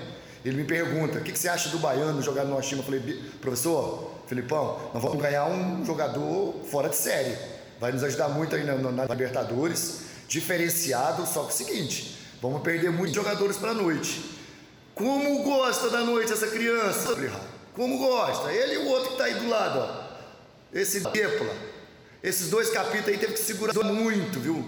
ele 0.45 0.55
me 0.55 0.63
pergunta: 0.63 1.19
o 1.19 1.21
que, 1.21 1.33
que 1.33 1.37
você 1.37 1.49
acha 1.49 1.67
do 1.67 1.79
baiano 1.79 2.21
jogar 2.21 2.45
no 2.45 2.51
nosso 2.51 2.69
time? 2.69 2.79
Eu 2.79 2.85
falei: 2.85 3.01
professor, 3.41 4.09
Filipão, 4.25 4.79
nós 4.93 5.03
vamos 5.03 5.21
ganhar 5.21 5.47
um 5.47 5.83
jogador 5.83 6.61
fora 6.71 6.87
de 6.87 6.95
série. 6.95 7.37
Vai 7.77 7.91
nos 7.91 8.05
ajudar 8.05 8.29
muito 8.29 8.55
aí 8.55 8.63
na, 8.63 8.75
na 8.75 9.03
Libertadores, 9.03 10.03
diferenciado, 10.29 11.25
só 11.25 11.41
que 11.41 11.47
é 11.47 11.49
o 11.49 11.57
seguinte 11.57 12.17
Vamos 12.41 12.61
perder 12.61 12.91
muitos 12.91 13.15
jogadores 13.15 13.57
para 13.57 13.71
a 13.71 13.73
noite. 13.73 14.36
Como 14.97 15.43
gosta 15.43 15.91
da 15.91 16.01
noite 16.01 16.33
essa 16.33 16.47
criança? 16.47 17.15
Como 17.73 17.99
gosta? 17.99 18.51
Ele 18.51 18.73
e 18.73 18.77
o 18.79 18.87
outro 18.87 19.09
que 19.09 19.13
está 19.13 19.25
aí 19.25 19.35
do 19.35 19.47
lado, 19.47 19.79
ó. 19.79 20.07
Esse 20.73 21.01
Depla. 21.01 21.53
Esses 22.23 22.49
dois 22.49 22.71
capítulos 22.71 23.09
aí 23.09 23.17
teve 23.19 23.33
que 23.33 23.39
segurar 23.39 23.75
muito, 23.83 24.39
viu? 24.39 24.65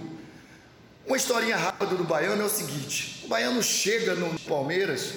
Uma 1.08 1.18
historinha 1.18 1.58
rápida 1.58 1.96
do 1.96 2.04
Baiano 2.04 2.44
é 2.44 2.46
o 2.46 2.50
seguinte: 2.50 3.22
o 3.26 3.28
Baiano 3.28 3.64
chega 3.64 4.14
no 4.14 4.40
Palmeiras 4.42 5.16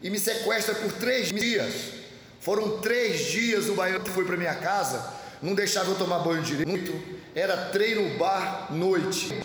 e 0.00 0.08
me 0.08 0.18
sequestra 0.18 0.74
por 0.74 0.90
três 0.92 1.28
dias. 1.28 1.74
Foram 2.40 2.78
três 2.78 3.26
dias 3.26 3.68
o 3.68 3.74
Baiano 3.74 4.06
foi 4.06 4.24
para 4.24 4.38
minha 4.38 4.54
casa, 4.54 5.12
não 5.42 5.54
deixava 5.54 5.90
eu 5.90 5.96
tomar 5.96 6.20
banho 6.20 6.42
direito. 6.42 6.98
Era 7.34 7.66
treino 7.66 8.16
bar 8.16 8.72
noite. 8.72 9.38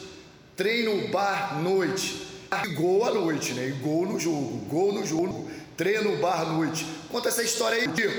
Treino 0.56 1.10
bar 1.10 1.60
noite. 1.62 2.31
E 2.52 2.68
gol 2.74 3.06
à 3.06 3.14
noite, 3.14 3.54
né? 3.54 3.70
E 3.70 3.72
gol 3.72 4.06
no 4.06 4.20
jogo, 4.20 4.58
gol 4.68 4.94
no 4.94 5.06
jogo, 5.06 5.50
treino 5.78 6.18
bar 6.18 6.46
noite. 6.46 6.86
Conta 7.10 7.30
essa 7.30 7.42
história 7.42 7.78
aí, 7.78 7.88
Diego. 7.88 8.14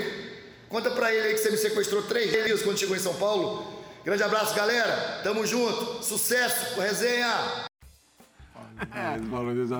Conta 0.69 0.89
pra 0.89 1.13
ele 1.13 1.27
aí 1.27 1.33
que 1.33 1.39
você 1.39 1.51
me 1.51 1.57
sequestrou 1.57 2.01
três 2.01 2.31
dias 2.31 2.63
quando 2.63 2.79
chegou 2.79 2.95
em 2.95 2.99
São 2.99 3.13
Paulo. 3.13 3.63
Grande 4.03 4.23
abraço, 4.23 4.55
galera. 4.55 5.21
Tamo 5.23 5.45
junto. 5.45 6.03
Sucesso, 6.03 6.81
resenha. 6.81 7.67
É, 8.91 9.17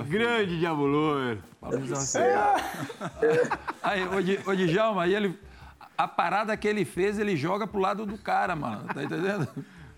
grande 0.08 0.60
Diabo 0.60 0.86
Loiro. 0.86 1.44
Aí, 3.82 4.04
ô, 4.04 4.50
ô 4.52 4.56
Djalma, 4.56 5.04
aí 5.04 5.16
ele, 5.16 5.38
a 5.98 6.08
parada 6.08 6.56
que 6.56 6.68
ele 6.68 6.86
fez, 6.86 7.18
ele 7.18 7.36
joga 7.36 7.66
pro 7.66 7.80
lado 7.80 8.06
do 8.06 8.18
cara, 8.18 8.56
mano. 8.56 8.86
Tá 8.94 9.04
entendendo? 9.04 9.48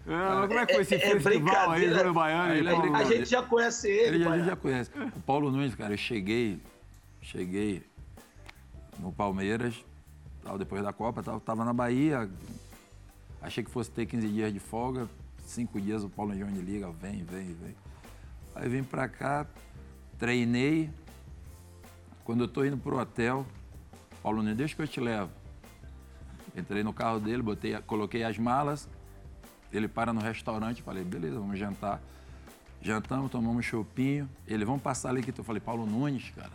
É, 0.07 0.47
como 0.47 0.59
é 0.59 0.65
que 0.65 0.73
foi 0.73 0.81
esse 0.83 0.95
é, 0.95 0.97
é 0.97 1.19
festival 1.19 1.71
aí, 1.71 1.89
Júlio 1.89 2.13
Baiano? 2.13 2.69
É 2.69 2.95
a 2.95 3.03
gente 3.03 3.25
já 3.25 3.41
conhece 3.41 3.89
ele. 3.89 4.17
ele 4.17 4.27
a 4.27 4.37
gente 4.37 4.45
já 4.45 4.55
conhece. 4.55 4.91
O 5.15 5.19
Paulo 5.21 5.51
Nunes, 5.51 5.73
cara, 5.73 5.93
eu 5.93 5.97
cheguei, 5.97 6.59
cheguei 7.21 7.83
no 8.99 9.11
Palmeiras, 9.11 9.83
tal, 10.43 10.59
depois 10.59 10.83
da 10.83 10.93
Copa, 10.93 11.23
tal, 11.23 11.39
tava 11.39 11.65
na 11.65 11.73
Bahia, 11.73 12.29
achei 13.41 13.63
que 13.63 13.71
fosse 13.71 13.89
ter 13.89 14.05
15 14.05 14.27
dias 14.27 14.53
de 14.53 14.59
folga, 14.59 15.09
cinco 15.43 15.81
dias 15.81 16.03
o 16.03 16.09
Paulo 16.09 16.33
me 16.35 16.61
liga, 16.61 16.91
vem, 16.91 17.23
vem, 17.23 17.53
vem. 17.53 17.75
Aí 18.53 18.69
vim 18.69 18.83
pra 18.83 19.09
cá, 19.09 19.47
treinei, 20.19 20.89
quando 22.23 22.43
eu 22.43 22.47
tô 22.47 22.63
indo 22.63 22.77
pro 22.77 22.99
hotel, 22.99 23.43
Paulo 24.21 24.43
Nunes, 24.43 24.55
deixa 24.55 24.75
que 24.75 24.81
eu 24.83 24.87
te 24.87 24.99
levo. 24.99 25.31
Entrei 26.55 26.83
no 26.83 26.93
carro 26.93 27.19
dele, 27.19 27.41
botei, 27.41 27.75
coloquei 27.81 28.23
as 28.23 28.37
malas, 28.37 28.87
ele 29.71 29.87
para 29.87 30.13
no 30.13 30.21
restaurante, 30.21 30.81
falei, 30.81 31.03
beleza, 31.03 31.39
vamos 31.39 31.59
jantar. 31.59 32.01
Jantamos, 32.81 33.31
tomamos 33.31 33.57
um 33.57 33.61
chopinho. 33.61 34.29
Ele, 34.47 34.63
vamos 34.63 34.81
passar 34.81 35.09
ali 35.09 35.23
que 35.23 35.37
eu 35.37 35.43
falei, 35.43 35.59
Paulo 35.59 35.85
Nunes, 35.85 36.31
cara. 36.35 36.51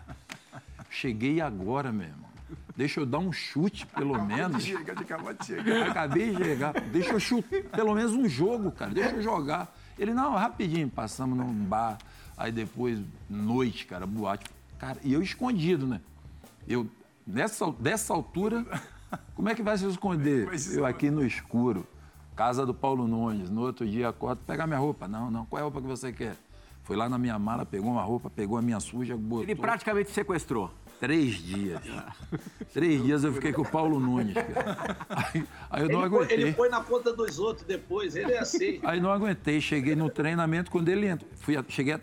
Cheguei 0.89 1.41
agora, 1.41 1.91
meu 1.93 2.07
irmão. 2.07 2.31
Deixa 2.77 3.01
eu 3.01 3.07
dar 3.07 3.19
um 3.19 3.33
chute, 3.33 3.87
pelo 3.87 4.15
acabou 4.15 4.37
menos. 4.37 4.65
De 4.65 4.77
chegar, 4.77 4.99
acabou 4.99 5.35
de 5.35 5.45
chegar. 5.45 5.91
Acabei 5.91 6.35
de 6.35 6.45
chegar. 6.45 6.81
Deixa 6.81 7.13
eu 7.13 7.21
chutar, 7.21 7.63
pelo 7.65 7.95
menos 7.95 8.13
um 8.13 8.29
jogo, 8.29 8.71
cara. 8.73 8.91
Deixa 8.91 9.17
eu 9.17 9.23
jogar. 9.23 9.75
Ele, 9.99 10.15
não, 10.15 10.35
rapidinho, 10.35 10.89
passamos 10.89 11.37
num 11.37 11.53
bar. 11.53 11.99
Aí 12.37 12.51
depois, 12.51 13.01
noite, 13.29 13.85
cara, 13.87 14.07
boate. 14.07 14.47
Cara, 14.79 14.99
e 15.03 15.13
eu 15.13 15.23
escondido, 15.23 15.87
né? 15.87 16.01
Eu, 16.67 16.89
nessa, 17.27 17.71
dessa 17.73 18.15
altura, 18.15 18.65
como 19.35 19.49
é 19.49 19.55
que 19.55 19.63
vai 19.63 19.77
se 19.77 19.87
esconder? 19.87 20.49
Eu 20.73 20.87
aqui 20.87 21.11
no 21.11 21.25
escuro. 21.25 21.87
Casa 22.41 22.65
do 22.65 22.73
Paulo 22.73 23.07
Nunes. 23.07 23.51
No 23.51 23.61
outro 23.61 23.87
dia, 23.87 24.09
acordo, 24.09 24.41
pegar 24.47 24.67
minha 24.67 24.79
roupa. 24.79 25.07
Não, 25.07 25.31
não. 25.31 25.45
Qual 25.45 25.59
é 25.59 25.61
a 25.61 25.65
roupa 25.65 25.83
que 25.83 25.87
você 25.87 26.11
quer? 26.11 26.37
Foi 26.85 26.97
lá 26.97 27.07
na 27.07 27.19
minha 27.19 27.39
mala, 27.39 27.67
pegou 27.67 27.91
uma 27.91 28.01
roupa, 28.01 28.31
pegou 28.31 28.57
a 28.57 28.63
minha 28.63 28.81
suja, 28.81 29.15
botou. 29.15 29.43
Ele 29.43 29.55
praticamente 29.55 30.11
sequestrou. 30.11 30.71
Três 30.99 31.35
dias. 31.35 31.83
Três 32.73 33.03
dias 33.05 33.25
eu 33.25 33.35
fiquei 33.35 33.53
com 33.53 33.61
o 33.61 33.71
Paulo 33.71 34.01
Nunes. 34.01 34.35
Aí, 35.11 35.47
aí, 35.69 35.83
eu 35.83 35.91
não 35.91 35.99
ele 35.99 36.07
aguentei. 36.07 36.37
Foi, 36.39 36.47
ele 36.47 36.53
foi 36.55 36.69
na 36.71 36.83
conta 36.83 37.13
dos 37.13 37.39
outros 37.39 37.67
depois, 37.67 38.17
ele 38.17 38.33
é 38.33 38.39
assim. 38.39 38.81
Aí 38.85 38.99
não 39.01 39.13
aguentei, 39.13 39.61
cheguei 39.61 39.95
no 39.95 40.09
treinamento 40.09 40.71
quando 40.71 40.89
ele 40.89 41.09
entrou. 41.09 41.31
Fui, 41.37 41.63
cheguei, 41.69 41.99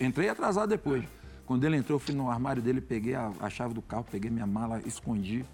entrei 0.00 0.28
atrasado 0.28 0.68
depois. 0.68 1.02
Quando 1.44 1.64
ele 1.64 1.76
entrou, 1.76 1.96
eu 1.96 2.00
fui 2.00 2.14
no 2.14 2.30
armário 2.30 2.62
dele, 2.62 2.80
peguei 2.80 3.16
a, 3.16 3.32
a 3.40 3.50
chave 3.50 3.74
do 3.74 3.82
carro, 3.82 4.06
peguei 4.08 4.30
minha 4.30 4.46
mala, 4.46 4.80
escondi. 4.86 5.44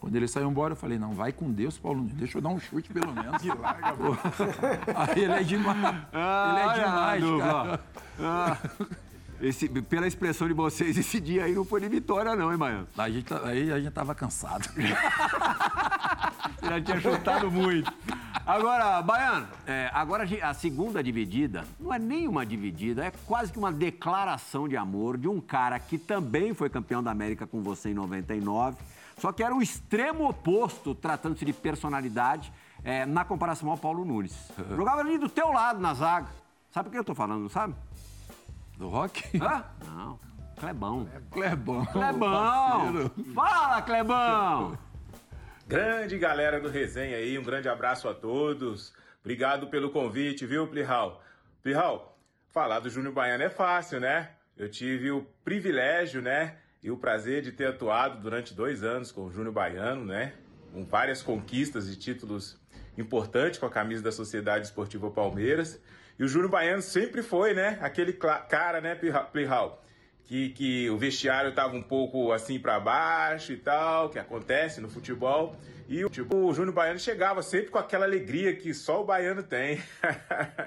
Quando 0.00 0.16
ele 0.16 0.26
saiu 0.26 0.50
embora, 0.50 0.72
eu 0.72 0.76
falei, 0.76 0.98
não, 0.98 1.12
vai 1.12 1.30
com 1.30 1.52
Deus, 1.52 1.76
Paulo 1.76 1.98
Nunes. 1.98 2.14
Deixa 2.14 2.38
eu 2.38 2.42
dar 2.42 2.48
um 2.48 2.58
chute, 2.58 2.90
pelo 2.90 3.12
menos. 3.12 3.36
Que 3.42 3.48
larga, 3.48 3.94
Aí 4.96 5.24
ele 5.24 5.32
é 5.32 5.42
demais. 5.42 5.96
Ah, 6.12 6.50
ele 6.50 6.70
é 6.70 6.84
demais, 6.84 7.42
cara. 7.42 7.80
Ah, 8.18 8.56
esse, 9.40 9.68
pela 9.68 10.06
expressão 10.06 10.46
de 10.48 10.54
vocês, 10.54 10.96
esse 10.98 11.20
dia 11.20 11.44
aí 11.44 11.54
não 11.54 11.64
foi 11.64 11.80
de 11.80 11.88
vitória, 11.88 12.34
não, 12.36 12.50
hein, 12.52 12.58
Baiano? 12.58 12.88
A 12.96 13.10
gente, 13.10 13.24
tá, 13.24 13.40
aí 13.44 13.72
a 13.72 13.78
gente 13.78 13.92
tava 13.92 14.14
cansado. 14.14 14.68
já 16.62 16.80
tinha 16.80 17.00
chutado 17.00 17.50
muito. 17.50 17.92
Agora, 18.46 19.00
Baiano, 19.02 19.48
é, 19.66 19.90
agora 19.92 20.26
a 20.42 20.54
segunda 20.54 21.02
dividida 21.02 21.64
não 21.78 21.92
é 21.92 21.98
nem 21.98 22.26
uma 22.26 22.44
dividida, 22.44 23.04
é 23.04 23.12
quase 23.26 23.52
que 23.52 23.58
uma 23.58 23.72
declaração 23.72 24.68
de 24.68 24.76
amor 24.76 25.16
de 25.16 25.28
um 25.28 25.40
cara 25.40 25.78
que 25.78 25.98
também 25.98 26.54
foi 26.54 26.68
campeão 26.68 27.02
da 27.02 27.10
América 27.10 27.46
com 27.46 27.62
você 27.62 27.90
em 27.90 27.94
99 27.94 28.76
só 29.20 29.30
que 29.32 29.42
era 29.42 29.54
o 29.54 29.60
extremo 29.60 30.26
oposto, 30.26 30.94
tratando-se 30.94 31.44
de 31.44 31.52
personalidade, 31.52 32.50
é, 32.82 33.04
na 33.04 33.22
comparação 33.22 33.70
ao 33.70 33.76
Paulo 33.76 34.02
Nunes. 34.02 34.34
Jogava 34.74 35.00
ali 35.02 35.18
do 35.18 35.28
teu 35.28 35.52
lado 35.52 35.78
na 35.78 35.92
zaga. 35.92 36.28
Sabe 36.72 36.88
o 36.88 36.92
que 36.92 36.96
eu 36.96 37.04
tô 37.04 37.14
falando, 37.14 37.42
não 37.42 37.48
sabe? 37.50 37.74
Do 38.80 38.88
rock? 38.88 39.22
Hã? 39.38 39.62
Não. 39.84 40.18
Clebão. 40.58 41.06
Clebão. 41.30 41.84
Clebão. 41.84 43.10
Fala, 43.34 43.82
Clebão. 43.82 44.78
Grande 45.66 46.16
galera 46.16 46.58
do 46.58 46.70
Resenha 46.70 47.18
aí, 47.18 47.38
um 47.38 47.42
grande 47.42 47.68
abraço 47.68 48.08
a 48.08 48.14
todos. 48.14 48.94
Obrigado 49.20 49.66
pelo 49.66 49.90
convite, 49.90 50.46
viu, 50.46 50.66
Plihal? 50.66 51.22
Plihal, 51.62 52.18
falar 52.48 52.80
do 52.80 52.88
Júnior 52.88 53.12
Baiano 53.12 53.44
é 53.44 53.50
fácil, 53.50 54.00
né? 54.00 54.30
Eu 54.56 54.70
tive 54.70 55.10
o 55.10 55.26
privilégio, 55.44 56.22
né, 56.22 56.56
e 56.82 56.90
o 56.90 56.96
prazer 56.96 57.42
de 57.42 57.52
ter 57.52 57.66
atuado 57.66 58.18
durante 58.22 58.54
dois 58.54 58.82
anos 58.82 59.12
com 59.12 59.26
o 59.26 59.30
Júnior 59.30 59.52
Baiano, 59.52 60.06
né? 60.06 60.32
Com 60.72 60.86
várias 60.86 61.20
conquistas 61.22 61.86
e 61.86 61.98
títulos 61.98 62.58
importantes 62.96 63.58
com 63.58 63.66
a 63.66 63.70
camisa 63.70 64.02
da 64.02 64.10
Sociedade 64.10 64.64
Esportiva 64.64 65.10
Palmeiras. 65.10 65.78
E 66.20 66.22
o 66.22 66.28
Júnior 66.28 66.50
Baiano 66.50 66.82
sempre 66.82 67.22
foi, 67.22 67.54
né? 67.54 67.78
Aquele 67.80 68.12
cara, 68.12 68.78
né, 68.82 68.94
Plihal? 69.32 69.82
Que, 70.26 70.50
que 70.50 70.90
o 70.90 70.98
vestiário 70.98 71.48
estava 71.48 71.74
um 71.74 71.82
pouco 71.82 72.30
assim 72.30 72.60
para 72.60 72.78
baixo 72.78 73.52
e 73.52 73.56
tal, 73.56 74.10
que 74.10 74.18
acontece 74.18 74.82
no 74.82 74.90
futebol. 74.90 75.56
E 75.88 76.06
tipo, 76.10 76.36
o 76.36 76.52
Júnior 76.52 76.74
Baiano 76.74 76.98
chegava 76.98 77.42
sempre 77.42 77.70
com 77.70 77.78
aquela 77.78 78.04
alegria 78.04 78.54
que 78.54 78.74
só 78.74 79.00
o 79.00 79.04
baiano 79.06 79.42
tem. 79.42 79.80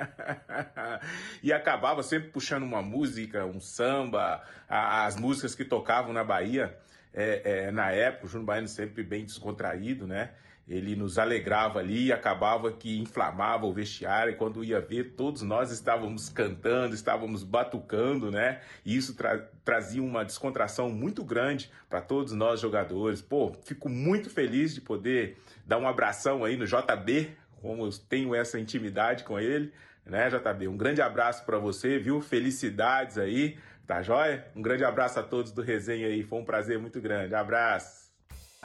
e 1.44 1.54
acabava 1.54 2.02
sempre 2.02 2.30
puxando 2.30 2.64
uma 2.64 2.82
música, 2.82 3.46
um 3.46 3.62
samba, 3.62 4.44
as 4.68 5.16
músicas 5.16 5.54
que 5.54 5.64
tocavam 5.64 6.12
na 6.14 6.24
Bahia. 6.24 6.76
É, 7.14 7.68
é, 7.68 7.72
na 7.72 7.92
época, 7.92 8.26
o 8.26 8.28
Júnior 8.28 8.48
Baiano 8.48 8.68
sempre 8.68 9.04
bem 9.04 9.24
descontraído, 9.24 10.08
né? 10.08 10.32
Ele 10.68 10.96
nos 10.96 11.18
alegrava 11.18 11.80
ali 11.80 12.06
e 12.06 12.14
acabava 12.14 12.72
que 12.72 12.98
inflamava 12.98 13.66
o 13.66 13.74
vestiário. 13.74 14.32
E 14.32 14.36
quando 14.36 14.64
ia 14.64 14.80
ver, 14.80 15.14
todos 15.16 15.42
nós 15.42 15.72
estávamos 15.72 16.30
cantando, 16.30 16.96
estávamos 16.96 17.44
batucando, 17.44 18.32
né? 18.32 18.62
E 18.86 18.96
isso 18.96 19.14
tra 19.16 19.40
trazia 19.66 20.04
uma 20.04 20.26
descontração 20.26 20.90
muito 20.90 21.24
grande 21.24 21.72
para 21.90 22.02
todos 22.02 22.34
nós 22.34 22.60
jogadores. 22.60 23.22
Pô, 23.22 23.54
fico 23.64 23.90
muito 23.90 24.30
feliz 24.30 24.74
de 24.74 24.82
poder 24.82 25.38
dar 25.66 25.78
um 25.78 25.88
abração 25.88 26.44
aí 26.44 26.58
no 26.58 26.66
JB, 26.66 27.32
como 27.62 27.86
eu 27.86 27.90
tenho 28.10 28.36
essa 28.36 28.60
intimidade 28.60 29.24
com 29.24 29.40
ele, 29.40 29.72
né, 30.06 30.30
JB? 30.30 30.68
Um 30.68 30.76
grande 30.76 31.02
abraço 31.02 31.46
para 31.46 31.58
você, 31.58 31.98
viu? 31.98 32.20
Felicidades 32.20 33.18
aí, 33.18 33.58
tá 33.88 34.02
joia? 34.02 34.46
Um 34.54 34.62
grande 34.62 34.84
abraço 34.84 35.20
a 35.20 35.24
todos 35.24 35.54
do 35.54 35.62
Resenha 35.62 36.08
aí. 36.08 36.24
Foi 36.24 36.40
um 36.40 36.46
prazer 36.46 36.78
muito 36.78 37.00
grande. 37.00 37.34
Abraço. 37.34 38.03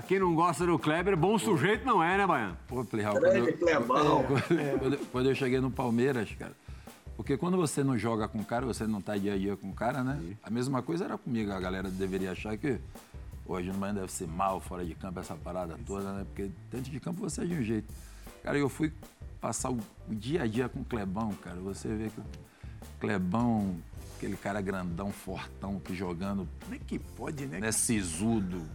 Quem 0.07 0.19
não 0.19 0.35
gosta 0.35 0.65
do 0.65 0.79
Kleber, 0.79 1.17
bom 1.17 1.39
sujeito 1.39 1.85
não 1.85 2.03
é, 2.03 2.17
né, 2.17 2.27
Baiano? 2.27 2.57
Pô, 2.67 2.85
Plihal, 2.85 3.15
quando, 3.15 3.37
eu, 3.37 4.79
quando, 4.79 4.99
quando 5.11 5.29
eu 5.29 5.35
cheguei 5.35 5.61
no 5.61 5.71
Palmeiras, 5.71 6.31
cara, 6.39 6.53
porque 7.19 7.37
quando 7.37 7.57
você 7.57 7.83
não 7.83 7.99
joga 7.99 8.29
com 8.29 8.39
o 8.39 8.45
cara, 8.45 8.65
você 8.65 8.87
não 8.87 9.01
tá 9.01 9.17
dia 9.17 9.35
a 9.35 9.37
dia 9.37 9.57
com 9.57 9.71
o 9.71 9.75
cara, 9.75 10.05
né? 10.05 10.19
Sim. 10.23 10.37
A 10.41 10.51
mesma 10.51 10.83
coisa 10.83 11.05
era 11.05 11.19
comigo. 11.19 11.51
A 11.51 11.59
galera 11.59 11.91
deveria 11.91 12.31
achar 12.31 12.57
que 12.57 12.79
hoje 13.45 13.73
no 13.73 13.93
deve 13.93 14.13
ser 14.13 14.29
mal 14.29 14.61
fora 14.61 14.85
de 14.85 14.95
campo, 14.95 15.19
essa 15.19 15.35
parada 15.35 15.77
toda, 15.85 16.13
né? 16.13 16.25
Porque 16.25 16.49
dentro 16.71 16.93
de 16.93 17.01
campo 17.01 17.21
você 17.21 17.43
é 17.43 17.45
de 17.45 17.55
um 17.55 17.63
jeito. 17.63 17.93
Cara, 18.43 18.57
eu 18.57 18.69
fui 18.69 18.93
passar 19.41 19.71
o, 19.71 19.81
o 20.09 20.15
dia 20.15 20.45
a 20.45 20.47
dia 20.47 20.69
com 20.69 20.79
o 20.79 20.85
Clebão, 20.85 21.33
cara. 21.43 21.57
Você 21.57 21.89
vê 21.89 22.09
que 22.09 22.21
o 22.21 22.25
Clebão 23.01 23.75
aquele 24.19 24.37
cara 24.37 24.61
grandão, 24.61 25.13
fortão, 25.13 25.79
que 25.79 25.95
jogando. 25.95 26.49
Como 26.65 26.75
é 26.75 26.79
que 26.79 26.99
pode, 26.99 27.47
né? 27.47 27.61
Né, 27.61 27.71
sisudo. 27.71 28.67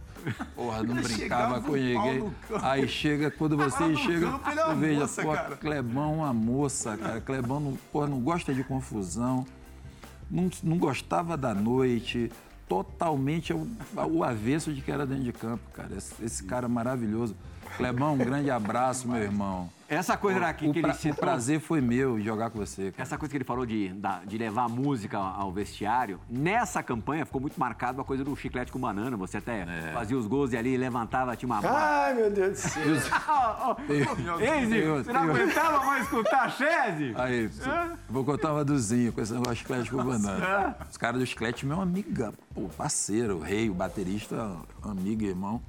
Porra, 0.56 0.82
não 0.82 0.94
brincava 1.02 1.60
com 1.60 1.72
ninguém. 1.72 2.32
Aí 2.62 2.88
chega, 2.88 3.30
quando 3.30 3.56
você 3.56 3.94
chega, 3.94 4.30
campo, 4.30 4.50
é 4.50 4.64
uma 4.64 4.74
veja, 4.74 5.00
moça, 5.00 5.22
pô, 5.22 5.32
cara. 5.32 5.56
Clebão 5.56 6.14
uma 6.14 6.32
moça, 6.32 6.96
cara. 6.96 7.20
Clebão, 7.20 7.60
não, 7.60 7.78
porra, 7.92 8.06
não 8.06 8.20
gosta 8.20 8.54
de 8.54 8.64
confusão. 8.64 9.46
não, 10.30 10.50
não 10.62 10.78
gostava 10.78 11.36
da 11.36 11.54
noite, 11.54 12.32
totalmente 12.66 13.52
o, 13.52 13.68
o 14.10 14.24
avesso 14.24 14.72
de 14.72 14.80
que 14.80 14.90
era 14.90 15.06
dentro 15.06 15.24
de 15.24 15.32
campo, 15.32 15.62
cara. 15.74 15.94
Esse, 15.94 16.24
esse 16.24 16.42
cara 16.44 16.66
maravilhoso. 16.66 17.36
Clebão, 17.76 18.14
um 18.14 18.18
grande 18.18 18.50
abraço, 18.50 19.08
meu 19.08 19.22
irmão. 19.22 19.68
Essa 19.88 20.16
coisa 20.16 20.38
era 20.38 20.48
aqui 20.48 20.66
o, 20.66 20.72
que 20.72 20.80
pra, 20.80 20.90
ele 20.90 20.98
citou... 20.98 21.12
o 21.12 21.16
prazer 21.16 21.60
foi 21.60 21.80
meu 21.80 22.18
jogar 22.20 22.50
com 22.50 22.58
você. 22.58 22.90
Cara. 22.90 23.02
Essa 23.02 23.18
coisa 23.18 23.30
que 23.30 23.36
ele 23.36 23.44
falou 23.44 23.66
de, 23.66 23.92
de 24.26 24.38
levar 24.38 24.64
a 24.64 24.68
música 24.68 25.18
ao 25.18 25.52
vestiário, 25.52 26.18
nessa 26.28 26.82
campanha 26.82 27.26
ficou 27.26 27.40
muito 27.40 27.58
marcado 27.58 28.00
a 28.00 28.04
coisa 28.04 28.24
do 28.24 28.34
chiclete 28.34 28.72
com 28.72 28.78
banana. 28.78 29.16
Você 29.16 29.38
até 29.38 29.60
é. 29.60 29.92
fazia 29.92 30.16
os 30.16 30.26
gols 30.26 30.52
e 30.52 30.56
ali 30.56 30.76
levantava, 30.76 31.36
tinha 31.36 31.46
uma. 31.46 31.60
Ai, 31.64 32.14
meu 32.14 32.30
Deus 32.30 32.52
do 32.52 32.56
céu. 32.56 32.82
Ei, 34.40 34.66
Zico, 34.66 35.04
você 35.04 35.12
não 35.12 35.20
aguentava 35.20 35.84
mais 35.84 36.04
escutar 36.04 36.44
a 36.44 36.48
Chese? 36.48 37.14
Aí, 37.16 37.50
vou 38.08 38.24
contar 38.24 38.52
uma 38.52 38.64
dozinha 38.64 39.12
com 39.12 39.20
esse 39.20 39.32
negócio 39.32 39.54
de 39.54 39.58
chiclete 39.60 39.90
com 39.90 40.02
banana. 40.02 40.76
Os 40.90 40.96
caras 40.96 41.20
do 41.20 41.26
chiclete, 41.26 41.66
meu 41.66 41.80
amigo, 41.80 42.32
pô, 42.54 42.62
parceiro, 42.76 43.36
o 43.36 43.40
rei, 43.40 43.68
o 43.68 43.74
baterista, 43.74 44.56
amigo, 44.82 45.24
irmão. 45.24 45.60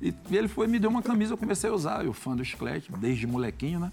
E 0.00 0.14
ele 0.30 0.48
foi 0.48 0.66
me 0.66 0.78
deu 0.78 0.88
uma 0.88 1.02
camisa, 1.02 1.34
eu 1.34 1.38
comecei 1.38 1.68
a 1.68 1.72
usar. 1.72 2.04
Eu 2.04 2.12
fã 2.12 2.34
do 2.34 2.44
chiclete, 2.44 2.90
desde 2.98 3.26
molequinho, 3.26 3.80
né? 3.80 3.92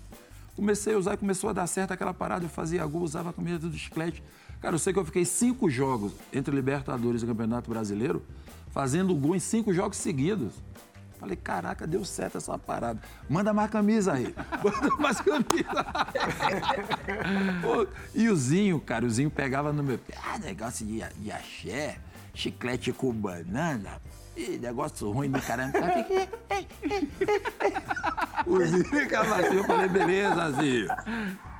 Comecei 0.55 0.93
a 0.93 0.97
usar 0.97 1.14
e 1.14 1.18
começou 1.18 1.49
a 1.49 1.53
dar 1.53 1.68
certo 1.68 1.91
aquela 1.91 2.14
parada. 2.14 2.45
Eu 2.45 2.49
fazia 2.49 2.86
gol, 2.86 3.01
usava 3.01 3.30
a 3.30 3.34
camisa 3.34 3.60
do 3.60 3.78
chiclete. 3.78 4.24
Cara, 4.62 4.76
eu 4.76 4.80
sei 4.80 4.91
que 4.91 4.99
eu 4.99 5.05
fiquei 5.05 5.26
cinco 5.26 5.70
jogos 5.70 6.14
entre 6.34 6.55
Libertadores 6.55 7.22
e 7.22 7.26
Campeonato 7.26 7.70
Brasileiro, 7.70 8.24
fazendo 8.72 9.14
gol 9.14 9.36
em 9.36 9.39
cinco 9.39 9.74
jogos 9.74 9.97
seguidos. 9.97 10.53
Falei, 11.20 11.36
caraca, 11.36 11.88
deu 11.88 12.05
certo 12.05 12.38
essa 12.38 12.58
parada. 12.58 13.01
Manda 13.28 13.51
mais 13.51 13.70
camisa 13.72 14.14
aí. 14.14 14.34
Manda 14.64 14.95
mais 14.97 15.20
camisa. 15.20 15.86
Pô, 17.62 17.88
e 18.14 18.30
o 18.30 18.36
Zinho, 18.36 18.80
cara, 18.80 19.05
o 19.05 19.10
Zinho 19.10 19.30
pegava 19.30 19.74
no 19.74 19.84
meu 19.84 19.97
pé. 19.97 20.14
Ah, 20.24 20.38
negócio 20.38 20.86
de, 20.86 21.03
de 21.20 21.32
axé, 21.32 21.97
chiclete 22.34 22.93
com 22.93 23.12
banana. 23.12 23.99
Ih, 24.38 24.59
negócio 24.61 25.09
ruim 25.11 25.31
do 25.31 25.41
caramba. 25.41 25.79
o 28.45 28.63
Zinho 28.63 28.85
ficava 28.85 29.38
assim, 29.38 29.57
eu 29.57 29.63
falei, 29.63 29.89
beleza, 29.89 30.51
Zinho. 30.51 30.88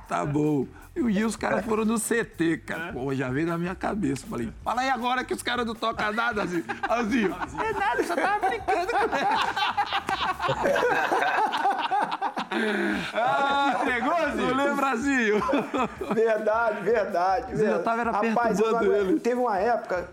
Tá 0.06 0.24
bom. 0.24 0.64
E 0.94 1.24
os 1.24 1.34
caras 1.36 1.64
foram 1.64 1.84
no 1.84 1.98
CT, 1.98 2.58
cara. 2.66 2.92
Pô, 2.92 3.12
já 3.14 3.28
veio 3.28 3.48
na 3.48 3.58
minha 3.58 3.74
cabeça. 3.74 4.24
Falei, 4.26 4.52
fala 4.64 4.82
aí 4.82 4.90
agora 4.90 5.24
que 5.24 5.34
os 5.34 5.42
caras 5.42 5.66
não 5.66 5.74
tocam 5.74 6.12
nada, 6.12 6.44
assim. 6.44 6.62
Assim, 6.88 7.24
é 7.24 7.28
nada, 7.72 8.04
só 8.04 8.14
tava 8.14 8.48
brincando 8.48 8.86
ah, 13.14 13.78
entregou, 13.80 14.14
Zinho? 14.36 14.54
Não 14.54 14.96
Zinho? 14.96 15.42
Verdade, 16.14 16.80
verdade. 16.82 17.56
Zinho, 17.56 17.70
eu 17.70 17.82
tava 17.82 18.00
era 18.00 18.10
Rapaz, 18.10 18.58
eu, 18.58 18.92
ele. 18.94 19.20
teve 19.20 19.40
uma 19.40 19.58
época 19.58 20.08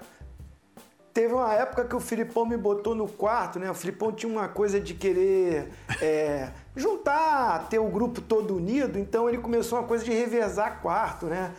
Teve 1.16 1.34
uma 1.34 1.53
época 1.53 1.86
que 1.86 1.95
o 1.95 1.99
Filipão 2.01 2.45
me 2.45 2.57
botou 2.57 2.93
no 2.93 3.07
quarto, 3.07 3.57
né? 3.57 3.72
O 3.72 3.74
Filipão 3.74 4.11
tinha 4.11 4.30
uma 4.30 4.49
coisa 4.49 4.82
de 4.82 4.93
querer 4.93 5.72
é, 6.01 6.49
juntar, 6.76 7.70
ter 7.70 7.80
o 7.80 7.88
grupo 7.88 8.20
todo 8.20 8.53
unido, 8.53 8.99
então 8.99 9.30
ele 9.30 9.38
começou 9.38 9.80
uma 9.80 9.88
coisa 9.88 10.03
de 10.03 10.11
revezar 10.11 10.82
quarto, 10.82 11.28
né? 11.28 11.53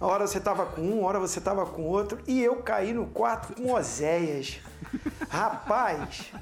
A 0.00 0.06
hora 0.06 0.28
você 0.28 0.38
tava 0.38 0.64
com 0.64 0.82
um, 0.82 1.04
a 1.04 1.08
hora 1.08 1.18
você 1.18 1.40
tava 1.40 1.66
com 1.66 1.82
outro, 1.88 2.20
e 2.24 2.40
eu 2.40 2.62
caí 2.62 2.92
no 2.92 3.06
quarto 3.06 3.52
com 3.52 3.72
Oséias. 3.72 4.60
Rapaz, 5.28 6.32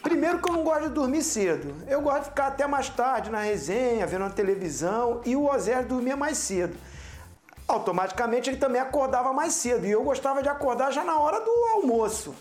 primeiro 0.00 0.38
que 0.38 0.48
eu 0.48 0.52
não 0.52 0.62
gosto 0.62 0.82
de 0.82 0.90
dormir 0.90 1.24
cedo. 1.24 1.74
Eu 1.88 2.00
gosto 2.02 2.22
de 2.22 2.28
ficar 2.28 2.46
até 2.46 2.68
mais 2.68 2.88
tarde 2.88 3.30
na 3.30 3.40
resenha, 3.40 4.06
vendo 4.06 4.26
a 4.26 4.30
televisão, 4.30 5.22
e 5.24 5.34
o 5.34 5.52
Oséias 5.52 5.84
dormia 5.84 6.16
mais 6.16 6.38
cedo 6.38 6.76
automaticamente 7.66 8.50
ele 8.50 8.56
também 8.56 8.80
acordava 8.80 9.32
mais 9.32 9.54
cedo. 9.54 9.86
E 9.86 9.90
eu 9.90 10.02
gostava 10.02 10.42
de 10.42 10.48
acordar 10.48 10.92
já 10.92 11.04
na 11.04 11.18
hora 11.18 11.40
do 11.40 11.50
almoço. 11.74 12.34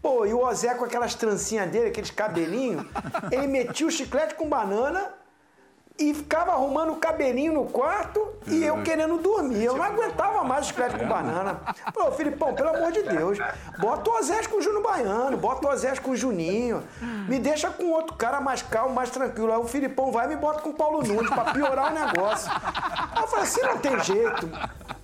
Pô, 0.00 0.24
e 0.24 0.32
o 0.32 0.40
Ozé 0.40 0.74
com 0.74 0.84
aquelas 0.84 1.14
trancinhas 1.14 1.70
dele, 1.70 1.88
aqueles 1.88 2.10
cabelinhos, 2.10 2.86
ele 3.32 3.46
metia 3.46 3.86
o 3.86 3.90
chiclete 3.90 4.34
com 4.34 4.48
banana 4.48 5.15
e 5.98 6.12
ficava 6.12 6.52
arrumando 6.52 6.92
o 6.92 6.96
cabelinho 6.96 7.52
no 7.54 7.64
quarto 7.64 8.26
e 8.46 8.62
eu 8.62 8.82
querendo 8.82 9.16
dormir. 9.18 9.64
Eu 9.64 9.76
não 9.76 9.82
aguentava 9.82 10.44
mais 10.44 10.66
o 10.66 10.68
chiclete 10.68 10.98
com 10.98 11.06
banana. 11.06 11.60
Pô, 11.92 12.10
Filipão, 12.12 12.54
pelo 12.54 12.68
amor 12.68 12.92
de 12.92 13.02
Deus, 13.02 13.38
bota 13.78 14.10
o 14.10 14.14
Ozés 14.14 14.46
com 14.46 14.58
o 14.58 14.62
Júnior 14.62 14.82
Baiano, 14.82 15.36
bota 15.36 15.66
o 15.66 15.70
Ozés 15.70 15.98
com 15.98 16.10
o 16.10 16.16
Juninho, 16.16 16.82
me 17.28 17.38
deixa 17.38 17.70
com 17.70 17.90
outro 17.90 18.14
cara 18.16 18.40
mais 18.40 18.62
calmo, 18.62 18.94
mais 18.94 19.10
tranquilo. 19.10 19.52
Aí 19.52 19.58
o 19.58 19.64
Filipão 19.64 20.12
vai 20.12 20.26
e 20.26 20.28
me 20.28 20.36
bota 20.36 20.60
com 20.60 20.70
o 20.70 20.74
Paulo 20.74 21.02
Nunes 21.02 21.30
pra 21.30 21.52
piorar 21.52 21.90
o 21.90 21.94
negócio. 21.94 22.50
Aí 22.52 23.22
eu 23.22 23.28
falei 23.28 23.44
assim, 23.44 23.62
não 23.62 23.78
tem 23.78 23.98
jeito. 24.00 24.50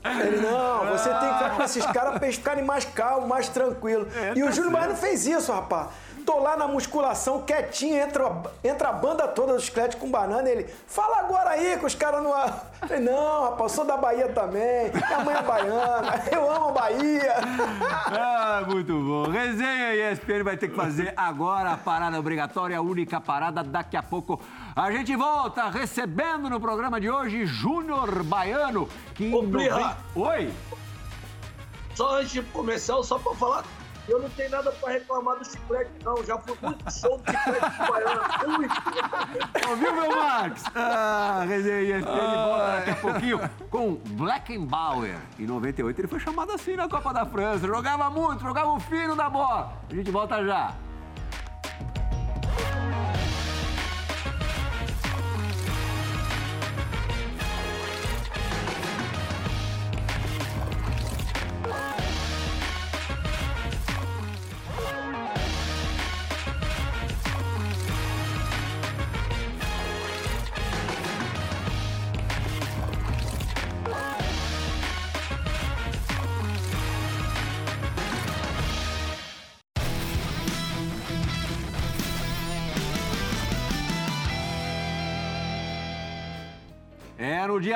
Ele, 0.04 0.40
não, 0.40 0.86
você 0.86 1.08
tem 1.08 1.28
que 1.28 1.34
ficar 1.34 1.56
com 1.56 1.62
esses 1.62 1.86
caras 1.86 2.14
pra 2.14 2.26
eles 2.26 2.36
ficarem 2.36 2.64
mais 2.64 2.84
calmos, 2.84 3.28
mais 3.28 3.48
tranquilos. 3.48 4.08
E 4.34 4.42
o 4.42 4.52
Júnior 4.52 4.72
Baiano 4.72 4.96
fez 4.96 5.26
isso, 5.26 5.52
rapaz. 5.52 5.88
Tô 6.24 6.38
lá 6.38 6.56
na 6.56 6.68
musculação, 6.68 7.42
quietinho, 7.42 7.96
entra, 7.96 8.42
entra 8.62 8.88
a 8.90 8.92
banda 8.92 9.26
toda 9.26 9.54
do 9.54 9.60
chiclete 9.60 9.96
com 9.96 10.10
banana. 10.10 10.48
Ele, 10.48 10.64
fala 10.86 11.18
agora 11.18 11.50
aí 11.50 11.76
com 11.78 11.86
os 11.86 11.94
caras 11.94 12.22
no. 12.22 12.32
Falei, 12.86 13.00
não, 13.00 13.44
rapaz, 13.44 13.60
eu 13.60 13.68
sou 13.68 13.84
da 13.84 13.96
Bahia 13.96 14.28
também. 14.28 14.90
Minha 14.92 15.24
mãe 15.24 15.34
é 15.34 15.42
baiana, 15.42 16.22
eu 16.30 16.50
amo 16.50 16.68
a 16.68 16.72
Bahia. 16.72 17.34
Ah, 18.06 18.62
muito 18.66 18.92
bom. 18.92 19.30
Resenha 19.30 19.94
e 19.94 20.12
ESPN 20.12 20.44
vai 20.44 20.56
ter 20.56 20.68
que 20.68 20.76
fazer 20.76 21.12
agora 21.16 21.72
a 21.72 21.76
parada 21.76 22.18
obrigatória, 22.18 22.78
a 22.78 22.82
única 22.82 23.20
parada. 23.20 23.62
Daqui 23.62 23.96
a 23.96 24.02
pouco 24.02 24.40
a 24.76 24.90
gente 24.90 25.14
volta 25.16 25.68
recebendo 25.68 26.48
no 26.48 26.60
programa 26.60 27.00
de 27.00 27.10
hoje 27.10 27.46
Júnior 27.46 28.22
Baiano. 28.22 28.88
Que 29.14 29.32
Ô, 29.34 29.44
Oi? 30.20 30.52
Só 31.94 32.18
antes 32.18 32.32
de 32.32 32.42
começar, 32.42 33.02
só 33.02 33.18
pra 33.18 33.34
falar 33.34 33.64
eu 34.08 34.20
não 34.20 34.28
tenho 34.30 34.50
nada 34.50 34.72
para 34.72 34.92
reclamar 34.92 35.38
do 35.38 35.44
chiclete, 35.44 35.90
não. 36.04 36.24
Já 36.24 36.38
fui 36.38 36.56
muito 36.60 36.90
show 36.92 37.18
do 37.18 37.30
chiclete 37.30 37.70
do 37.70 37.92
Baiano. 37.92 38.22
Ouviu, 39.70 39.92
meu 39.94 40.16
Max? 40.16 40.64
Ah, 40.74 41.44
resenha 41.46 41.98
ESPN 41.98 42.34
volta 42.44 42.76
daqui 42.76 42.90
a 42.90 42.96
pouquinho 42.96 43.50
com 43.70 43.94
Blackenbauer. 44.16 45.16
Em 45.38 45.46
98 45.46 46.00
ele 46.00 46.08
foi 46.08 46.20
chamado 46.20 46.52
assim 46.52 46.76
na 46.76 46.88
Copa 46.88 47.12
da 47.12 47.24
França. 47.24 47.66
Jogava 47.66 48.10
muito, 48.10 48.42
jogava 48.42 48.72
o 48.72 48.80
fino 48.80 49.14
da 49.14 49.30
bola. 49.30 49.72
A 49.90 49.94
gente 49.94 50.10
volta 50.10 50.44
já. 50.44 50.74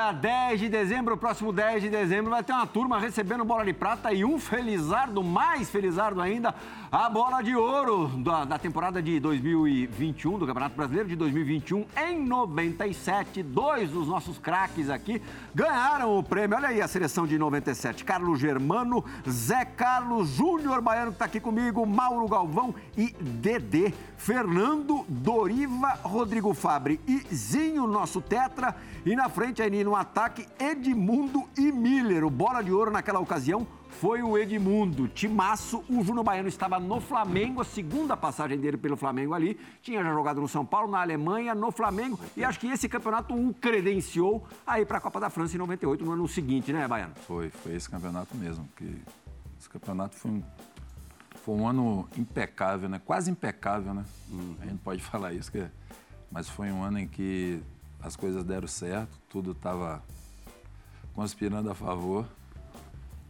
Dia 0.06 0.12
10 0.12 0.60
de 0.60 0.68
dezembro, 0.68 1.16
próximo 1.16 1.52
10 1.52 1.82
de 1.82 1.90
dezembro, 1.90 2.30
vai 2.30 2.42
ter 2.42 2.52
uma 2.52 2.66
turma 2.66 2.98
recebendo 2.98 3.44
bola 3.44 3.64
de 3.64 3.72
prata 3.72 4.12
e 4.12 4.24
um 4.24 4.38
felizardo, 4.38 5.22
mais 5.22 5.70
felizardo 5.70 6.20
ainda, 6.20 6.54
a 6.90 7.08
bola 7.08 7.42
de 7.42 7.54
ouro 7.54 8.06
da, 8.18 8.44
da 8.44 8.58
temporada 8.58 9.02
de 9.02 9.18
2021, 9.18 10.38
do 10.38 10.46
Campeonato 10.46 10.76
Brasileiro 10.76 11.08
de 11.08 11.16
2021, 11.16 11.84
em 11.96 12.24
97. 12.24 13.42
Dois 13.42 13.90
dos 13.90 14.06
nossos 14.06 14.38
craques 14.38 14.88
aqui 14.88 15.20
ganharam 15.54 16.16
o 16.16 16.22
prêmio. 16.22 16.56
Olha 16.56 16.68
aí 16.68 16.80
a 16.80 16.86
seleção 16.86 17.26
de 17.26 17.36
97. 17.38 18.04
Carlos 18.04 18.38
Germano, 18.38 19.04
Zé 19.28 19.64
Carlos, 19.64 20.28
Júnior 20.30 20.80
Baiano, 20.80 21.10
que 21.10 21.16
está 21.16 21.24
aqui 21.24 21.40
comigo, 21.40 21.84
Mauro 21.84 22.28
Galvão 22.28 22.74
e 22.96 23.10
Dedê. 23.20 23.92
Fernando, 24.16 25.04
Doriva, 25.08 25.98
Rodrigo 26.02 26.54
Fabre 26.54 27.00
e 27.06 27.18
Zinho, 27.34 27.86
nosso 27.86 28.20
tetra. 28.20 28.76
E 29.04 29.16
na 29.16 29.28
frente 29.28 29.60
aí 29.60 29.84
no 29.84 29.96
ataque, 29.96 30.46
Edmundo 30.58 31.44
e 31.56 31.72
Miller. 31.72 32.24
O 32.24 32.30
bola 32.30 32.62
de 32.62 32.72
ouro 32.72 32.90
naquela 32.90 33.18
ocasião 33.18 33.66
foi 34.00 34.22
o 34.22 34.36
Edmundo. 34.36 35.08
Timaço, 35.08 35.82
o 35.88 36.02
Juno 36.04 36.22
Baiano 36.22 36.48
estava 36.48 36.78
no 36.78 37.00
Flamengo, 37.00 37.60
a 37.60 37.64
segunda 37.64 38.16
passagem 38.16 38.58
dele 38.58 38.76
pelo 38.76 38.96
Flamengo 38.96 39.34
ali. 39.34 39.58
Tinha 39.82 40.02
já 40.02 40.12
jogado 40.12 40.40
no 40.40 40.48
São 40.48 40.64
Paulo, 40.64 40.90
na 40.90 41.00
Alemanha, 41.00 41.54
no 41.54 41.70
Flamengo. 41.70 42.18
E 42.36 42.44
acho 42.44 42.60
que 42.60 42.66
esse 42.66 42.88
campeonato 42.88 43.34
o 43.34 43.54
credenciou 43.54 44.46
aí 44.66 44.84
para 44.84 44.98
a 44.98 45.00
Copa 45.00 45.18
da 45.18 45.30
França 45.30 45.54
em 45.54 45.58
98, 45.58 46.04
no 46.04 46.12
ano 46.12 46.28
seguinte, 46.28 46.72
né, 46.72 46.86
Baiano? 46.86 47.14
Foi, 47.26 47.48
foi 47.50 47.74
esse 47.74 47.88
campeonato 47.88 48.36
mesmo. 48.36 48.68
Que 48.76 49.02
esse 49.58 49.68
campeonato 49.68 50.14
foi 50.14 50.30
um, 50.30 50.42
foi 51.44 51.54
um 51.54 51.66
ano 51.66 52.08
impecável, 52.18 52.88
né? 52.88 53.00
Quase 53.04 53.30
impecável, 53.30 53.94
né? 53.94 54.04
Uhum. 54.30 54.56
A 54.60 54.66
gente 54.66 54.78
pode 54.78 55.00
falar 55.04 55.32
isso, 55.32 55.50
que, 55.50 55.64
mas 56.30 56.48
foi 56.48 56.70
um 56.70 56.82
ano 56.82 56.98
em 56.98 57.08
que 57.08 57.62
as 58.02 58.14
coisas 58.14 58.44
deram 58.44 58.68
certo, 58.68 59.18
tudo 59.28 59.52
estava 59.52 60.02
conspirando 61.14 61.70
a 61.70 61.74
favor. 61.74 62.26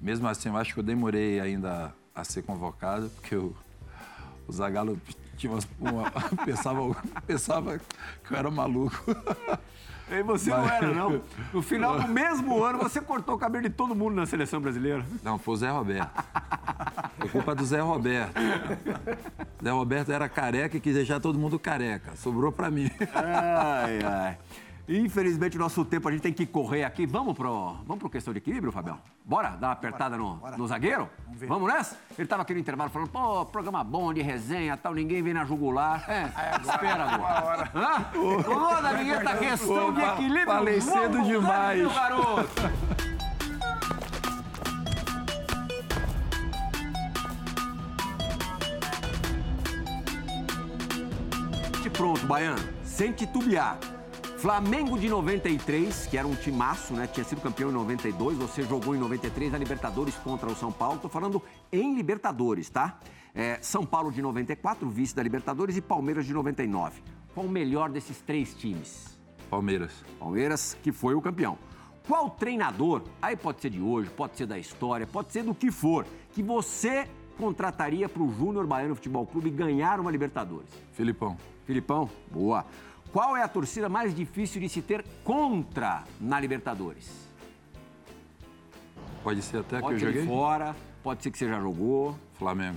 Mesmo 0.00 0.28
assim, 0.28 0.48
eu 0.48 0.56
acho 0.56 0.74
que 0.74 0.80
eu 0.80 0.84
demorei 0.84 1.40
ainda 1.40 1.92
a 2.14 2.24
ser 2.24 2.42
convocado, 2.42 3.08
porque 3.10 3.34
o, 3.36 3.54
o 4.46 4.52
Zagallo 4.52 5.00
tinha 5.36 5.52
umas- 5.52 5.68
uma, 5.80 6.10
pensava, 6.44 6.96
pensava 7.26 7.78
que 8.24 8.32
eu 8.32 8.36
era 8.36 8.50
maluco. 8.50 8.96
E 10.08 10.22
você 10.22 10.50
não 10.50 10.60
Mas- 10.62 10.70
era, 10.70 10.94
não. 10.94 11.20
No 11.52 11.60
final 11.60 11.98
do 12.00 12.06
mesmo 12.06 12.62
ano, 12.62 12.78
você 12.78 13.00
cortou 13.00 13.34
o 13.34 13.38
cabelo 13.40 13.64
de 13.64 13.70
todo 13.70 13.92
mundo 13.92 14.14
na 14.14 14.24
seleção 14.24 14.60
brasileira. 14.60 15.04
Não, 15.20 15.36
foi 15.36 15.54
o 15.54 15.56
Zé 15.56 15.68
Roberto. 15.68 16.08
Foi 17.18 17.28
culpa 17.28 17.56
do 17.56 17.64
Zé 17.64 17.80
Roberto. 17.80 18.32
Zé 19.60 19.70
Roberto 19.72 20.12
era 20.12 20.28
careca 20.28 20.76
e 20.76 20.80
quis 20.80 20.94
deixar 20.94 21.18
todo 21.18 21.36
mundo 21.36 21.58
careca. 21.58 22.14
Sobrou 22.14 22.52
pra 22.52 22.70
mim. 22.70 22.88
Ai, 23.12 23.98
ai. 24.04 24.38
Infelizmente, 24.88 25.56
o 25.56 25.60
nosso 25.60 25.84
tempo 25.84 26.08
a 26.08 26.12
gente 26.12 26.20
tem 26.20 26.32
que 26.32 26.46
correr 26.46 26.84
aqui. 26.84 27.06
Vamos 27.06 27.34
pro, 27.34 27.74
vamos 27.84 27.98
pro 27.98 28.08
questão 28.08 28.32
de 28.32 28.38
equilíbrio, 28.38 28.72
Fabião? 28.72 28.98
Bora 29.24 29.50
dar 29.50 29.68
uma 29.68 29.72
apertada 29.72 30.16
no, 30.16 30.36
no 30.56 30.66
zagueiro? 30.68 31.08
Vamos, 31.48 31.72
nessa? 31.72 31.98
Ele 32.16 32.28
tava 32.28 32.42
aqui 32.42 32.54
no 32.54 32.60
intervalo 32.60 32.90
falando, 32.90 33.08
pô, 33.08 33.44
programa 33.46 33.82
bom 33.82 34.12
de 34.14 34.22
resenha 34.22 34.76
tal, 34.76 34.94
ninguém 34.94 35.22
vem 35.22 35.34
na 35.34 35.44
jugular. 35.44 36.08
É, 36.08 36.30
espera 36.60 37.04
agora. 37.04 37.70
Hã? 37.74 38.04
Toda 38.44 38.88
a 38.88 38.92
vinheta 38.92 39.36
questão 39.36 39.92
de 39.92 40.00
equilíbrio. 40.00 40.46
falei 40.46 40.78
Vamos 40.80 41.00
cedo 41.00 41.18
lá, 41.18 41.24
demais. 41.24 41.80
meu 41.80 41.90
garoto. 41.90 42.50
Pronto, 51.96 52.26
Baiano, 52.26 52.58
sem 52.84 53.10
titubear. 53.10 53.78
Flamengo 54.38 54.98
de 54.98 55.08
93, 55.08 56.06
que 56.08 56.18
era 56.18 56.28
um 56.28 56.34
timaço, 56.34 56.92
né? 56.92 57.06
Tinha 57.06 57.24
sido 57.24 57.40
campeão 57.40 57.70
em 57.70 57.72
92, 57.72 58.36
você 58.36 58.62
jogou 58.62 58.94
em 58.94 58.98
93 58.98 59.50
na 59.50 59.58
Libertadores 59.58 60.14
contra 60.16 60.46
o 60.46 60.54
São 60.54 60.70
Paulo. 60.70 60.98
Tô 61.00 61.08
falando 61.08 61.42
em 61.72 61.94
Libertadores, 61.94 62.68
tá? 62.68 63.00
É, 63.34 63.58
São 63.62 63.84
Paulo 63.84 64.12
de 64.12 64.20
94, 64.20 64.88
vice 64.90 65.16
da 65.16 65.22
Libertadores, 65.22 65.76
e 65.78 65.80
Palmeiras 65.80 66.26
de 66.26 66.34
99. 66.34 67.02
Qual 67.34 67.46
o 67.46 67.48
melhor 67.48 67.88
desses 67.90 68.20
três 68.20 68.54
times? 68.54 69.18
Palmeiras. 69.48 70.04
Palmeiras, 70.18 70.76
que 70.82 70.92
foi 70.92 71.14
o 71.14 71.22
campeão. 71.22 71.56
Qual 72.06 72.28
treinador, 72.28 73.02
aí 73.22 73.36
pode 73.36 73.62
ser 73.62 73.70
de 73.70 73.80
hoje, 73.80 74.10
pode 74.10 74.36
ser 74.36 74.46
da 74.46 74.58
história, 74.58 75.06
pode 75.06 75.32
ser 75.32 75.44
do 75.44 75.54
que 75.54 75.72
for, 75.72 76.06
que 76.32 76.42
você 76.42 77.08
contrataria 77.38 78.08
para 78.08 78.22
o 78.22 78.32
Júnior 78.32 78.66
Baiano 78.66 78.94
Futebol 78.94 79.26
Clube 79.26 79.48
ganhar 79.50 79.98
uma 79.98 80.10
Libertadores? 80.10 80.68
Filipão. 80.92 81.36
Filipão, 81.66 82.08
boa. 82.30 82.64
Qual 83.16 83.34
é 83.34 83.42
a 83.42 83.48
torcida 83.48 83.88
mais 83.88 84.14
difícil 84.14 84.60
de 84.60 84.68
se 84.68 84.82
ter 84.82 85.02
contra 85.24 86.04
na 86.20 86.38
Libertadores? 86.38 87.10
Pode 89.24 89.40
ser 89.40 89.60
até 89.60 89.80
Pode 89.80 89.96
que 89.96 90.04
eu 90.04 90.08
joguei? 90.12 90.26
fora, 90.26 90.76
pode 91.02 91.22
ser 91.22 91.30
que 91.30 91.38
você 91.38 91.48
já 91.48 91.58
jogou. 91.58 92.14
Flamengo. 92.34 92.76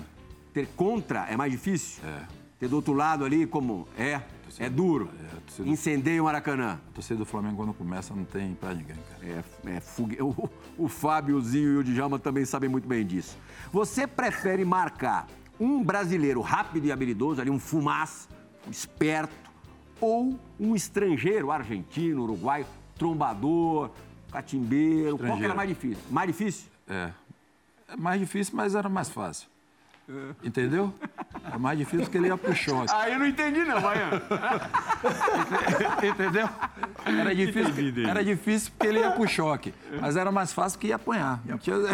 Ter 0.53 0.65
contra 0.77 1.25
é 1.25 1.35
mais 1.35 1.51
difícil? 1.51 2.01
É. 2.07 2.25
Ter 2.57 2.69
do 2.69 2.77
outro 2.77 2.93
lado 2.93 3.25
ali, 3.25 3.45
como 3.45 3.85
é, 3.97 4.21
é 4.59 4.69
duro. 4.69 5.09
É, 5.19 5.39
torcida- 5.41 5.67
Incendeia 5.67 6.21
o 6.21 6.25
Maracanã. 6.25 6.79
A 6.87 6.93
torcida 6.93 7.17
do 7.17 7.25
Flamengo, 7.25 7.57
quando 7.57 7.73
começa, 7.73 8.15
não 8.15 8.23
tem 8.23 8.53
pra 8.53 8.73
ninguém, 8.73 8.95
cara. 8.95 9.43
É, 9.65 9.75
é 9.75 9.79
fugue... 9.81 10.23
o, 10.23 10.49
o 10.77 10.87
Fábiozinho 10.87 11.73
e 11.73 11.77
o 11.79 11.83
Djalma 11.83 12.17
também 12.17 12.45
sabem 12.45 12.69
muito 12.69 12.87
bem 12.87 13.05
disso. 13.05 13.37
Você 13.73 14.07
prefere 14.07 14.63
marcar 14.63 15.27
um 15.59 15.83
brasileiro 15.83 16.39
rápido 16.39 16.85
e 16.85 16.93
habilidoso, 16.93 17.41
ali 17.41 17.49
um 17.49 17.59
fumaz, 17.59 18.29
esperto, 18.71 19.48
ou 20.01 20.39
um 20.59 20.75
estrangeiro, 20.75 21.51
argentino, 21.51 22.23
uruguaio, 22.23 22.65
trombador, 22.97 23.91
catimbeiro? 24.31 25.17
Qual 25.17 25.37
que 25.37 25.43
era 25.45 25.55
mais 25.55 25.69
difícil? 25.69 26.03
Mais 26.09 26.27
difícil? 26.27 26.69
É. 26.87 27.09
É 27.87 27.95
mais 27.97 28.19
difícil, 28.19 28.55
mas 28.55 28.75
era 28.75 28.87
mais 28.87 29.09
fácil. 29.09 29.47
Entendeu? 30.43 30.91
É 31.53 31.57
mais 31.57 31.77
difícil 31.77 32.01
porque 32.01 32.17
ele 32.17 32.27
ia 32.27 32.37
pro 32.37 32.55
choque. 32.55 32.91
Ah, 32.91 33.09
eu 33.09 33.19
não 33.19 33.27
entendi 33.27 33.59
não, 33.63 33.79
Baiano. 33.79 34.19
Entendeu? 36.03 36.49
Era 37.17 37.33
difícil, 37.35 38.07
era 38.07 38.23
difícil 38.23 38.71
porque 38.71 38.87
ele 38.87 38.99
ia 38.99 39.11
pro 39.11 39.27
choque. 39.27 39.73
Mas 39.99 40.15
era 40.15 40.31
mais 40.31 40.53
fácil 40.53 40.79
que 40.79 40.87
ia 40.87 40.95
apanhar. 40.95 41.41
Tinha- 41.59 41.77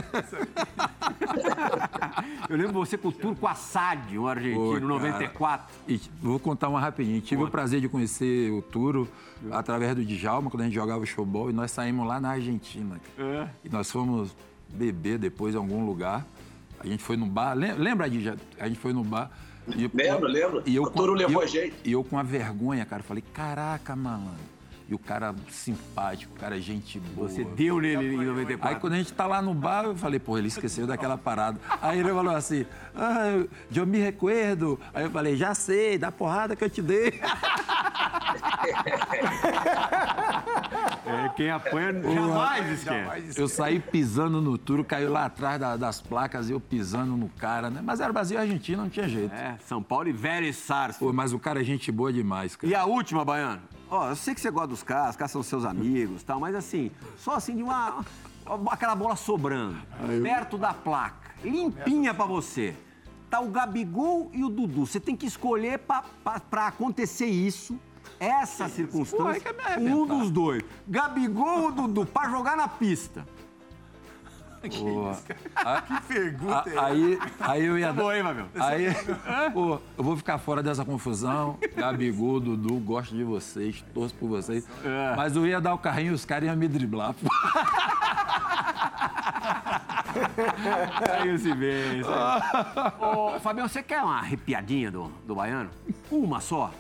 Eu 2.49 2.57
lembro 2.57 2.73
você 2.73 2.97
com 2.97 3.09
o 3.09 3.11
Turco 3.11 3.47
Assad, 3.47 4.17
um 4.17 4.27
argentino, 4.27 4.79
Pô, 4.79 4.79
94. 4.79 5.73
E 5.87 5.99
vou 6.21 6.39
contar 6.39 6.69
uma 6.69 6.79
rapidinho. 6.79 7.19
Tive 7.21 7.43
o 7.43 7.49
prazer 7.49 7.81
de 7.81 7.89
conhecer 7.89 8.51
o 8.51 8.61
Turo 8.61 9.07
através 9.51 9.95
do 9.95 10.05
Djalma, 10.05 10.49
quando 10.49 10.61
a 10.61 10.65
gente 10.65 10.73
jogava 10.75 11.05
showball, 11.05 11.49
e 11.49 11.53
nós 11.53 11.71
saímos 11.71 12.07
lá 12.07 12.19
na 12.19 12.31
Argentina. 12.31 12.99
cara. 13.17 13.53
E 13.63 13.69
nós 13.69 13.91
fomos 13.91 14.35
beber 14.73 15.17
depois 15.17 15.55
em 15.55 15.57
algum 15.57 15.85
lugar. 15.85 16.25
A 16.79 16.87
gente 16.87 17.03
foi 17.03 17.17
no 17.17 17.25
bar. 17.25 17.53
lem- 17.53 17.73
Lembra, 17.73 18.09
Dija? 18.09 18.35
A 18.59 18.67
gente 18.67 18.79
foi 18.79 18.93
no 18.93 19.03
bar. 19.03 19.31
E, 19.67 19.89
Lembro, 19.93 20.27
lembro. 20.27 20.63
E 20.65 20.75
eu, 20.75 20.83
O 20.83 20.89
Turo 20.89 21.13
levou 21.13 21.41
eu- 21.41 21.41
a 21.41 21.47
gente. 21.47 21.73
E 21.83 21.91
eu 21.91 22.03
com 22.03 22.19
a 22.19 22.23
vergonha, 22.23 22.85
cara, 22.85 23.01
falei, 23.01 23.23
caraca, 23.33 23.95
malandro. 23.95 24.54
E 24.87 24.93
o 24.93 24.99
cara 24.99 25.33
simpático, 25.49 26.35
o 26.35 26.39
cara 26.39 26.61
gente 26.61 26.99
boa. 26.99 27.27
Você 27.27 27.43
deu 27.43 27.79
nele 27.79 28.13
em 28.15 28.25
94. 28.25 28.67
Aí 28.75 28.79
quando 28.79 28.93
a 28.93 28.97
gente 28.97 29.11
tá 29.13 29.25
lá 29.25 29.41
no 29.41 29.53
bar, 29.53 29.85
eu 29.85 29.95
falei, 29.95 30.19
pô, 30.19 30.37
ele 30.37 30.47
esqueceu 30.47 30.85
daquela 30.85 31.17
parada. 31.17 31.59
Aí 31.81 31.99
ele 31.99 32.09
falou 32.09 32.35
assim, 32.35 32.65
ah, 32.95 33.29
eu- 33.71 33.85
me 33.87 33.97
recuerdo. 33.97 34.79
Aí 34.93 35.03
eu 35.05 35.09
falei, 35.11 35.35
já 35.35 35.55
sei, 35.55 35.97
da 35.97 36.11
porrada 36.11 36.55
que 36.55 36.63
eu 36.63 36.69
te 36.69 36.81
dei. 36.83 37.19
É, 41.05 41.29
quem 41.35 41.49
apanha 41.49 41.93
jamais 42.13 42.71
esquece. 42.79 43.39
Eu 43.41 43.47
saí 43.47 43.79
pisando 43.79 44.41
no 44.41 44.57
turo, 44.57 44.83
caiu 44.83 45.11
lá 45.11 45.25
atrás 45.25 45.59
da- 45.59 45.77
das 45.77 46.01
placas, 46.01 46.49
eu 46.49 46.59
pisando 46.59 47.15
no 47.17 47.29
cara, 47.29 47.69
né? 47.69 47.81
Mas 47.83 47.99
era 47.99 48.11
Brasil 48.11 48.37
e 48.37 48.41
Argentina, 48.41 48.81
não 48.83 48.89
tinha 48.89 49.07
jeito. 49.07 49.33
É, 49.33 49.55
São 49.65 49.81
Paulo 49.81 50.07
e 50.09 50.11
Vélez. 50.13 50.67
Pô, 50.99 51.11
mas 51.13 51.33
o 51.33 51.39
cara 51.39 51.61
é 51.61 51.63
gente 51.63 51.91
boa 51.91 52.11
demais, 52.11 52.55
cara. 52.55 52.71
E 52.71 52.75
a 52.75 52.85
última, 52.85 53.23
Baiano? 53.25 53.61
Ó, 53.89 54.09
eu 54.09 54.15
sei 54.15 54.33
que 54.33 54.41
você 54.41 54.49
gosta 54.49 54.67
dos 54.69 54.83
caras, 54.83 55.11
os 55.11 55.15
caras 55.15 55.31
são 55.31 55.43
seus 55.43 55.63
amigos 55.65 56.21
e 56.21 56.25
tal, 56.25 56.39
mas 56.39 56.55
assim, 56.55 56.91
só 57.17 57.35
assim 57.35 57.55
de 57.55 57.63
uma. 57.63 58.03
aquela 58.71 58.95
bola 58.95 59.15
sobrando, 59.15 59.77
perto 60.23 60.57
da 60.57 60.73
placa, 60.73 61.31
limpinha 61.43 62.13
pra 62.13 62.25
você. 62.25 62.75
Tá 63.29 63.39
o 63.39 63.49
Gabigol 63.49 64.29
e 64.33 64.43
o 64.43 64.49
Dudu. 64.49 64.85
Você 64.85 64.99
tem 64.99 65.15
que 65.15 65.25
escolher 65.25 65.79
pra, 65.79 66.03
pra, 66.23 66.39
pra 66.39 66.67
acontecer 66.67 67.25
isso, 67.25 67.77
essa 68.19 68.69
circunstância, 68.69 69.23
Pô, 69.23 69.29
aí 69.29 69.41
quer 69.41 69.53
me 69.53 69.61
arrebentar. 69.61 69.95
um 69.95 70.05
dos 70.05 70.29
dois. 70.31 70.63
Gabigol 70.87 71.63
ou 71.63 71.71
Dudu, 71.71 72.05
pra 72.05 72.29
jogar 72.29 72.55
na 72.55 72.67
pista. 72.67 73.27
Pô, 74.69 75.11
a- 75.55 75.81
Que 75.81 76.01
pergunta 76.13 76.69
é 76.69 76.77
a- 76.77 76.85
aí, 76.85 77.19
aí 77.39 77.65
eu 77.65 77.77
ia 77.77 77.87
dar. 77.93 78.01
Boa, 78.01 78.17
hein, 78.17 78.23
Fabio? 78.23 78.45
Aí, 78.55 78.85
pô, 79.53 79.79
eu 79.97 80.03
vou 80.03 80.15
ficar 80.17 80.37
fora 80.37 80.61
dessa 80.63 80.83
confusão. 80.85 81.57
Gabigol, 81.75 82.39
Dudu, 82.39 82.75
gosto 82.79 83.15
de 83.15 83.23
vocês, 83.23 83.83
torço 83.93 84.13
por 84.15 84.27
vocês. 84.29 84.67
É. 84.83 85.13
Mas 85.15 85.35
eu 85.35 85.45
ia 85.45 85.59
dar 85.61 85.73
o 85.73 85.77
carrinho 85.77 86.11
e 86.11 86.15
os 86.15 86.25
caras 86.25 86.47
iam 86.47 86.55
me 86.55 86.67
driblar. 86.67 87.13
pô. 87.13 87.27
Aí 91.21 91.37
se 91.37 91.53
vê. 91.53 91.97
isso 91.99 92.09
aí. 92.09 92.91
Ô, 93.01 93.39
Fabião, 93.39 93.67
você 93.67 93.83
quer 93.83 94.01
uma 94.01 94.17
arrepiadinha 94.17 94.89
do, 94.91 95.11
do 95.27 95.35
baiano? 95.35 95.69
Uma 96.09 96.39
só? 96.39 96.71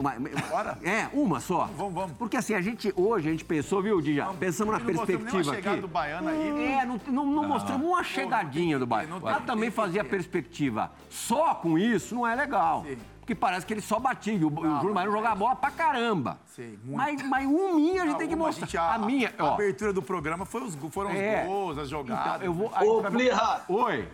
Uma- 0.00 0.14
Bora. 0.50 0.78
É, 0.82 1.08
uma 1.12 1.40
só. 1.40 1.68
Vamos, 1.76 1.94
vamos. 1.94 2.16
Porque 2.16 2.36
assim, 2.36 2.54
a 2.54 2.60
gente 2.60 2.92
hoje, 2.96 3.28
a 3.28 3.32
gente 3.32 3.44
pensou, 3.44 3.82
viu, 3.82 4.00
Dija? 4.00 4.26
Pensamos 4.38 4.72
na 4.72 4.78
Não 4.78 4.86
perspectiva 4.86 5.44
chegada 5.44 5.70
aqui. 5.72 5.80
do 5.80 5.88
baiano 5.88 6.28
aí. 6.28 6.72
É, 6.72 6.84
não, 6.84 7.00
não, 7.08 7.26
não 7.26 7.48
mostramos 7.48 7.86
uma 7.86 8.02
chegadinha 8.02 8.78
do 8.78 8.86
baiano. 8.86 9.14
não 9.14 9.20
tem- 9.20 9.28
Ela 9.30 9.38
não 9.40 9.46
também 9.46 9.70
tem 9.70 9.76
fazia 9.76 10.04
perspectiva. 10.04 10.90
Só 11.10 11.54
com 11.54 11.78
isso 11.78 12.14
não 12.14 12.26
é 12.26 12.34
legal. 12.34 12.84
Sim. 12.86 12.96
Porque 13.20 13.36
parece 13.36 13.64
que 13.64 13.72
ele 13.72 13.80
só 13.80 14.00
batia. 14.00 14.32
E 14.34 14.44
o, 14.44 14.48
e 14.48 14.50
o 14.50 14.76
Júnior 14.78 14.94
Baiano 14.94 15.12
jogava 15.12 15.36
bola 15.36 15.54
pra 15.54 15.70
caramba. 15.70 16.38
Sim, 16.46 16.76
muito. 16.84 16.96
Mas, 16.96 17.22
mas 17.28 17.46
um 17.46 17.74
minha 17.76 18.02
a 18.02 18.06
gente 18.06 18.18
tem 18.18 18.28
que 18.28 18.34
mostrar. 18.34 18.66
gente- 18.66 18.76
a, 18.76 18.98
minha, 18.98 19.32
a 19.38 19.44
ó. 19.44 19.54
abertura 19.54 19.92
do 19.92 20.02
programa 20.02 20.44
foi 20.44 20.62
os, 20.64 20.74
foram 20.90 21.10
os 21.10 21.16
É. 21.16 21.44
gols, 21.44 21.78
as 21.78 21.88
jogadas. 21.88 22.34
Então, 22.36 22.46
eu 22.46 22.52
vou. 22.52 22.66
Ô, 22.98 23.02
Plirra, 23.02 23.64
Oi. 23.68 24.08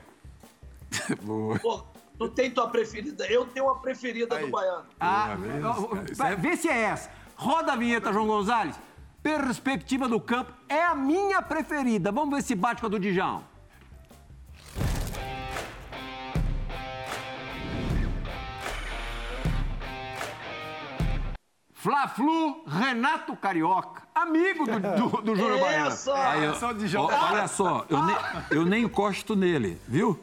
Tu 2.18 2.28
tem 2.28 2.50
tua 2.50 2.68
preferida? 2.68 3.26
Eu 3.26 3.46
tenho 3.46 3.66
uma 3.66 3.78
preferida 3.78 4.36
do 4.36 4.48
Baiano. 4.48 4.84
Ah, 4.98 5.36
vai, 6.16 6.36
vê 6.36 6.56
se 6.56 6.68
é 6.68 6.80
essa. 6.80 7.10
Roda 7.36 7.72
a 7.72 7.76
vinheta, 7.76 8.12
João 8.12 8.26
Gonzalez. 8.26 8.78
Perspectiva 9.22 10.08
do 10.08 10.20
campo 10.20 10.52
é 10.68 10.84
a 10.84 10.94
minha 10.94 11.40
preferida. 11.40 12.10
Vamos 12.10 12.34
ver 12.34 12.42
se 12.42 12.54
bate 12.54 12.80
com 12.80 12.86
a 12.86 12.90
do 12.90 12.98
Dijão. 12.98 13.44
Fla-Flu, 21.72 22.64
Renato 22.66 23.36
Carioca. 23.36 24.07
Amigo 24.22 24.64
do, 24.66 25.08
do, 25.08 25.22
do 25.22 25.36
Júnior 25.36 25.60
Baiano. 25.60 25.94
Aí, 26.14 26.44
eu- 26.44 26.54
só 26.54 26.72
de 26.72 26.84
ó, 26.84 26.88
jogar. 26.88 27.32
olha 27.32 27.48
só, 27.48 27.84
eu 27.88 28.02
nem, 28.04 28.16
eu 28.50 28.64
nem 28.64 28.84
encosto 28.84 29.34
nele, 29.36 29.78
viu? 29.86 30.18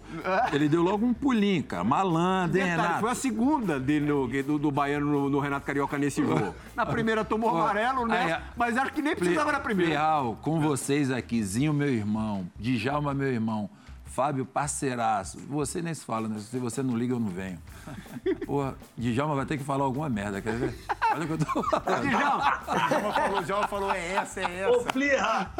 Ele 0.51 0.67
deu 0.69 0.81
logo 0.83 1.05
um 1.05 1.13
pulinho, 1.13 1.63
cara. 1.63 1.83
Malandro, 1.83 2.57
hein, 2.59 2.65
Renato? 2.65 2.99
foi 3.01 3.11
a 3.11 3.15
segunda 3.15 3.79
dele 3.79 4.05
no- 4.05 4.27
do, 4.27 4.59
do 4.59 4.71
Baiano 4.71 5.05
no, 5.05 5.29
no 5.29 5.39
Renato 5.39 5.65
Carioca 5.65 5.97
nesse 5.97 6.21
jogo. 6.23 6.53
Na 6.75 6.85
primeira 6.85 7.23
tomou 7.25 7.53
Ó, 7.53 7.61
amarelo, 7.61 8.05
né? 8.07 8.33
aí, 8.35 8.43
Mas 8.55 8.77
acho 8.77 8.91
que 8.93 9.01
nem 9.01 9.15
precisava 9.15 9.51
na 9.51 9.59
primeira. 9.59 9.91
Real, 9.91 10.37
com 10.41 10.59
vocês 10.59 11.11
aqui, 11.11 11.41
Zinho, 11.43 11.73
meu 11.73 11.89
irmão, 11.89 12.45
Djalma, 12.59 13.13
meu 13.13 13.27
irmão, 13.31 13.69
Fábio, 14.15 14.45
parceiraço. 14.45 15.37
Você 15.49 15.81
nem 15.81 15.93
se 15.93 16.05
fala, 16.05 16.29
né? 16.29 16.39
Se 16.39 16.57
você 16.57 16.81
não 16.81 16.97
liga, 16.97 17.13
eu 17.13 17.19
não 17.19 17.27
venho. 17.27 17.61
Porra, 18.47 18.73
Djalma 18.97 19.35
vai 19.35 19.45
ter 19.45 19.57
que 19.57 19.63
falar 19.65 19.83
alguma 19.83 20.07
merda, 20.07 20.41
quer 20.41 20.53
ver? 20.53 20.73
Olha 21.11 21.25
o 21.25 21.27
que 21.27 21.33
eu 21.33 21.37
tô 21.37 21.63
falando. 21.63 22.07
Djalma, 22.07 22.61
Djalma 22.87 23.13
falou, 23.13 23.43
Djalma 23.43 23.67
falou, 23.67 23.91
é 23.91 24.13
essa, 24.13 24.39
é 24.39 24.69
Ô, 24.69 24.75
essa. 24.77 24.93
Plirra! 24.93 25.53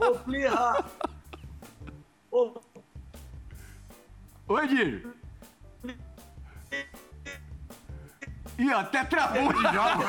Ô, 0.00 0.18
Plirra! 0.20 0.84
Ô, 2.30 2.54
Oi, 4.48 4.66
Dir. 4.66 5.14
Ih, 8.56 8.72
até 8.72 9.04
travou 9.04 9.46
o 9.46 9.52
Djalma. 9.52 10.04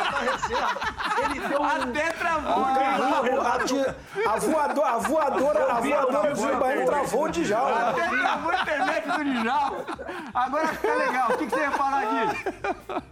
Ele 1.24 1.40
deu 1.48 1.62
um... 1.62 1.66
Até 1.66 2.12
travou 2.12 2.62
o 2.62 2.66
A, 2.66 2.74
Djalma. 2.74 3.50
a, 3.56 3.60
ti- 3.64 3.96
a 4.28 4.36
voadora, 4.40 4.90
a 4.90 4.98
voadora, 4.98 5.74
a 5.74 5.80
voadora 5.82 6.36
do 6.36 6.58
Baiano 6.60 6.86
travou 6.86 7.30
de 7.30 7.46
já. 7.46 7.90
Até 7.90 8.08
travou 8.10 8.52
a 8.52 8.62
internet 8.62 9.08
do 9.10 9.24
Djalma. 9.24 9.86
Agora 10.34 10.68
fica 10.68 10.96
legal. 10.96 11.30
O 11.32 11.38
que, 11.38 11.46
que 11.46 11.50
você 11.56 11.62
ia 11.62 11.72
falar, 11.72 12.06
Dir? 12.06 13.04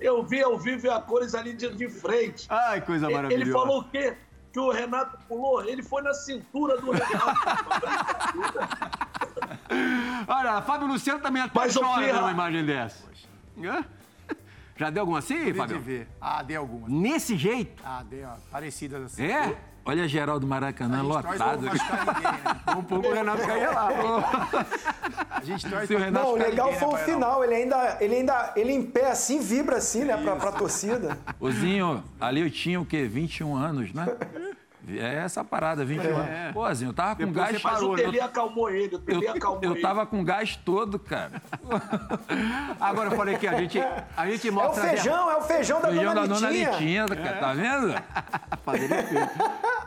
Eu 0.00 0.22
vi 0.22 0.42
ao 0.42 0.58
vivo 0.58 0.90
a 0.90 1.00
cores 1.02 1.34
ali 1.34 1.52
de, 1.52 1.68
de 1.74 1.88
frente. 1.90 2.46
Ai, 2.48 2.80
coisa 2.80 3.10
maravilhosa. 3.10 3.42
Ele 3.42 3.52
falou 3.52 3.80
o 3.80 3.84
quê? 3.84 4.16
Que 4.52 4.58
o 4.58 4.70
Renato 4.70 5.18
pulou? 5.28 5.62
Ele 5.64 5.82
foi 5.82 6.02
na 6.02 6.12
cintura 6.14 6.76
do 6.80 6.90
Renato. 6.90 7.40
Olha, 10.26 10.60
Fábio 10.62 10.86
Luciano 10.88 11.20
também 11.20 11.42
até 11.42 11.52
Mas, 11.58 11.74
chora 11.74 11.86
Pirra- 12.00 12.06
vendo 12.12 12.18
uma 12.20 12.30
imagem 12.32 12.64
dessa. 12.64 13.04
Hã? 13.62 13.84
Já 14.80 14.88
deu 14.88 15.02
alguma 15.02 15.18
assim, 15.18 15.52
Fábio? 15.52 15.78
ver. 15.78 16.08
Ah, 16.18 16.42
dei 16.42 16.56
algumas. 16.56 16.90
Nesse 16.90 17.36
jeito? 17.36 17.82
Ah, 17.84 18.02
dei, 18.02 18.24
ó, 18.24 18.30
parecidas 18.50 19.04
assim. 19.04 19.24
É? 19.24 19.54
Olha 19.84 20.08
Geraldo 20.08 20.46
Maracanã 20.46 21.02
lotado. 21.02 21.60
ninguém, 21.60 21.72
né? 21.74 22.60
Um 22.78 22.82
pouco 22.82 23.08
o 23.08 23.12
Renato 23.12 23.46
caía 23.46 23.70
lá. 23.72 23.88
A 25.30 25.44
gente 25.44 25.68
torce 25.68 25.86
Se 25.86 25.94
o 25.94 25.98
Renato 25.98 26.24
Não, 26.24 26.32
o 26.32 26.38
legal 26.38 26.72
foi 26.72 26.88
o 26.88 26.92
né, 26.92 26.96
Baianão? 26.96 27.14
final. 27.14 27.44
Ele 27.44 27.54
ainda, 27.54 27.98
ele 28.00 28.14
ainda, 28.14 28.52
ele 28.56 28.72
em 28.72 28.82
pé 28.82 29.10
assim, 29.10 29.38
vibra 29.38 29.76
assim, 29.76 30.04
né, 30.04 30.16
pra, 30.16 30.36
pra 30.36 30.52
torcida. 30.52 31.18
Ô, 31.38 31.50
Zinho, 31.50 32.02
ali 32.18 32.40
eu 32.40 32.50
tinha 32.50 32.80
o 32.80 32.86
quê? 32.86 33.04
21 33.04 33.54
anos, 33.54 33.92
né? 33.92 34.06
É 34.88 35.14
essa 35.16 35.44
parada, 35.44 35.84
21 35.84 36.16
anos. 36.16 36.52
Pô, 36.52 36.74
Zinho, 36.74 36.88
eu 36.88 36.94
tava 36.94 37.14
com 37.16 37.26
Depois 37.26 37.36
gás... 37.36 37.52
Mas 37.52 37.62
parou, 37.62 37.92
o 37.92 37.96
né? 37.96 38.02
Tele 38.02 38.20
acalmou 38.20 38.70
ele, 38.70 38.96
o 38.96 38.98
Eu, 38.98 39.20
Tele 39.20 39.28
acalmou 39.28 39.60
eu 39.62 39.72
ele. 39.72 39.80
tava 39.80 40.06
com 40.06 40.24
gás 40.24 40.56
todo, 40.56 40.98
cara. 40.98 41.42
Agora 42.80 43.10
eu 43.10 43.16
falei 43.16 43.36
que 43.36 43.46
a 43.46 43.58
gente, 43.58 43.78
a 44.16 44.26
gente 44.26 44.48
É 44.48 44.50
o 44.50 44.54
mostra... 44.54 44.82
feijão, 44.88 45.30
é 45.30 45.36
o 45.36 45.42
feijão 45.42 45.80
da 45.80 45.88
Feijão 45.88 46.14
dona 46.14 46.26
da 46.26 46.34
dona 46.34 46.50
Litinha. 46.50 47.06
Cara, 47.06 47.36
tá 47.38 47.52
vendo? 47.52 47.94
Fazer. 48.64 48.90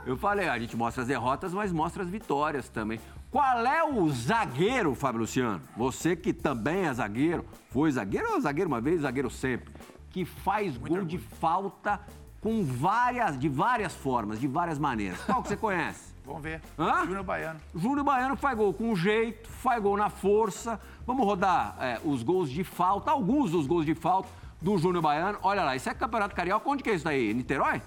Eu 0.06 0.18
falei, 0.18 0.48
a 0.48 0.60
gente 0.60 0.76
mostra 0.76 1.02
as 1.02 1.08
derrotas, 1.08 1.54
mas 1.54 1.72
mostra 1.72 2.04
as 2.04 2.10
vitórias 2.10 2.70
também. 2.70 3.00
Qual 3.32 3.66
é 3.66 3.84
o 3.84 4.08
zagueiro, 4.10 4.94
Fábio 4.94 5.22
Luciano? 5.22 5.62
Você 5.76 6.16
que 6.16 6.32
também 6.32 6.86
é 6.86 6.94
zagueiro, 6.94 7.46
foi 7.72 7.92
zagueiro 7.92 8.34
ou 8.34 8.40
zagueiro 8.42 8.68
uma 8.70 8.80
vez, 8.80 9.02
zagueiro 9.02 9.30
sempre, 9.32 9.74
que 10.12 10.24
faz 10.24 10.78
gol 10.78 11.04
de 11.04 11.18
falta 11.18 12.00
com 12.44 12.64
várias, 12.64 13.40
de 13.40 13.48
várias 13.48 13.96
formas, 13.96 14.38
de 14.38 14.48
várias 14.48 14.78
maneiras. 14.78 15.20
Qual 15.24 15.42
que 15.42 15.48
você 15.48 15.56
conhece? 15.58 16.14
Vamos 16.26 16.42
ver. 16.42 16.62
Hã? 16.78 17.06
Júnior 17.06 17.24
Baiano. 17.24 17.60
Júnior 17.74 18.04
Baiano 18.04 18.36
faz 18.36 18.58
gol 18.58 18.74
com 18.74 18.94
jeito, 18.96 19.50
faz 19.50 19.82
gol 19.82 19.96
na 19.98 20.10
força. 20.10 20.80
Vamos 21.08 21.26
rodar 21.26 21.78
é, 21.80 22.00
os 22.04 22.22
gols 22.22 22.50
de 22.50 22.64
falta, 22.64 23.12
alguns 23.12 23.52
dos 23.52 23.66
gols 23.66 23.86
de 23.86 23.96
falta 23.96 24.30
do 24.62 24.78
Júnior 24.78 25.02
Baiano. 25.02 25.38
Olha 25.42 25.64
lá, 25.64 25.76
isso 25.76 25.90
é 25.90 25.94
Campeonato 25.94 26.36
Carioca. 26.36 26.70
Onde 26.70 26.84
que 26.84 26.90
é 26.90 26.96
isso 26.96 27.06
daí? 27.06 27.34
Niterói? 27.34 27.82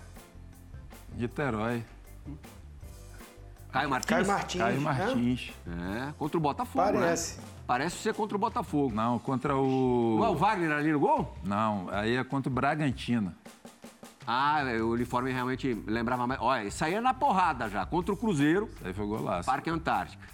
Niterói. 1.14 1.84
Caio 3.72 3.90
Martins? 3.90 4.09
Caio 4.11 4.26
Martins. 4.26 4.61
Caio 4.62 4.76
né? 4.76 4.82
Martins. 4.82 5.52
É, 5.66 6.12
contra 6.18 6.38
o 6.38 6.40
Botafogo, 6.40 6.84
Parece. 6.84 7.38
né? 7.38 7.44
Parece 7.66 7.96
ser 7.96 8.14
contra 8.14 8.36
o 8.36 8.40
Botafogo. 8.40 8.94
Não, 8.94 9.18
contra 9.18 9.57
o... 9.57 10.16
Não 10.18 10.26
é 10.26 10.28
o 10.30 10.36
Wagner 10.36 10.72
ali 10.72 10.92
no 10.92 11.00
gol? 11.00 11.34
Não, 11.44 11.88
aí 11.90 12.16
é 12.16 12.24
contra 12.24 12.48
o 12.50 12.52
Bragantino. 12.54 13.34
Ah, 14.27 14.61
o 14.83 14.91
uniforme 14.91 15.31
realmente 15.31 15.72
lembrava 15.87 16.27
mais. 16.27 16.41
Olha, 16.41 16.64
isso 16.64 16.85
aí 16.85 16.95
é 16.95 17.01
na 17.01 17.14
porrada 17.14 17.68
já, 17.68 17.87
contra 17.87 18.12
o 18.12 18.16
Cruzeiro, 18.16 18.68
Aí 18.85 18.93
foi 18.93 19.07
golaço. 19.07 19.47
Parque 19.47 19.70
Antártica. 19.70 20.27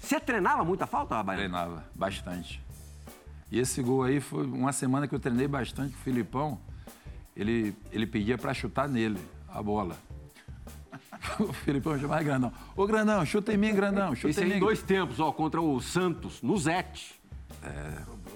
Você 0.00 0.20
treinava 0.20 0.64
muita 0.64 0.86
falta, 0.86 1.20
Baiano? 1.20 1.40
Treinava 1.42 1.84
bastante. 1.94 2.62
E 3.50 3.58
esse 3.58 3.82
gol 3.82 4.04
aí 4.04 4.20
foi 4.20 4.46
uma 4.46 4.72
semana 4.72 5.08
que 5.08 5.14
eu 5.14 5.18
treinei 5.18 5.48
bastante 5.48 5.94
com 5.94 5.98
o 5.98 6.02
Filipão. 6.02 6.60
Ele, 7.36 7.74
ele 7.90 8.06
pedia 8.06 8.38
pra 8.38 8.54
chutar 8.54 8.88
nele 8.88 9.18
a 9.48 9.62
bola. 9.62 9.96
O 11.40 11.52
Filipão 11.52 11.98
chamava 11.98 12.22
Grandão. 12.22 12.52
Ô, 12.76 12.86
Grandão, 12.86 13.24
chuta 13.26 13.52
em 13.52 13.56
mim, 13.56 13.74
Grandão, 13.74 14.14
chuta 14.14 14.28
Isso 14.28 14.42
em 14.42 14.48
mim. 14.48 14.54
em 14.56 14.60
dois 14.60 14.80
tempos, 14.82 15.18
ó, 15.18 15.32
contra 15.32 15.60
o 15.60 15.80
Santos, 15.80 16.40
no 16.40 16.56
Zete. 16.56 17.20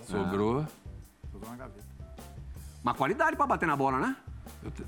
Sobrou. 0.07 0.67
Jogou 1.33 1.51
na 1.51 1.57
gaveta. 1.57 1.85
Uma 2.83 2.95
qualidade 2.95 3.37
pra 3.37 3.47
bater 3.47 3.67
na 3.67 3.77
bola, 3.77 4.01
né? 4.01 4.17
Eu, 4.63 4.71
te- 4.71 4.85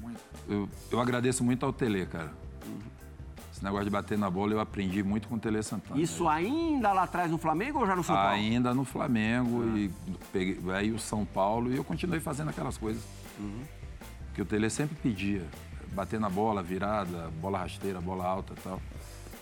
eu- 0.48 0.68
eu 0.90 1.00
agradeço 1.00 1.42
muito 1.42 1.64
ao 1.64 1.72
Tele, 1.72 2.04
cara. 2.06 2.30
Esse 3.52 3.62
negócio 3.64 3.84
de 3.84 3.90
bater 3.90 4.18
na 4.18 4.28
bola 4.30 4.52
eu 4.52 4.60
aprendi 4.60 5.02
muito 5.02 5.28
com 5.28 5.36
o 5.36 5.38
Tele 5.38 5.62
Santana. 5.62 6.00
Isso 6.00 6.28
ainda 6.28 6.92
lá 6.92 7.04
atrás 7.04 7.30
no 7.30 7.38
Flamengo 7.38 7.80
ou 7.80 7.86
já 7.86 7.94
no 7.94 8.02
São 8.02 8.14
Paulo? 8.14 8.30
Ainda 8.30 8.74
no 8.74 8.84
Flamengo 8.84 9.64
e 9.76 9.90
peguei, 10.32 10.58
aí 10.72 10.90
o 10.90 10.98
São 10.98 11.24
Paulo 11.24 11.70
e 11.72 11.76
eu 11.76 11.84
continuei 11.84 12.20
fazendo 12.20 12.48
aquelas 12.50 12.76
coisas 12.76 13.02
que 14.34 14.42
o 14.42 14.44
Tele 14.44 14.68
sempre 14.70 14.96
pedia. 14.96 15.44
Bater 15.92 16.18
na 16.18 16.30
bola, 16.30 16.62
virada, 16.62 17.30
bola 17.40 17.58
rasteira, 17.58 18.00
bola 18.00 18.24
alta 18.26 18.54
e 18.54 18.60
tal. 18.62 18.80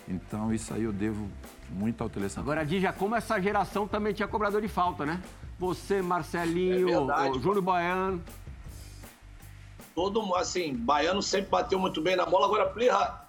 Então 0.07 0.53
isso 0.53 0.73
aí 0.73 0.83
eu 0.83 0.91
devo 0.91 1.29
muito 1.69 2.03
ao 2.03 2.09
Tele 2.09 2.27
Santana. 2.27 2.43
Agora, 2.45 2.65
Dija, 2.65 2.91
como 2.91 3.15
essa 3.15 3.39
geração 3.41 3.87
também 3.87 4.13
tinha 4.13 4.27
cobrador 4.27 4.61
de 4.61 4.67
falta, 4.67 5.05
né? 5.05 5.21
Você, 5.57 6.01
Marcelinho, 6.01 6.89
É 6.89 6.97
verdade, 6.97 7.37
o 7.37 7.41
Júnior 7.41 7.61
Baiano. 7.61 8.21
Todo 9.95 10.21
mundo, 10.21 10.35
assim, 10.35 10.75
Baiano 10.75 11.21
sempre 11.21 11.49
bateu 11.49 11.79
muito 11.79 12.01
bem 12.01 12.15
na 12.15 12.25
bola. 12.25 12.45
Agora, 12.45 12.69
Plirra, 12.69 13.25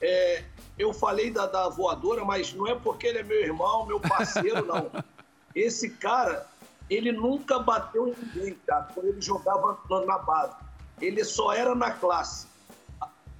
é, 0.00 0.44
eu 0.78 0.92
falei 0.92 1.30
da, 1.30 1.46
da 1.46 1.68
voadora, 1.68 2.24
mas 2.24 2.52
não 2.52 2.66
é 2.66 2.74
porque 2.74 3.06
ele 3.06 3.18
é 3.18 3.22
meu 3.22 3.40
irmão, 3.40 3.86
meu 3.86 4.00
parceiro, 4.00 4.64
não. 4.64 4.90
Esse 5.54 5.90
cara, 5.90 6.46
ele 6.90 7.12
nunca 7.12 7.58
bateu 7.58 8.08
em 8.08 8.14
ninguém, 8.16 8.54
cara, 8.66 8.88
quando 8.94 9.06
ele 9.06 9.20
jogava 9.20 9.78
na- 10.06 10.18
base. 10.18 10.54
Ele 11.00 11.24
só 11.24 11.52
era 11.52 11.74
na 11.74 11.90
classe. 11.90 12.46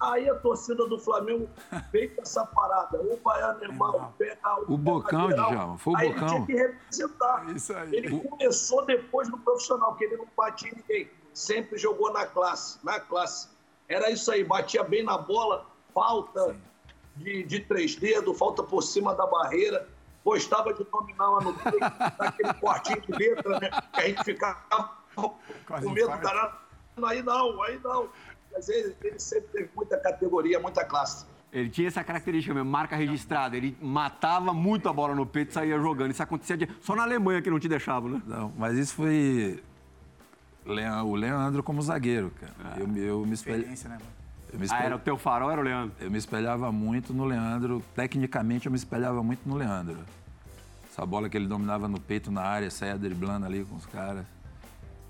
Aí 0.01 0.29
a 0.29 0.35
torcida 0.35 0.87
do 0.87 0.99
Flamengo 0.99 1.49
com 1.71 2.23
essa 2.23 2.45
parada. 2.45 3.01
O 3.01 3.17
Baiano, 3.19 3.63
irmão, 3.63 4.13
pega 4.19 4.37
O 4.69 4.77
Bocão, 4.77 5.27
lateral. 5.29 5.51
Djalma, 5.51 5.79
foi 5.79 5.93
o 5.93 5.97
Aí 5.97 6.09
Bocão. 6.13 6.27
Ele 6.27 6.35
tinha 6.35 6.47
que 6.47 6.53
representar. 6.55 7.57
Isso 7.57 7.77
aí. 7.77 7.95
Ele 7.95 8.21
começou 8.21 8.85
depois 8.85 9.29
no 9.29 9.39
profissional, 9.39 9.95
que 9.95 10.05
ele 10.05 10.17
não 10.17 10.27
batia 10.37 10.69
em 10.69 10.75
ninguém. 10.77 11.11
Sempre 11.35 11.77
jogou 11.79 12.13
na 12.13 12.25
classe, 12.25 12.79
na 12.85 12.99
classe. 13.01 13.49
Era 13.89 14.09
isso 14.11 14.31
aí, 14.31 14.43
batia 14.45 14.83
bem 14.85 15.03
na 15.03 15.19
bola, 15.19 15.67
falta 15.93 16.57
de, 17.17 17.43
de 17.43 17.61
três 17.61 17.97
dedos, 17.97 18.39
falta 18.39 18.63
por 18.63 18.83
cima 18.83 19.15
da 19.15 19.27
barreira. 19.27 19.89
Gostava 20.25 20.73
de 20.73 20.85
dominar 20.85 21.29
lá 21.29 21.41
no 21.43 21.53
peito, 21.53 21.79
daquele 22.19 22.55
cortinho 22.55 23.01
de 23.03 23.13
letra, 23.13 23.61
né? 23.61 23.71
Que 23.93 24.01
a 24.01 24.09
gente 24.09 24.25
ficava 24.25 24.97
Quase 25.67 25.85
com 25.87 25.93
medo 25.93 26.09
danado. 26.09 26.57
Aí 27.05 27.23
não, 27.23 27.63
aí 27.63 27.79
não. 27.85 28.09
Mas 28.53 28.69
ele, 28.69 28.97
ele 29.03 29.19
sempre 29.19 29.49
teve 29.49 29.71
muita 29.75 29.99
categoria, 29.99 30.59
muita 30.61 30.85
classe. 30.85 31.27
Ele 31.53 31.69
tinha 31.69 31.89
essa 31.89 32.03
característica 32.03 32.55
mesmo, 32.55 32.71
marca 32.71 32.97
registrada. 32.97 33.57
Ele 33.57 33.77
matava 33.83 34.53
muito 34.55 34.89
a 34.89 34.93
bola 34.93 35.15
no 35.15 35.27
peito 35.27 35.51
e 35.51 35.53
saía 35.55 35.79
jogando. 35.79 36.11
Isso 36.13 36.23
acontecia 36.23 36.57
de- 36.57 36.69
só 36.81 36.97
na 36.97 37.03
Alemanha 37.03 37.43
que 37.43 37.51
não 37.51 37.61
te 37.61 37.69
deixava, 37.69 38.09
né? 38.09 38.23
Não, 38.27 38.53
mas 38.57 38.77
isso 38.79 38.95
foi 38.95 39.63
o 40.67 41.15
Leandro 41.15 41.63
como 41.63 41.81
zagueiro, 41.83 42.31
cara. 42.41 42.77
Eu, 42.81 42.89
me- 42.89 43.01
eu, 43.01 43.25
me 43.27 43.35
espelha- 43.35 43.57
Experiência, 43.59 43.89
né, 43.89 43.99
eu 44.53 44.59
me 44.59 44.67
Ah, 44.71 44.83
era 44.83 44.97
o 44.97 44.99
teu 44.99 45.17
farol, 45.19 45.51
era 45.51 45.61
o 45.61 45.65
Leandro. 45.65 45.95
Eu 46.01 46.11
me 46.11 46.17
espelhava 46.19 46.71
muito 46.73 47.13
no 47.13 47.25
Leandro. 47.25 47.83
Tecnicamente, 47.95 48.67
eu 48.67 48.73
me 48.73 48.79
espelhava 48.79 49.23
muito 49.23 49.49
no 49.49 49.57
Leandro. 49.57 49.99
Essa 50.91 51.05
bola 51.05 51.29
que 51.29 51.37
ele 51.37 51.47
dominava 51.47 51.89
no 51.89 52.01
peito 52.01 52.31
na 52.31 52.43
área, 52.43 52.71
saía 52.71 52.97
driblando 52.97 53.45
ali 53.47 53.65
com 53.65 53.75
os 53.77 53.85
caras. 53.87 54.25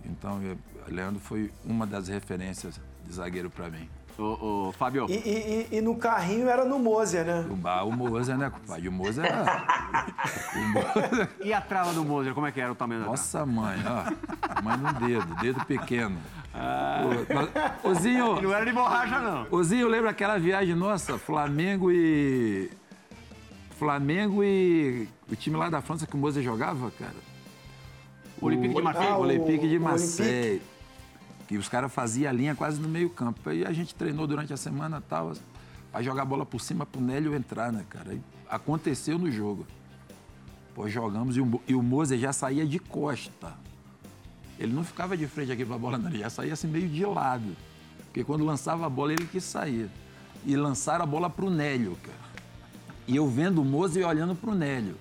Então, 0.04 0.42
eu- 0.42 0.58
o 0.88 0.94
Leandro 0.94 1.20
foi 1.20 1.52
uma 1.64 1.86
das 1.86 2.08
referências 2.08 2.80
de 3.06 3.12
zagueiro 3.12 3.50
pra 3.50 3.68
mim. 3.70 3.88
Ô, 4.16 4.68
ô, 4.68 4.72
Fábio, 4.72 5.06
E, 5.08 5.12
e- 5.14 5.68
e- 5.72 5.78
e 5.78 5.80
no 5.80 5.96
carrinho 5.96 6.48
era 6.48 6.64
no 6.64 6.78
Moser, 6.78 7.24
né? 7.24 7.44
O, 7.50 7.88
o 7.88 7.92
Moza, 7.92 8.36
né, 8.36 8.48
compadre? 8.48 8.88
O 8.88 8.92
Moza 8.92 9.26
era... 9.26 9.42
o 10.54 10.68
Moza... 10.68 11.30
e 11.42 11.52
a 11.52 11.60
trava 11.60 11.92
do 11.92 12.04
Moser, 12.04 12.32
como 12.32 12.46
é 12.46 12.52
que 12.52 12.60
era 12.60 12.70
o 12.70 12.76
tamanho 12.76 13.00
da 13.00 13.06
trava? 13.06 13.16
Nossa 13.20 13.44
mãe, 13.44 13.76
ó. 13.84 14.04
De 14.76 14.84
um 14.84 15.06
dedo, 15.08 15.34
dedo 15.40 15.64
pequeno. 15.66 16.16
Ô, 17.82 17.94
Zinho, 17.94 18.40
Não 18.40 18.54
era 18.54 18.64
de 18.64 18.72
borracha, 18.72 19.18
não. 19.18 19.46
ô, 19.50 19.62
Zinho, 19.64 19.88
lembra 19.88 20.10
aquela 20.10 20.38
viagem 20.38 20.76
nossa? 20.76 21.18
Flamengo 21.18 21.90
e. 21.90 22.70
Flamengo 23.78 24.44
e. 24.44 25.08
O 25.28 25.34
time 25.34 25.56
lá 25.56 25.68
da 25.68 25.80
França 25.82 26.06
que 26.06 26.14
o 26.14 26.18
Moza 26.18 26.40
jogava, 26.40 26.92
cara? 26.92 27.12
Olympique 28.40 28.74
de 28.74 28.82
Marseille. 28.82 29.10
Ah, 29.10 29.16
O 29.16 29.20
o- 29.20 29.22
Olympique 29.24 29.68
de 29.68 29.78
o 29.78 29.80
Marseille. 29.82 30.62
Que 31.46 31.56
os 31.56 31.68
caras 31.68 31.92
faziam 31.92 32.30
a 32.30 32.32
linha 32.32 32.54
quase 32.54 32.80
no 32.80 32.88
meio 32.88 33.10
campo. 33.10 33.48
Aí 33.48 33.64
a 33.64 33.72
gente 33.72 33.94
treinou 33.94 34.26
durante 34.26 34.52
a 34.52 34.56
semana 34.56 34.98
e 34.98 35.08
tal, 35.08 35.32
pra 35.92 36.02
jogar 36.02 36.22
a 36.22 36.24
bola 36.24 36.46
por 36.46 36.60
cima 36.60 36.86
pro 36.86 37.00
Nélio 37.00 37.34
entrar, 37.34 37.72
né, 37.72 37.84
cara? 37.88 38.12
Aí 38.12 38.20
aconteceu 38.48 39.18
no 39.18 39.30
jogo. 39.30 39.66
Pô, 40.74 40.88
jogamos 40.88 41.36
e 41.36 41.40
o, 41.40 41.60
e 41.68 41.74
o 41.74 41.82
Moser 41.82 42.18
já 42.18 42.32
saía 42.32 42.66
de 42.66 42.78
costa. 42.78 43.54
Ele 44.58 44.72
não 44.72 44.84
ficava 44.84 45.16
de 45.16 45.26
frente 45.26 45.52
aqui 45.52 45.64
pra 45.64 45.78
bola, 45.78 45.98
não. 45.98 46.08
Ele 46.08 46.18
já 46.18 46.30
saía 46.30 46.52
assim 46.52 46.66
meio 46.66 46.88
de 46.88 47.04
lado. 47.04 47.56
Porque 48.06 48.24
quando 48.24 48.44
lançava 48.44 48.86
a 48.86 48.88
bola, 48.88 49.12
ele 49.12 49.26
quis 49.26 49.44
sair. 49.44 49.90
E 50.44 50.56
lançaram 50.56 51.04
a 51.04 51.06
bola 51.06 51.28
pro 51.28 51.50
Nélio, 51.50 51.96
cara. 52.02 52.24
E 53.06 53.16
eu 53.16 53.28
vendo 53.28 53.60
o 53.60 53.64
Moser 53.64 54.02
e 54.02 54.06
olhando 54.06 54.34
pro 54.34 54.54
Nélio. 54.54 54.96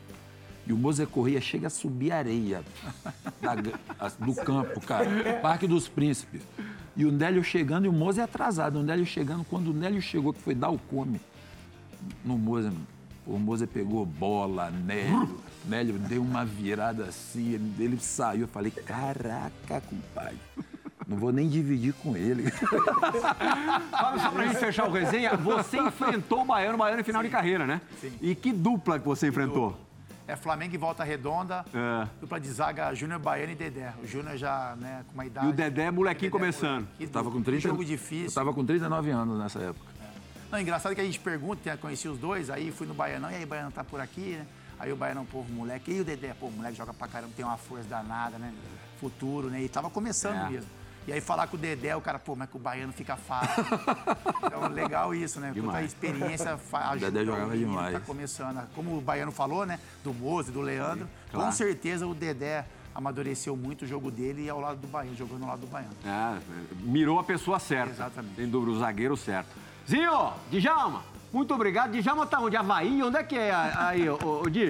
E 0.65 0.71
o 0.71 0.77
Moser 0.77 1.07
corria, 1.07 1.41
chega 1.41 1.67
a 1.67 1.69
subir 1.69 2.11
a 2.11 2.17
areia 2.17 2.63
da 3.41 3.51
a- 3.99 4.09
do 4.25 4.33
campo, 4.33 4.79
cara. 4.81 5.39
Parque 5.41 5.67
dos 5.67 5.87
Príncipes. 5.87 6.41
E 6.95 7.05
o 7.05 7.11
Nélio 7.11 7.43
chegando 7.43 7.85
e 7.85 7.89
o 7.89 7.93
Moser 7.93 8.23
atrasado. 8.23 8.79
O 8.79 8.83
Nélio 8.83 9.05
chegando, 9.05 9.43
quando 9.43 9.71
o 9.71 9.73
Nélio 9.73 10.01
chegou, 10.01 10.31
que 10.33 10.41
foi 10.41 10.55
dar 10.55 10.69
o 10.69 10.77
come 10.77 11.19
no 12.23 12.37
Moser, 12.37 12.71
o 13.25 13.37
Moser 13.37 13.67
pegou 13.67 14.05
bola, 14.05 14.69
Nélio. 14.71 15.37
Nélio 15.65 15.97
deu 15.97 16.21
uma 16.21 16.45
virada 16.45 17.05
assim, 17.05 17.53
ele, 17.53 17.73
ele 17.79 17.97
saiu. 17.99 18.41
Eu 18.41 18.47
falei, 18.47 18.71
caraca, 18.71 19.81
compadre. 19.89 20.37
Não 21.07 21.17
vou 21.17 21.33
nem 21.33 21.49
dividir 21.49 21.93
com 21.95 22.15
ele. 22.15 22.49
Fábio, 22.49 24.21
só 24.21 24.31
pra 24.31 24.45
gente 24.47 24.57
fechar 24.57 24.87
o 24.87 24.91
resenha, 24.91 25.35
você 25.35 25.77
enfrentou 25.77 26.41
o 26.41 26.45
Baiano, 26.45 26.75
o 26.75 26.77
Baiano 26.77 27.01
em 27.01 27.03
final 27.03 27.21
de 27.23 27.29
carreira, 27.29 27.65
né? 27.65 27.81
Sim. 27.99 28.11
E 28.21 28.33
que 28.35 28.51
dupla 28.53 28.99
que 28.99 29.05
você 29.05 29.27
enfrentou? 29.27 29.77
É 30.27 30.35
Flamengo 30.37 30.73
e 30.73 30.77
Volta 30.77 31.03
Redonda, 31.03 31.65
É. 31.73 32.07
dupla 32.21 32.39
de 32.39 32.49
zaga 32.49 32.93
Júnior 32.93 33.19
Baiano 33.19 33.51
e 33.51 33.55
Dedé. 33.55 33.93
O 34.01 34.07
Júnior 34.07 34.37
já, 34.37 34.75
né, 34.79 35.03
com 35.07 35.13
uma 35.13 35.25
idade... 35.25 35.47
E 35.47 35.49
o 35.49 35.53
Dedé, 35.53 35.91
molequinho 35.91 36.31
Dedé, 36.31 36.39
começando. 36.39 36.83
moleque. 36.85 37.03
Eu 37.03 37.09
tava 37.09 37.29
com 37.31 37.39
Que 37.39 37.43
30, 37.45 37.67
jogo 37.69 37.83
difícil. 37.83 38.27
Eu 38.27 38.31
tava 38.33 38.53
com 38.53 38.63
39 38.65 39.11
anos 39.11 39.37
nessa 39.37 39.59
época. 39.59 39.91
Não, 40.49 40.59
engraçado 40.61 40.95
que 40.95 41.01
a 41.01 41.03
gente 41.03 41.19
pergunta, 41.19 41.75
conheci 41.77 42.07
os 42.07 42.17
dois, 42.17 42.49
aí 42.49 42.71
fui 42.71 42.87
no 42.87 42.93
Baianão, 42.93 43.29
e 43.31 43.35
aí 43.35 43.43
o 43.43 43.47
Baianão 43.47 43.71
tá 43.71 43.83
por 43.83 43.99
aqui, 43.99 44.37
né? 44.37 44.45
Aí 44.79 44.91
o 44.93 44.95
Baianão, 44.95 45.25
pô, 45.25 45.43
moleque, 45.49 45.91
e 45.91 45.99
o 46.01 46.05
Dedé, 46.05 46.33
pô, 46.39 46.49
moleque 46.49 46.77
joga 46.77 46.93
pra 46.93 47.07
caramba, 47.07 47.33
tem 47.35 47.43
uma 47.43 47.57
força 47.57 47.85
danada, 47.89 48.37
né? 48.37 48.53
Futuro, 49.01 49.49
né? 49.49 49.61
E 49.61 49.67
tava 49.67 49.89
começando 49.89 50.37
É. 50.47 50.49
mesmo. 50.49 50.69
E 51.07 51.11
aí 51.11 51.19
falar 51.19 51.47
com 51.47 51.57
o 51.57 51.59
Dedé, 51.59 51.95
o 51.95 52.01
cara, 52.01 52.17
pô, 52.17 52.35
mas 52.35 52.49
que 52.49 52.55
o 52.55 52.59
Baiano 52.59 52.93
fica 52.93 53.15
fácil. 53.17 53.63
então, 54.45 54.67
legal 54.69 55.13
isso, 55.13 55.39
né? 55.39 55.47
Porque 55.47 55.59
a 55.59 55.63
Demais. 55.63 55.85
experiência 55.87 56.55
fa- 56.69 56.89
ajuda. 56.91 57.11
Dedé 57.11 57.25
jogava 57.25 57.53
o 57.53 57.57
demais. 57.57 57.93
Tá 57.93 57.99
começando. 57.99 58.65
Como 58.73 58.97
o 58.97 59.01
Baiano 59.01 59.31
falou, 59.31 59.65
né? 59.65 59.79
Do 60.03 60.13
Moze, 60.13 60.51
do 60.51 60.61
Leandro. 60.61 61.07
claro. 61.29 61.45
Com 61.47 61.51
certeza 61.51 62.07
o 62.07 62.13
Dedé 62.15 62.65
amadureceu 62.95 63.57
muito 63.57 63.81
o 63.83 63.87
jogo 63.87 64.09
dele 64.11 64.43
e 64.45 64.49
ao 64.49 64.61
lado 64.61 64.77
do 64.79 64.87
Baiano, 64.87 65.15
jogando 65.17 65.43
ao 65.43 65.49
lado 65.49 65.61
do 65.61 65.67
Baiano. 65.67 65.91
É, 66.05 66.37
mirou 66.81 67.19
a 67.19 67.23
pessoa 67.23 67.59
certa. 67.59 67.91
Exatamente. 67.91 68.35
Sem 68.35 68.47
dúvida, 68.47 68.71
o 68.71 68.79
zagueiro 68.79 69.17
certo. 69.17 69.49
Zinho, 69.89 70.31
Djalma, 70.51 71.03
muito 71.33 71.53
obrigado. 71.53 71.91
Djalma 71.91 72.25
tá 72.25 72.39
onde? 72.39 72.55
Havaí? 72.55 73.03
Onde 73.03 73.17
é 73.17 73.23
que 73.23 73.35
é 73.37 73.51
aí, 73.53 74.07
ô, 74.07 74.17
ô, 74.43 74.49
Di? 74.49 74.69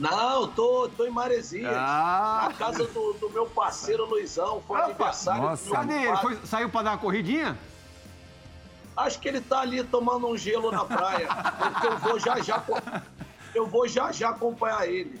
Não, 0.00 0.48
tô, 0.48 0.88
tô 0.96 1.04
em 1.06 1.10
Maresias. 1.10 1.70
Ah. 1.76 2.46
Na 2.48 2.54
casa 2.54 2.84
do, 2.86 3.12
do 3.20 3.30
meu 3.30 3.44
parceiro 3.46 4.06
Luizão. 4.06 4.62
Foi 4.66 4.78
Opa. 4.78 4.86
aniversário 4.88 5.42
Nossa. 5.42 5.64
do 5.64 5.70
meu 5.70 5.78
Cadê 5.78 5.94
ele? 5.94 6.16
Foi- 6.16 6.38
saiu 6.46 6.68
pra 6.70 6.82
dar 6.82 6.90
uma 6.92 6.98
corridinha? 6.98 7.56
Acho 8.96 9.20
que 9.20 9.28
ele 9.28 9.40
tá 9.40 9.60
ali 9.60 9.84
tomando 9.84 10.26
um 10.26 10.36
gelo 10.36 10.72
na 10.72 10.84
praia. 10.84 11.28
porque 11.58 11.86
eu 11.86 11.98
vou 11.98 12.18
já 12.18 12.40
já. 12.40 12.62
Eu 13.54 13.66
vou 13.66 13.86
já 13.88 14.10
já 14.12 14.30
acompanhar 14.30 14.86
ele. 14.88 15.20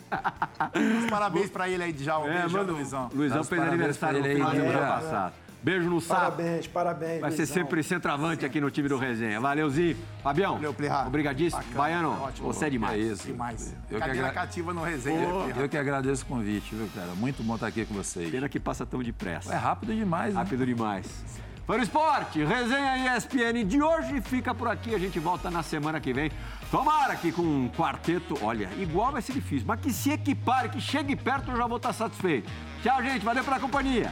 Parabéns 1.10 1.50
pra 1.50 1.68
ele 1.68 1.82
aí, 1.82 1.92
Djalma. 1.92 2.28
É, 2.28 2.40
Beijão, 2.42 2.60
manda- 2.60 2.72
Luizão. 2.72 3.10
Luizão 3.12 3.44
fez 3.44 3.60
aniversário 3.62 4.18
no 4.18 4.22
pra 4.24 4.30
ele 4.32 4.38
final 4.40 4.52
aí, 4.52 4.60
semana 4.60 4.78
Djalma. 4.78 4.94
passado. 5.02 5.32
Beijo 5.62 5.90
no 5.90 6.00
saco. 6.00 6.20
Parabéns, 6.20 6.66
parabéns. 6.66 7.20
Vai 7.20 7.30
ser 7.32 7.38
Luizão. 7.38 7.54
sempre 7.54 7.82
centroavante 7.82 8.46
aqui 8.46 8.60
no 8.60 8.70
time 8.70 8.88
do 8.88 8.96
Resenha. 8.96 9.38
Valeuzinho. 9.40 9.96
Fabião, 10.22 10.54
Valeu, 10.54 10.72
Plirra. 10.72 11.06
obrigadíssimo. 11.06 11.60
Bacana, 11.62 11.78
Baiano, 11.78 12.22
ótimo. 12.22 12.46
você 12.52 12.64
é 12.66 12.70
demais. 12.70 12.94
É 12.94 13.12
isso. 13.12 13.26
Demais. 13.26 13.76
Eu 13.90 13.98
que 14.00 14.06
Cadeira 14.06 14.28
agra- 14.28 14.40
cativa 14.40 14.72
no 14.72 14.82
resenha. 14.82 15.28
Eu 15.56 15.68
que 15.68 15.76
agradeço 15.76 16.24
o 16.24 16.26
convite, 16.26 16.74
viu, 16.74 16.88
cara? 16.94 17.08
Muito 17.14 17.42
bom 17.42 17.54
estar 17.56 17.66
aqui 17.66 17.84
com 17.84 17.92
vocês. 17.94 18.30
Pena 18.30 18.48
que 18.48 18.58
passa 18.58 18.86
tão 18.86 19.02
depressa. 19.02 19.52
É 19.52 19.56
rápido 19.56 19.94
demais, 19.94 20.32
né? 20.34 20.40
Rápido 20.40 20.64
demais. 20.64 21.06
Foi 21.66 21.76
no 21.76 21.84
esporte, 21.84 22.42
resenha 22.42 23.16
ESPN 23.16 23.62
de 23.64 23.80
hoje 23.80 24.20
fica 24.22 24.52
por 24.54 24.66
aqui. 24.66 24.92
A 24.94 24.98
gente 24.98 25.20
volta 25.20 25.50
na 25.50 25.62
semana 25.62 26.00
que 26.00 26.12
vem. 26.12 26.32
Tomara 26.70 27.14
que 27.14 27.30
com 27.30 27.42
um 27.42 27.68
quarteto, 27.68 28.34
olha, 28.42 28.68
igual 28.78 29.12
vai 29.12 29.22
ser 29.22 29.34
difícil, 29.34 29.66
mas 29.68 29.78
que 29.78 29.92
se 29.92 30.10
equipare, 30.10 30.68
que 30.70 30.80
chegue 30.80 31.14
perto, 31.14 31.50
eu 31.52 31.56
já 31.56 31.66
vou 31.66 31.76
estar 31.76 31.92
satisfeito. 31.92 32.50
Tchau, 32.82 33.00
gente. 33.02 33.24
Valeu 33.24 33.44
pela 33.44 33.60
companhia. 33.60 34.10